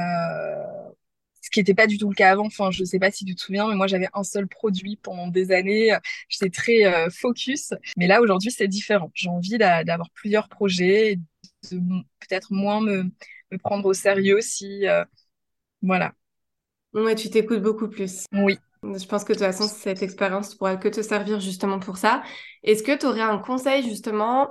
ce 1.40 1.50
qui 1.50 1.61
n'était 1.61 1.74
pas 1.74 1.87
du 1.87 1.98
tout 1.98 2.09
le 2.09 2.14
cas 2.14 2.31
avant. 2.31 2.46
Enfin 2.46 2.70
je 2.70 2.85
sais 2.85 2.98
pas 2.98 3.11
si 3.11 3.24
tu 3.24 3.35
te 3.35 3.40
souviens 3.40 3.68
mais 3.68 3.76
moi 3.76 3.87
j'avais 3.87 4.09
un 4.14 4.24
seul 4.24 4.46
produit 4.46 4.96
pendant 4.96 5.29
des 5.29 5.52
années. 5.52 5.96
J'étais 6.29 6.50
très 6.50 6.85
euh, 6.85 7.09
focus. 7.11 7.72
Mais 7.96 8.07
là 8.07 8.20
aujourd'hui 8.20 8.50
c'est 8.50 8.68
différent. 8.68 9.11
J'ai 9.14 9.29
envie 9.29 9.59
d'avoir 9.59 10.11
plusieurs 10.11 10.48
projets 10.48 11.16
de 11.70 11.79
peut-être 12.20 12.52
moins 12.52 12.81
me, 12.81 13.05
me 13.50 13.59
prendre 13.59 13.87
au 13.87 13.94
sérieux 13.94 14.40
si 14.40 14.87
euh, 14.87 15.05
voilà. 15.83 16.12
Ouais 16.92 17.14
tu 17.14 17.31
t'écoutes 17.31 17.62
beaucoup 17.62 17.88
plus. 17.88 18.24
Oui 18.33 18.59
je 18.94 19.07
pense 19.07 19.25
que 19.25 19.33
de 19.33 19.38
toute 19.38 19.46
façon, 19.46 19.64
cette 19.64 20.03
expérience 20.03 20.55
pourra 20.55 20.77
que 20.77 20.88
te 20.88 21.03
servir 21.03 21.40
justement 21.40 21.79
pour 21.79 21.96
ça. 21.96 22.22
Est-ce 22.62 22.83
que 22.83 22.96
tu 22.96 23.07
aurais 23.07 23.20
un 23.20 23.38
conseil 23.38 23.83
justement 23.83 24.51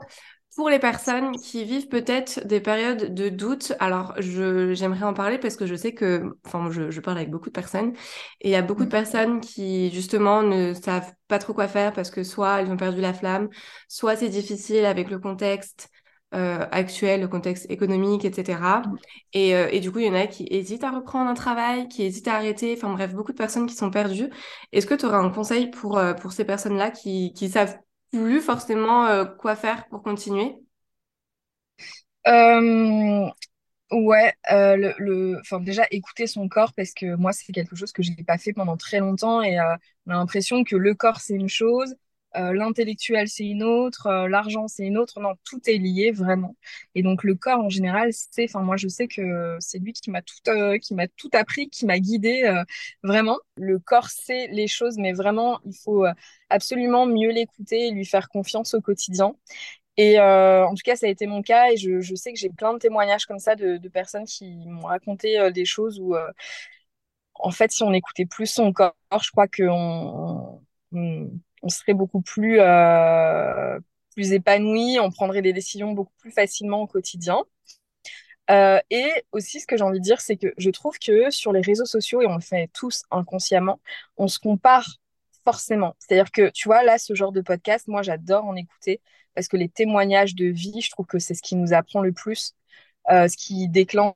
pour 0.55 0.69
les 0.69 0.79
personnes 0.79 1.31
qui 1.37 1.65
vivent 1.65 1.87
peut-être 1.89 2.45
des 2.47 2.61
périodes 2.61 3.13
de 3.13 3.29
doute? 3.29 3.73
Alors, 3.79 4.13
j'aimerais 4.19 5.03
en 5.03 5.13
parler 5.13 5.37
parce 5.37 5.55
que 5.55 5.65
je 5.65 5.75
sais 5.75 5.93
que, 5.93 6.35
enfin, 6.45 6.69
je, 6.71 6.91
je, 6.91 7.01
parle 7.01 7.17
avec 7.17 7.29
beaucoup 7.29 7.49
de 7.49 7.53
personnes 7.53 7.93
et 8.41 8.49
il 8.49 8.51
y 8.51 8.55
a 8.55 8.61
beaucoup 8.61 8.85
de 8.85 8.89
personnes 8.89 9.41
qui 9.41 9.91
justement 9.91 10.43
ne 10.43 10.73
savent 10.73 11.13
pas 11.27 11.39
trop 11.39 11.53
quoi 11.53 11.67
faire 11.67 11.93
parce 11.93 12.11
que 12.11 12.23
soit 12.23 12.61
elles 12.61 12.71
ont 12.71 12.77
perdu 12.77 13.01
la 13.01 13.13
flamme, 13.13 13.49
soit 13.87 14.15
c'est 14.15 14.29
difficile 14.29 14.85
avec 14.85 15.09
le 15.09 15.19
contexte 15.19 15.89
euh, 16.33 16.67
actuel, 16.71 17.21
le 17.21 17.27
contexte 17.27 17.69
économique, 17.69 18.25
etc. 18.25 18.81
Et, 19.33 19.55
euh, 19.55 19.69
et, 19.71 19.79
du 19.79 19.91
coup, 19.91 19.99
il 19.99 20.07
y 20.07 20.09
en 20.09 20.13
a 20.15 20.27
qui 20.27 20.47
hésitent 20.49 20.83
à 20.83 20.91
reprendre 20.91 21.29
un 21.29 21.33
travail, 21.33 21.87
qui 21.87 22.03
hésitent 22.03 22.27
à 22.27 22.35
arrêter, 22.35 22.73
enfin 22.77 22.91
bref, 22.93 23.13
beaucoup 23.13 23.31
de 23.31 23.37
personnes 23.37 23.67
qui 23.67 23.75
sont 23.75 23.91
perdues. 23.91 24.29
Est-ce 24.71 24.85
que 24.87 24.95
tu 24.95 25.05
aurais 25.05 25.17
un 25.17 25.29
conseil 25.29 25.69
pour, 25.69 25.97
euh, 25.97 26.13
pour 26.13 26.33
ces 26.33 26.45
personnes-là 26.45 26.91
qui, 26.91 27.33
qui 27.33 27.49
savent 27.49 27.77
plus 28.11 28.41
forcément 28.41 29.25
quoi 29.37 29.55
faire 29.55 29.87
pour 29.89 30.01
continuer? 30.03 30.55
Ouais, 33.91 34.33
le, 34.49 34.93
le, 34.97 35.39
enfin 35.39 35.59
déjà 35.59 35.85
écouter 35.91 36.25
son 36.27 36.47
corps 36.49 36.73
parce 36.73 36.91
que 36.93 37.15
moi 37.15 37.31
c'est 37.33 37.53
quelque 37.53 37.75
chose 37.75 37.91
que 37.91 38.01
j'ai 38.01 38.15
pas 38.25 38.37
fait 38.39 38.51
pendant 38.51 38.77
très 38.77 38.99
longtemps 38.99 39.41
et 39.43 39.59
on 39.59 40.11
a 40.11 40.15
l'impression 40.15 40.63
que 40.63 40.75
le 40.75 40.95
corps 40.95 41.19
c'est 41.21 41.35
une 41.35 41.49
chose, 41.49 41.95
euh, 42.37 42.53
l'intellectuel 42.53 43.27
c'est 43.27 43.45
une 43.45 43.63
autre, 43.63 44.07
euh, 44.07 44.27
l'argent 44.27 44.67
c'est 44.67 44.83
une 44.85 44.97
autre. 44.97 45.19
Non, 45.19 45.33
tout 45.43 45.59
est 45.67 45.77
lié 45.77 46.11
vraiment. 46.11 46.55
Et 46.95 47.03
donc 47.03 47.23
le 47.23 47.35
corps 47.35 47.59
en 47.59 47.69
général, 47.69 48.09
c'est, 48.13 48.45
enfin 48.45 48.61
moi 48.61 48.77
je 48.77 48.87
sais 48.87 49.07
que 49.07 49.57
c'est 49.59 49.79
lui 49.79 49.93
qui 49.93 50.11
m'a 50.11 50.21
tout, 50.21 50.35
euh, 50.49 50.77
qui 50.77 50.93
m'a 50.95 51.07
tout 51.07 51.29
appris, 51.33 51.69
qui 51.69 51.85
m'a 51.85 51.99
guidé 51.99 52.43
vraiment. 53.03 53.39
Le 53.57 53.79
corps 53.79 54.09
sait 54.09 54.47
les 54.51 54.67
choses, 54.67 54.97
mais 54.97 55.13
vraiment 55.13 55.59
il 55.65 55.75
faut 55.75 56.05
absolument 56.49 57.05
mieux 57.05 57.31
l'écouter 57.31 57.87
et 57.87 57.91
lui 57.91 58.05
faire 58.05 58.29
confiance 58.29 58.73
au 58.73 58.81
quotidien. 58.81 59.35
Et 59.97 60.19
en 60.19 60.73
tout 60.75 60.83
cas, 60.83 60.95
ça 60.95 61.07
a 61.07 61.09
été 61.09 61.25
mon 61.27 61.41
cas 61.41 61.71
et 61.71 61.77
je, 61.77 62.01
je 62.01 62.15
sais 62.15 62.33
que 62.33 62.39
j'ai 62.39 62.49
plein 62.49 62.73
de 62.73 62.79
témoignages 62.79 63.25
comme 63.25 63.39
ça 63.39 63.55
de, 63.55 63.77
personnes 63.89 64.25
qui 64.25 64.55
m'ont 64.67 64.87
raconté 64.87 65.51
des 65.51 65.65
choses 65.65 65.99
où, 65.99 66.15
en 67.35 67.51
fait, 67.51 67.71
si 67.71 67.83
on 67.83 67.93
écoutait 67.93 68.25
plus 68.25 68.47
son 68.47 68.73
corps, 68.73 68.95
je 69.21 69.31
crois 69.31 69.47
qu'on 69.47 70.61
on, 70.93 71.31
on 71.65 71.69
serait 71.69 71.95
beaucoup 71.95 72.21
plus, 72.21 72.59
euh, 72.59 73.79
épanoui, 74.17 74.99
on 75.01 75.11
prendrait 75.11 75.41
des 75.41 75.51
décisions 75.51 75.91
beaucoup 75.91 76.13
plus 76.19 76.31
facilement 76.31 76.81
au 76.83 76.87
quotidien. 76.87 77.43
Euh, 78.51 78.79
et 78.91 79.11
aussi, 79.31 79.59
ce 79.59 79.65
que 79.67 79.75
j'ai 79.75 79.83
envie 79.83 79.99
de 79.99 80.03
dire, 80.03 80.21
c'est 80.21 80.37
que 80.37 80.53
je 80.57 80.69
trouve 80.69 80.99
que 80.99 81.31
sur 81.31 81.51
les 81.51 81.61
réseaux 81.61 81.85
sociaux, 81.85 82.21
et 82.21 82.27
on 82.27 82.35
le 82.35 82.41
fait 82.41 82.69
tous 82.73 83.03
inconsciemment, 83.11 83.79
on 84.17 84.27
se 84.27 84.39
compare 84.39 84.87
forcément. 85.43 85.95
C'est-à-dire 85.99 86.31
que, 86.31 86.49
tu 86.51 86.67
vois, 86.69 86.83
là, 86.83 86.97
ce 86.99 87.15
genre 87.15 87.31
de 87.31 87.41
podcast, 87.41 87.87
moi, 87.87 88.03
j'adore 88.03 88.45
en 88.45 88.55
écouter 88.55 89.01
parce 89.33 89.47
que 89.47 89.57
les 89.57 89.69
témoignages 89.69 90.35
de 90.35 90.45
vie, 90.45 90.81
je 90.81 90.91
trouve 90.91 91.07
que 91.07 91.19
c'est 91.19 91.33
ce 91.33 91.41
qui 91.41 91.55
nous 91.55 91.73
apprend 91.73 92.01
le 92.01 92.13
plus, 92.13 92.53
euh, 93.11 93.27
ce 93.27 93.37
qui 93.37 93.67
déclenche 93.69 94.13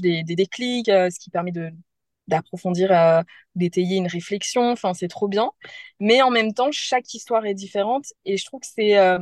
des, 0.00 0.24
des 0.24 0.36
déclics, 0.36 0.86
ce 0.86 1.18
qui 1.18 1.30
permet 1.30 1.52
de 1.52 1.70
d'approfondir, 2.28 2.92
euh, 2.92 3.22
d'étayer 3.54 3.96
une 3.96 4.06
réflexion. 4.06 4.70
Enfin, 4.70 4.94
c'est 4.94 5.08
trop 5.08 5.28
bien. 5.28 5.50
Mais 6.00 6.22
en 6.22 6.30
même 6.30 6.54
temps, 6.54 6.70
chaque 6.72 7.12
histoire 7.14 7.46
est 7.46 7.54
différente 7.54 8.06
et 8.24 8.36
je 8.36 8.44
trouve 8.44 8.60
que 8.60 8.66
c'est 8.66 8.98
euh, 8.98 9.18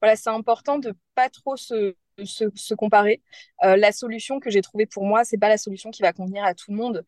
voilà, 0.00 0.16
important 0.26 0.78
de 0.78 0.94
pas 1.14 1.28
trop 1.30 1.56
se, 1.56 1.94
se, 2.24 2.44
se 2.54 2.74
comparer. 2.74 3.22
Euh, 3.64 3.76
la 3.76 3.92
solution 3.92 4.40
que 4.40 4.50
j'ai 4.50 4.62
trouvée 4.62 4.86
pour 4.86 5.04
moi, 5.04 5.24
c'est 5.24 5.38
pas 5.38 5.48
la 5.48 5.58
solution 5.58 5.90
qui 5.90 6.02
va 6.02 6.12
convenir 6.12 6.44
à 6.44 6.54
tout 6.54 6.70
le 6.70 6.76
monde. 6.76 7.04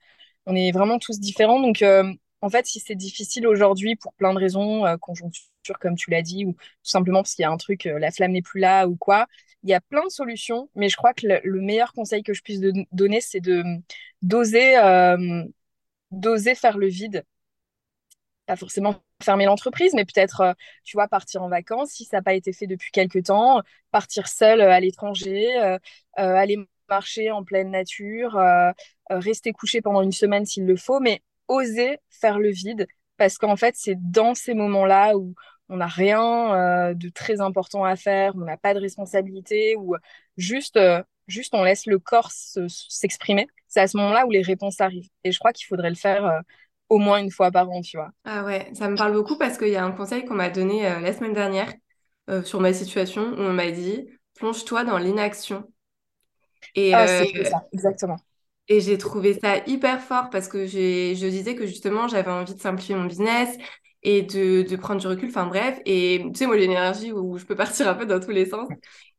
On 0.46 0.54
est 0.56 0.72
vraiment 0.72 0.98
tous 0.98 1.20
différents. 1.20 1.60
Donc, 1.60 1.84
en 2.40 2.48
fait, 2.50 2.66
si 2.66 2.80
c'est 2.80 2.94
difficile 2.94 3.46
aujourd'hui 3.46 3.96
pour 3.96 4.14
plein 4.14 4.32
de 4.32 4.38
raisons, 4.38 4.84
conjoncture, 4.98 5.78
comme 5.80 5.94
tu 5.94 6.10
l'as 6.10 6.22
dit, 6.22 6.46
ou 6.46 6.52
tout 6.54 6.58
simplement 6.84 7.20
parce 7.20 7.34
qu'il 7.34 7.42
y 7.42 7.46
a 7.46 7.50
un 7.50 7.56
truc, 7.58 7.84
la 7.84 8.10
flamme 8.10 8.32
n'est 8.32 8.40
plus 8.42 8.60
là 8.60 8.86
ou 8.88 8.96
quoi, 8.96 9.26
il 9.62 9.70
y 9.70 9.74
a 9.74 9.80
plein 9.80 10.04
de 10.04 10.10
solutions. 10.10 10.70
Mais 10.74 10.88
je 10.88 10.96
crois 10.96 11.14
que 11.14 11.26
le, 11.26 11.40
le 11.44 11.60
meilleur 11.60 11.92
conseil 11.92 12.22
que 12.22 12.32
je 12.34 12.42
puisse 12.42 12.60
donner, 12.92 13.20
c'est 13.20 13.40
de 13.40 13.62
d'oser 14.22 14.76
euh, 14.78 15.44
d'oser 16.10 16.54
faire 16.54 16.78
le 16.78 16.88
vide. 16.88 17.24
Pas 18.46 18.56
forcément 18.56 18.94
fermer 19.22 19.44
l'entreprise, 19.44 19.92
mais 19.94 20.06
peut-être, 20.06 20.40
euh, 20.40 20.52
tu 20.84 20.96
vois, 20.96 21.06
partir 21.08 21.42
en 21.42 21.48
vacances 21.48 21.90
si 21.90 22.04
ça 22.04 22.18
n'a 22.18 22.22
pas 22.22 22.32
été 22.34 22.52
fait 22.52 22.66
depuis 22.66 22.90
quelques 22.90 23.24
temps, 23.24 23.62
partir 23.90 24.26
seul 24.28 24.60
euh, 24.60 24.70
à 24.72 24.80
l'étranger, 24.80 25.48
aller 26.14 26.56
marcher 26.88 27.30
en 27.30 27.44
pleine 27.44 27.70
nature, 27.70 28.38
rester 29.10 29.52
couché 29.52 29.82
pendant 29.82 30.02
une 30.02 30.12
semaine 30.12 30.46
s'il 30.46 30.64
le 30.66 30.76
faut, 30.76 31.00
mais 31.00 31.22
oser 31.48 31.98
faire 32.10 32.38
le 32.38 32.50
vide, 32.50 32.86
parce 33.18 33.36
qu'en 33.38 33.56
fait, 33.56 33.74
c'est 33.76 33.96
dans 34.10 34.34
ces 34.34 34.54
moments-là 34.54 35.16
où 35.16 35.34
on 35.68 35.76
n'a 35.78 35.86
rien 35.86 36.54
euh, 36.90 36.94
de 36.94 37.08
très 37.10 37.40
important 37.40 37.84
à 37.84 37.96
faire, 37.96 38.34
on 38.36 38.40
n'a 38.40 38.56
pas 38.56 38.74
de 38.74 38.80
responsabilité, 38.80 39.76
ou 39.76 39.96
juste, 40.36 40.76
euh, 40.76 41.02
juste 41.26 41.54
on 41.54 41.64
laisse 41.64 41.86
le 41.86 41.98
corps 41.98 42.30
se- 42.32 42.66
s'exprimer. 42.68 43.48
C'est 43.68 43.80
à 43.80 43.88
ce 43.88 43.96
moment-là 43.98 44.26
où 44.26 44.30
les 44.30 44.42
réponses 44.42 44.80
arrivent. 44.80 45.08
Et 45.24 45.32
je 45.32 45.38
crois 45.38 45.52
qu'il 45.52 45.66
faudrait 45.66 45.90
le 45.90 45.96
faire 45.96 46.24
euh, 46.26 46.40
au 46.88 46.98
moins 46.98 47.18
une 47.20 47.30
fois 47.30 47.50
par 47.50 47.68
an, 47.70 47.82
tu 47.82 47.96
vois. 47.98 48.10
Ah 48.24 48.44
ouais, 48.44 48.70
ça 48.74 48.88
me 48.90 48.96
parle 48.96 49.12
beaucoup 49.14 49.38
parce 49.38 49.56
qu'il 49.58 49.68
y 49.68 49.76
a 49.76 49.84
un 49.84 49.92
conseil 49.92 50.24
qu'on 50.24 50.34
m'a 50.34 50.50
donné 50.50 50.86
euh, 50.86 51.00
la 51.00 51.12
semaine 51.14 51.32
dernière 51.32 51.72
euh, 52.30 52.42
sur 52.44 52.60
ma 52.60 52.72
situation 52.74 53.22
où 53.22 53.40
on 53.40 53.52
m'a 53.54 53.70
dit 53.70 54.08
plonge-toi 54.34 54.84
dans 54.84 54.98
l'inaction. 54.98 55.72
Et, 56.74 56.92
Ah, 56.92 57.06
euh, 57.06 57.24
c'est 57.34 57.44
ça, 57.44 57.66
exactement. 57.72 58.18
et 58.68 58.80
j'ai 58.80 58.98
trouvé 58.98 59.38
ça 59.38 59.58
hyper 59.66 60.00
fort 60.02 60.28
parce 60.30 60.48
que 60.48 60.66
je 60.66 61.26
disais 61.28 61.54
que 61.54 61.66
justement 61.66 62.06
j'avais 62.08 62.30
envie 62.30 62.54
de 62.54 62.60
simplifier 62.60 62.94
mon 62.94 63.04
business 63.06 63.56
et 64.02 64.22
de, 64.22 64.62
de 64.62 64.76
prendre 64.76 65.00
du 65.00 65.06
recul, 65.06 65.28
enfin 65.28 65.46
bref. 65.46 65.80
Et 65.86 66.22
tu 66.32 66.38
sais, 66.38 66.46
moi 66.46 66.56
j'ai 66.58 66.64
une 66.64 66.72
énergie 66.72 67.12
où 67.12 67.38
je 67.38 67.44
peux 67.46 67.56
partir 67.56 67.88
un 67.88 67.94
peu 67.94 68.06
dans 68.06 68.20
tous 68.20 68.30
les 68.30 68.46
sens. 68.46 68.68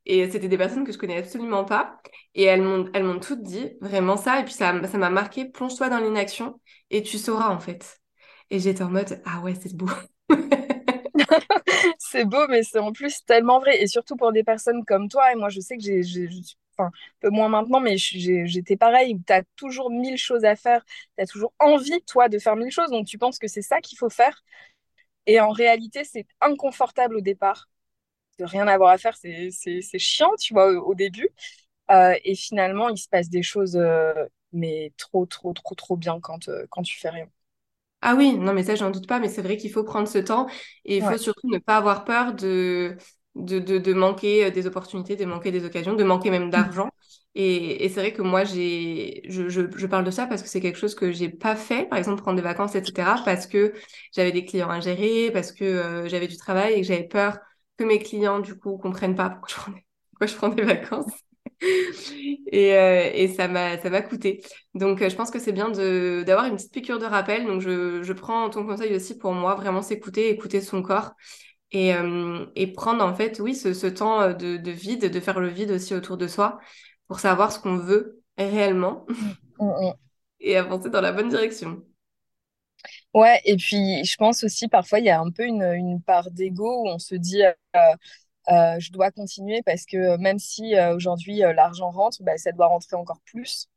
Et 0.06 0.30
c'était 0.32 0.48
des 0.50 0.58
personnes 0.58 0.86
que 0.86 0.92
je 0.92 0.98
connais 0.98 1.18
absolument 1.18 1.66
pas. 1.66 2.00
Et 2.36 2.44
elles 2.44 2.62
m'ont, 2.62 3.20
toutes 3.20 3.44
dit 3.44 3.72
vraiment 3.82 4.18
ça. 4.18 4.40
Et 4.40 4.44
puis 4.46 4.54
ça, 4.54 4.74
ça 4.88 4.98
m'a 4.98 5.10
marqué, 5.10 5.46
plonge-toi 5.50 5.90
dans 5.90 6.00
l'inaction 6.00 6.60
et 6.90 7.04
tu 7.04 7.18
sauras 7.18 7.50
en 7.50 7.60
fait. 7.60 8.00
Et 8.50 8.60
j'étais 8.60 8.84
en 8.84 8.90
mode, 8.90 9.22
ah 9.26 9.42
ouais, 9.42 9.56
c'est 9.56 9.76
beau. 9.76 9.88
C'est 12.00 12.26
beau, 12.26 12.48
mais 12.50 12.64
c'est 12.64 12.80
en 12.80 12.92
plus 12.92 13.24
tellement 13.26 13.60
vrai. 13.60 13.82
Et 13.82 13.88
surtout 13.88 14.16
pour 14.16 14.32
des 14.32 14.44
personnes 14.44 14.84
comme 14.86 15.08
toi, 15.10 15.32
et 15.32 15.36
moi 15.36 15.50
je 15.50 15.60
sais 15.60 15.78
que 15.78 15.84
j'ai, 15.84 16.02
enfin, 16.80 16.88
un 16.88 16.92
peu 17.22 17.30
moins 17.30 17.50
maintenant, 17.50 17.80
mais 17.80 17.98
j'étais 17.98 18.78
pareil, 18.78 19.16
où 19.16 19.22
tu 19.26 19.34
as 19.34 19.44
toujours 19.56 19.90
mille 19.92 20.18
choses 20.18 20.46
à 20.46 20.56
faire, 20.56 20.84
tu 21.18 21.24
as 21.24 21.28
toujours 21.28 21.54
envie, 21.60 22.02
toi, 22.04 22.30
de 22.30 22.40
faire 22.40 22.56
mille 22.56 22.72
choses, 22.72 22.90
donc 22.92 23.08
tu 23.08 23.18
penses 23.18 23.40
que 23.40 23.48
c'est 23.48 23.62
ça 23.62 23.82
qu'il 23.82 23.98
faut 23.98 24.10
faire. 24.10 24.44
Et 25.26 25.40
en 25.40 25.52
réalité, 25.52 26.04
c'est 26.04 26.26
inconfortable 26.42 27.18
au 27.18 27.22
départ, 27.22 27.70
de 28.40 28.46
rien 28.46 28.68
avoir 28.68 28.92
à 28.92 28.98
faire, 29.00 29.18
c'est 29.18 29.52
chiant, 30.00 30.32
tu 30.40 30.54
vois, 30.54 30.72
au, 30.74 30.92
au 30.92 30.96
début. 30.96 31.30
Euh, 31.92 32.16
et 32.26 32.36
finalement, 32.36 32.90
il 32.90 32.98
se 32.98 33.10
passe 33.10 33.30
des 33.30 33.44
choses, 33.44 33.78
euh, 33.78 34.14
mais 34.54 34.94
trop, 34.98 35.26
trop, 35.26 35.54
trop, 35.54 35.76
trop 35.76 35.98
bien 35.98 36.20
quand, 36.22 36.50
euh, 36.50 36.66
quand 36.70 36.84
tu 36.84 37.00
fais 37.00 37.10
rien. 37.10 37.28
Ah 38.02 38.16
oui, 38.16 38.38
non, 38.38 38.54
mais 38.54 38.64
ça, 38.64 38.76
j'en 38.76 38.92
doute 38.92 39.08
pas, 39.08 39.20
mais 39.20 39.28
c'est 39.28 39.42
vrai 39.42 39.58
qu'il 39.58 39.72
faut 39.72 39.84
prendre 39.84 40.08
ce 40.08 40.20
temps 40.20 40.48
et 40.86 40.98
il 40.98 41.04
faut 41.04 41.18
surtout 41.18 41.50
ne 41.50 41.58
pas 41.58 41.76
avoir 41.78 42.06
peur 42.06 42.34
de, 42.34 42.98
de, 43.36 43.94
manquer 43.94 44.46
euh, 44.46 44.52
des 44.52 44.68
opportunités, 44.68 45.16
de 45.16 45.26
manquer 45.26 45.52
des 45.52 45.66
occasions, 45.66 45.94
de 45.96 46.04
manquer 46.04 46.30
même 46.32 46.50
d'argent. 46.50 46.90
Et, 47.36 47.88
c'est 47.90 48.00
vrai 48.02 48.14
que 48.14 48.22
moi, 48.22 48.44
j'ai, 48.44 49.22
je, 49.28 49.86
parle 49.86 50.04
de 50.04 50.12
ça 50.12 50.26
parce 50.28 50.42
que 50.42 50.50
c'est 50.50 50.62
quelque 50.62 50.78
chose 50.78 50.96
que 50.96 51.12
j'ai 51.12 51.30
pas 51.30 51.56
fait, 51.56 51.88
par 51.88 51.98
exemple, 51.98 52.22
prendre 52.22 52.38
des 52.38 52.44
vacances, 52.44 52.76
etc., 52.76 53.22
parce 53.24 53.48
que 53.48 53.74
j'avais 54.14 54.32
des 54.32 54.46
clients 54.46 54.70
à 54.70 54.80
gérer, 54.80 55.32
parce 55.32 55.52
que 55.52 55.64
euh, 55.64 56.10
j'avais 56.10 56.28
du 56.28 56.38
travail 56.38 56.74
et 56.74 56.82
que 56.82 56.88
j'avais 56.88 57.08
peur 57.08 57.38
que 57.78 57.84
mes 57.84 58.00
clients, 58.00 58.40
du 58.40 58.58
coup, 58.58 58.78
comprennent 58.78 59.16
pas 59.16 59.30
pourquoi 59.30 59.48
je 60.28 60.36
prends 60.36 60.50
des, 60.50 60.64
vacances. 60.64 61.12
Et, 62.52 62.74
euh, 62.74 63.12
et 63.14 63.28
ça 63.28 63.48
m'a, 63.48 63.78
ça 63.78 63.90
m'a 63.90 64.02
coûté. 64.02 64.42
Donc, 64.74 65.08
je 65.08 65.16
pense 65.16 65.30
que 65.30 65.40
c'est 65.40 65.52
bien 65.52 65.70
de, 65.70 66.24
d'avoir 66.26 66.46
une 66.46 66.56
petite 66.56 66.72
piqûre 66.72 67.00
de 67.00 67.06
rappel. 67.06 67.46
Donc, 67.46 67.62
je, 67.62 68.02
je 68.02 68.14
prends 68.14 68.50
ton 68.50 68.66
conseil 68.66 68.96
aussi 68.96 69.18
pour 69.18 69.34
moi, 69.34 69.56
vraiment 69.56 69.82
s'écouter, 69.82 70.30
écouter 70.30 70.62
son 70.62 70.82
corps 70.82 71.12
et, 71.72 71.94
euh, 71.96 72.46
et 72.56 72.68
prendre 72.74 73.04
en 73.06 73.16
fait, 73.16 73.40
oui, 73.40 73.56
ce, 73.56 73.74
ce 73.74 73.88
temps 73.88 74.22
euh, 74.22 74.34
de, 74.34 74.58
de 74.58 74.72
vide, 74.72 75.06
de 75.12 75.20
faire 75.20 75.40
le 75.40 75.48
vide 75.50 75.72
aussi 75.72 75.94
autour 75.96 76.18
de 76.18 76.28
soi 76.28 76.60
pour 77.08 77.20
savoir 77.20 77.52
ce 77.52 77.60
qu'on 77.60 77.78
veut 77.78 78.22
réellement 78.38 79.06
Mm, 79.60 79.66
mm, 79.66 79.88
mm. 79.90 80.00
et 80.40 80.58
avancer 80.58 80.90
dans 80.90 81.02
la 81.02 81.12
bonne 81.12 81.30
direction. 81.30 81.84
Ouais, 83.14 83.42
et 83.46 83.56
puis 83.58 84.04
je 84.06 84.16
pense 84.18 84.44
aussi 84.44 84.68
parfois 84.68 85.00
il 85.00 85.06
y 85.06 85.10
a 85.10 85.20
un 85.20 85.32
peu 85.32 85.44
une, 85.46 85.64
une 85.64 86.02
part 86.02 86.30
d'ego 86.32 86.84
où 86.84 86.88
on 86.90 87.00
se 87.00 87.16
dit 87.16 87.44
euh, 87.44 87.52
euh, 88.50 88.80
je 88.80 88.92
dois 88.92 89.12
continuer 89.12 89.62
parce 89.66 89.86
que 89.86 90.18
même 90.18 90.40
si 90.40 90.76
aujourd'hui 90.96 91.40
l'argent 91.40 91.92
rentre, 91.92 92.24
bah, 92.24 92.38
ça 92.38 92.52
doit 92.52 92.68
rentrer 92.68 92.96
encore 92.98 93.22
plus. 93.26 93.70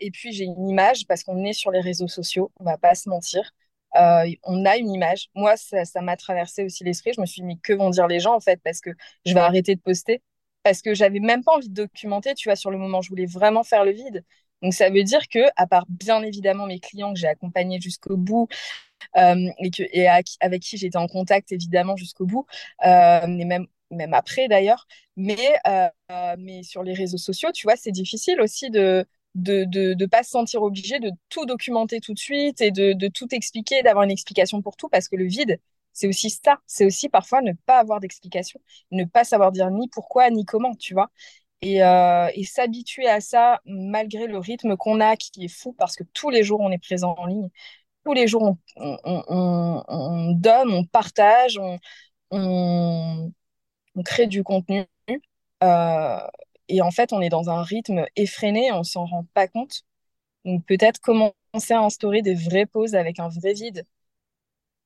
Et 0.00 0.10
puis 0.12 0.32
j'ai 0.32 0.44
une 0.44 0.68
image 0.70 1.06
parce 1.08 1.24
qu'on 1.24 1.44
est 1.44 1.52
sur 1.54 1.70
les 1.72 1.80
réseaux 1.80 2.08
sociaux, 2.08 2.52
on 2.60 2.64
va 2.64 2.78
pas 2.78 2.94
se 2.94 3.08
mentir. 3.08 3.52
Euh, 3.94 4.26
on 4.44 4.64
a 4.66 4.76
une 4.76 4.90
image. 4.90 5.28
Moi, 5.34 5.56
ça, 5.56 6.00
m'a 6.02 6.16
traversé 6.16 6.64
aussi 6.64 6.84
l'esprit. 6.84 7.12
Je 7.14 7.20
me 7.20 7.26
suis 7.26 7.42
dit, 7.42 7.58
que 7.62 7.72
vont 7.72 7.90
dire 7.90 8.06
les 8.08 8.20
gens 8.20 8.34
en 8.34 8.40
fait? 8.40 8.60
Parce 8.62 8.80
que 8.80 8.90
je 9.24 9.32
vais 9.32 9.40
arrêter 9.40 9.74
de 9.74 9.80
poster 9.80 10.22
parce 10.66 10.82
que 10.82 10.94
j'avais 10.94 11.20
même 11.20 11.44
pas 11.44 11.52
envie 11.54 11.68
de 11.68 11.74
documenter, 11.74 12.34
tu 12.34 12.48
vois, 12.48 12.56
sur 12.56 12.72
le 12.72 12.76
moment, 12.76 13.00
je 13.00 13.08
voulais 13.08 13.26
vraiment 13.26 13.62
faire 13.62 13.84
le 13.84 13.92
vide. 13.92 14.24
Donc 14.62 14.74
ça 14.74 14.90
veut 14.90 15.04
dire 15.04 15.28
que, 15.28 15.38
à 15.54 15.68
part 15.68 15.84
bien 15.88 16.22
évidemment 16.24 16.66
mes 16.66 16.80
clients 16.80 17.12
que 17.14 17.20
j'ai 17.20 17.28
accompagnés 17.28 17.80
jusqu'au 17.80 18.16
bout, 18.16 18.48
euh, 19.16 19.48
et, 19.60 20.08
avec 20.08 20.62
qui 20.62 20.76
j'étais 20.76 20.96
en 20.96 21.06
contact 21.06 21.52
évidemment 21.52 21.96
jusqu'au 21.96 22.26
bout, 22.26 22.46
euh, 22.84 23.26
même, 23.28 23.68
même 23.92 24.12
après 24.12 24.48
d'ailleurs. 24.48 24.88
Mais, 25.16 25.56
euh, 25.68 25.88
mais 26.38 26.64
sur 26.64 26.82
les 26.82 26.94
réseaux 26.94 27.16
sociaux, 27.16 27.52
tu 27.52 27.66
vois, 27.68 27.76
c'est 27.76 27.92
difficile 27.92 28.40
aussi 28.40 28.68
de 28.70 29.06
de, 29.36 29.64
de, 29.64 29.94
de 29.94 30.06
pas 30.06 30.24
se 30.24 30.30
sentir 30.30 30.62
obligé 30.62 31.00
de 31.00 31.12
tout 31.30 31.46
documenter 31.46 32.00
tout 32.00 32.14
de 32.14 32.18
suite 32.20 32.60
et 32.62 32.72
de, 32.72 32.92
de 32.94 33.08
tout 33.08 33.28
expliquer, 33.34 33.82
d'avoir 33.82 34.04
une 34.04 34.10
explication 34.12 34.62
pour 34.62 34.76
tout, 34.76 34.88
parce 34.90 35.08
que 35.08 35.16
le 35.16 35.26
vide, 35.26 35.60
c'est 35.92 36.08
aussi 36.08 36.30
ça. 36.30 36.60
C'est 36.66 36.86
aussi 36.86 37.08
parfois 37.10 37.42
ne 37.42 37.52
pas 37.66 37.78
avoir 37.78 38.00
d'explication, 38.00 38.60
ne 38.92 39.04
pas 39.04 39.24
savoir 39.24 39.52
dire 39.52 39.70
ni 39.70 39.88
pourquoi 39.88 40.30
ni 40.30 40.44
comment, 40.46 40.74
tu 40.76 40.94
vois. 40.94 41.10
Et, 41.62 41.82
euh, 41.84 42.28
et 42.34 42.44
s'habituer 42.44 43.08
à 43.08 43.20
ça 43.20 43.60
malgré 43.66 44.26
le 44.28 44.38
rythme 44.38 44.76
qu'on 44.76 45.00
a, 45.00 45.16
qui 45.16 45.44
est 45.44 45.48
fou, 45.48 45.72
parce 45.74 45.96
que 45.96 46.04
tous 46.14 46.30
les 46.30 46.42
jours 46.44 46.60
on 46.60 46.70
est 46.70 46.78
présent 46.78 47.14
en 47.18 47.26
ligne 47.26 47.50
tous 48.04 48.14
les 48.14 48.26
jours, 48.28 48.42
on, 48.42 48.58
on, 49.04 49.24
on, 49.28 49.84
on 49.88 50.32
donne, 50.32 50.70
on 50.72 50.84
partage, 50.84 51.58
on, 51.58 51.78
on, 52.30 53.32
on 53.96 54.02
crée 54.04 54.26
du 54.28 54.44
contenu. 54.44 54.86
Euh, 55.64 56.20
et 56.68 56.82
en 56.82 56.90
fait, 56.90 57.12
on 57.12 57.20
est 57.20 57.28
dans 57.28 57.50
un 57.50 57.62
rythme 57.62 58.04
effréné, 58.16 58.72
on 58.72 58.82
s'en 58.84 59.04
rend 59.06 59.24
pas 59.34 59.48
compte. 59.48 59.82
Donc 60.44 60.64
peut-être 60.66 61.00
commencer 61.00 61.34
à 61.72 61.80
instaurer 61.82 62.22
des 62.22 62.34
vraies 62.34 62.66
pauses 62.66 62.94
avec 62.94 63.18
un 63.20 63.28
vrai 63.28 63.52
vide 63.54 63.86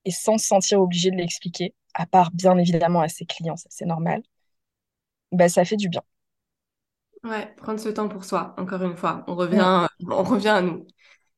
et 0.04 0.10
sans 0.10 0.38
se 0.38 0.46
sentir 0.46 0.80
obligé 0.80 1.10
de 1.10 1.16
l'expliquer, 1.16 1.74
à 1.94 2.06
part 2.06 2.30
bien 2.32 2.56
évidemment 2.58 3.00
à 3.00 3.08
ses 3.08 3.26
clients, 3.26 3.56
ça 3.56 3.68
c'est 3.70 3.86
normal, 3.86 4.22
bah, 5.32 5.48
ça 5.48 5.64
fait 5.64 5.76
du 5.76 5.88
bien. 5.88 6.02
Ouais, 7.22 7.52
prendre 7.58 7.78
ce 7.78 7.90
temps 7.90 8.08
pour 8.08 8.24
soi, 8.24 8.54
encore 8.56 8.82
une 8.82 8.96
fois. 8.96 9.24
On 9.26 9.34
revient, 9.34 9.86
on 10.08 10.22
revient 10.22 10.48
à 10.48 10.62
nous. 10.62 10.86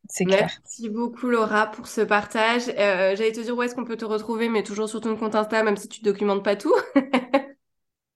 c'est 0.09 0.25
clair. 0.25 0.49
Merci 0.61 0.89
beaucoup 0.89 1.29
Laura 1.29 1.67
pour 1.69 1.89
ce 1.89 2.01
partage. 2.03 2.69
Euh, 2.69 3.17
j'allais 3.17 3.33
te 3.33 3.41
dire 3.41 3.57
où 3.57 3.63
est-ce 3.63 3.75
qu'on 3.75 3.85
peut 3.85 3.97
te 3.97 4.05
retrouver, 4.05 4.49
mais 4.49 4.63
toujours 4.63 4.89
sur 4.89 5.01
ton 5.01 5.17
compte 5.17 5.35
Insta, 5.35 5.63
même 5.65 5.77
si 5.77 5.89
tu 5.89 6.03
documentes 6.03 6.45
pas 6.45 6.57
tout. 6.57 6.75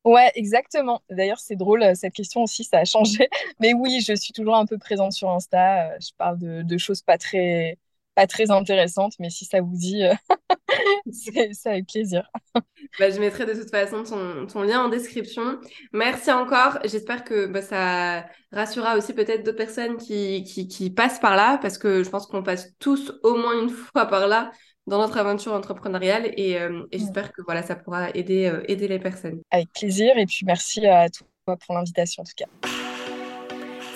Ouais, 0.07 0.31
exactement. 0.37 1.03
D'ailleurs, 1.11 1.41
c'est 1.41 1.57
drôle, 1.57 1.83
euh, 1.83 1.95
cette 1.97 2.13
question 2.15 2.45
aussi, 2.45 2.63
ça 2.63 2.79
a 2.79 2.85
changé. 2.85 3.29
Mais 3.61 3.75
oui, 3.75 4.01
je 4.07 4.15
suis 4.15 4.33
toujours 4.33 4.55
un 4.55 4.65
peu 4.65 4.79
présente 4.79 5.11
sur 5.13 5.29
Insta. 5.31 5.91
euh, 5.91 5.97
Je 6.01 6.11
parle 6.17 6.39
de, 6.39 6.79
choses 6.79 7.03
pas 7.03 7.19
très, 7.19 7.77
pas 8.15 8.29
très 8.29 8.53
intéressante, 8.53 9.15
mais 9.19 9.31
si 9.31 9.45
ça 9.45 9.61
vous 9.61 9.77
dit, 9.77 10.03
c'est 11.13 11.67
avec 11.67 11.89
plaisir. 11.89 12.31
Bah, 13.01 13.11
je 13.11 13.19
mettrai 13.19 13.45
de 13.45 13.53
toute 13.53 13.69
façon 13.69 14.05
ton, 14.47 14.63
lien 14.63 14.85
en 14.85 14.89
description. 14.89 15.59
Merci 15.93 16.31
encore. 16.31 16.79
J'espère 16.85 17.25
que 17.25 17.47
bah, 17.47 17.61
ça 17.61 18.27
rassurera 18.53 18.97
aussi 18.97 19.13
peut-être 19.13 19.45
d'autres 19.45 19.57
personnes 19.59 19.97
qui, 19.97 20.45
qui, 20.45 20.91
passent 20.91 21.19
par 21.19 21.37
là, 21.37 21.59
parce 21.61 21.77
que 21.77 22.05
je 22.05 22.09
pense 22.09 22.27
qu'on 22.27 22.43
passe 22.43 22.73
tous 22.79 23.13
au 23.23 23.35
moins 23.35 23.61
une 23.61 23.69
fois 23.69 24.07
par 24.07 24.29
là 24.29 24.51
dans 24.87 24.99
notre 24.99 25.16
aventure 25.18 25.53
entrepreneuriale 25.53 26.32
et, 26.37 26.59
euh, 26.59 26.70
mm. 26.70 26.87
j'espère 26.93 27.32
que 27.32 27.43
voilà, 27.43 27.62
ça 27.62 27.76
pourra 27.76 28.11
aider, 28.11 28.47
euh, 28.47 28.62
aider 28.68 28.89
les 28.89 28.99
personnes. 28.99 29.41
Avec 29.51 29.72
plaisir 29.72 30.16
et 30.16 30.26
puis 30.26 30.45
merci 30.45 30.87
à 30.87 31.09
toi 31.09 31.57
pour 31.57 31.74
l'invitation 31.74 32.22
en 32.22 32.26
tout 32.26 32.32
cas. 32.37 32.76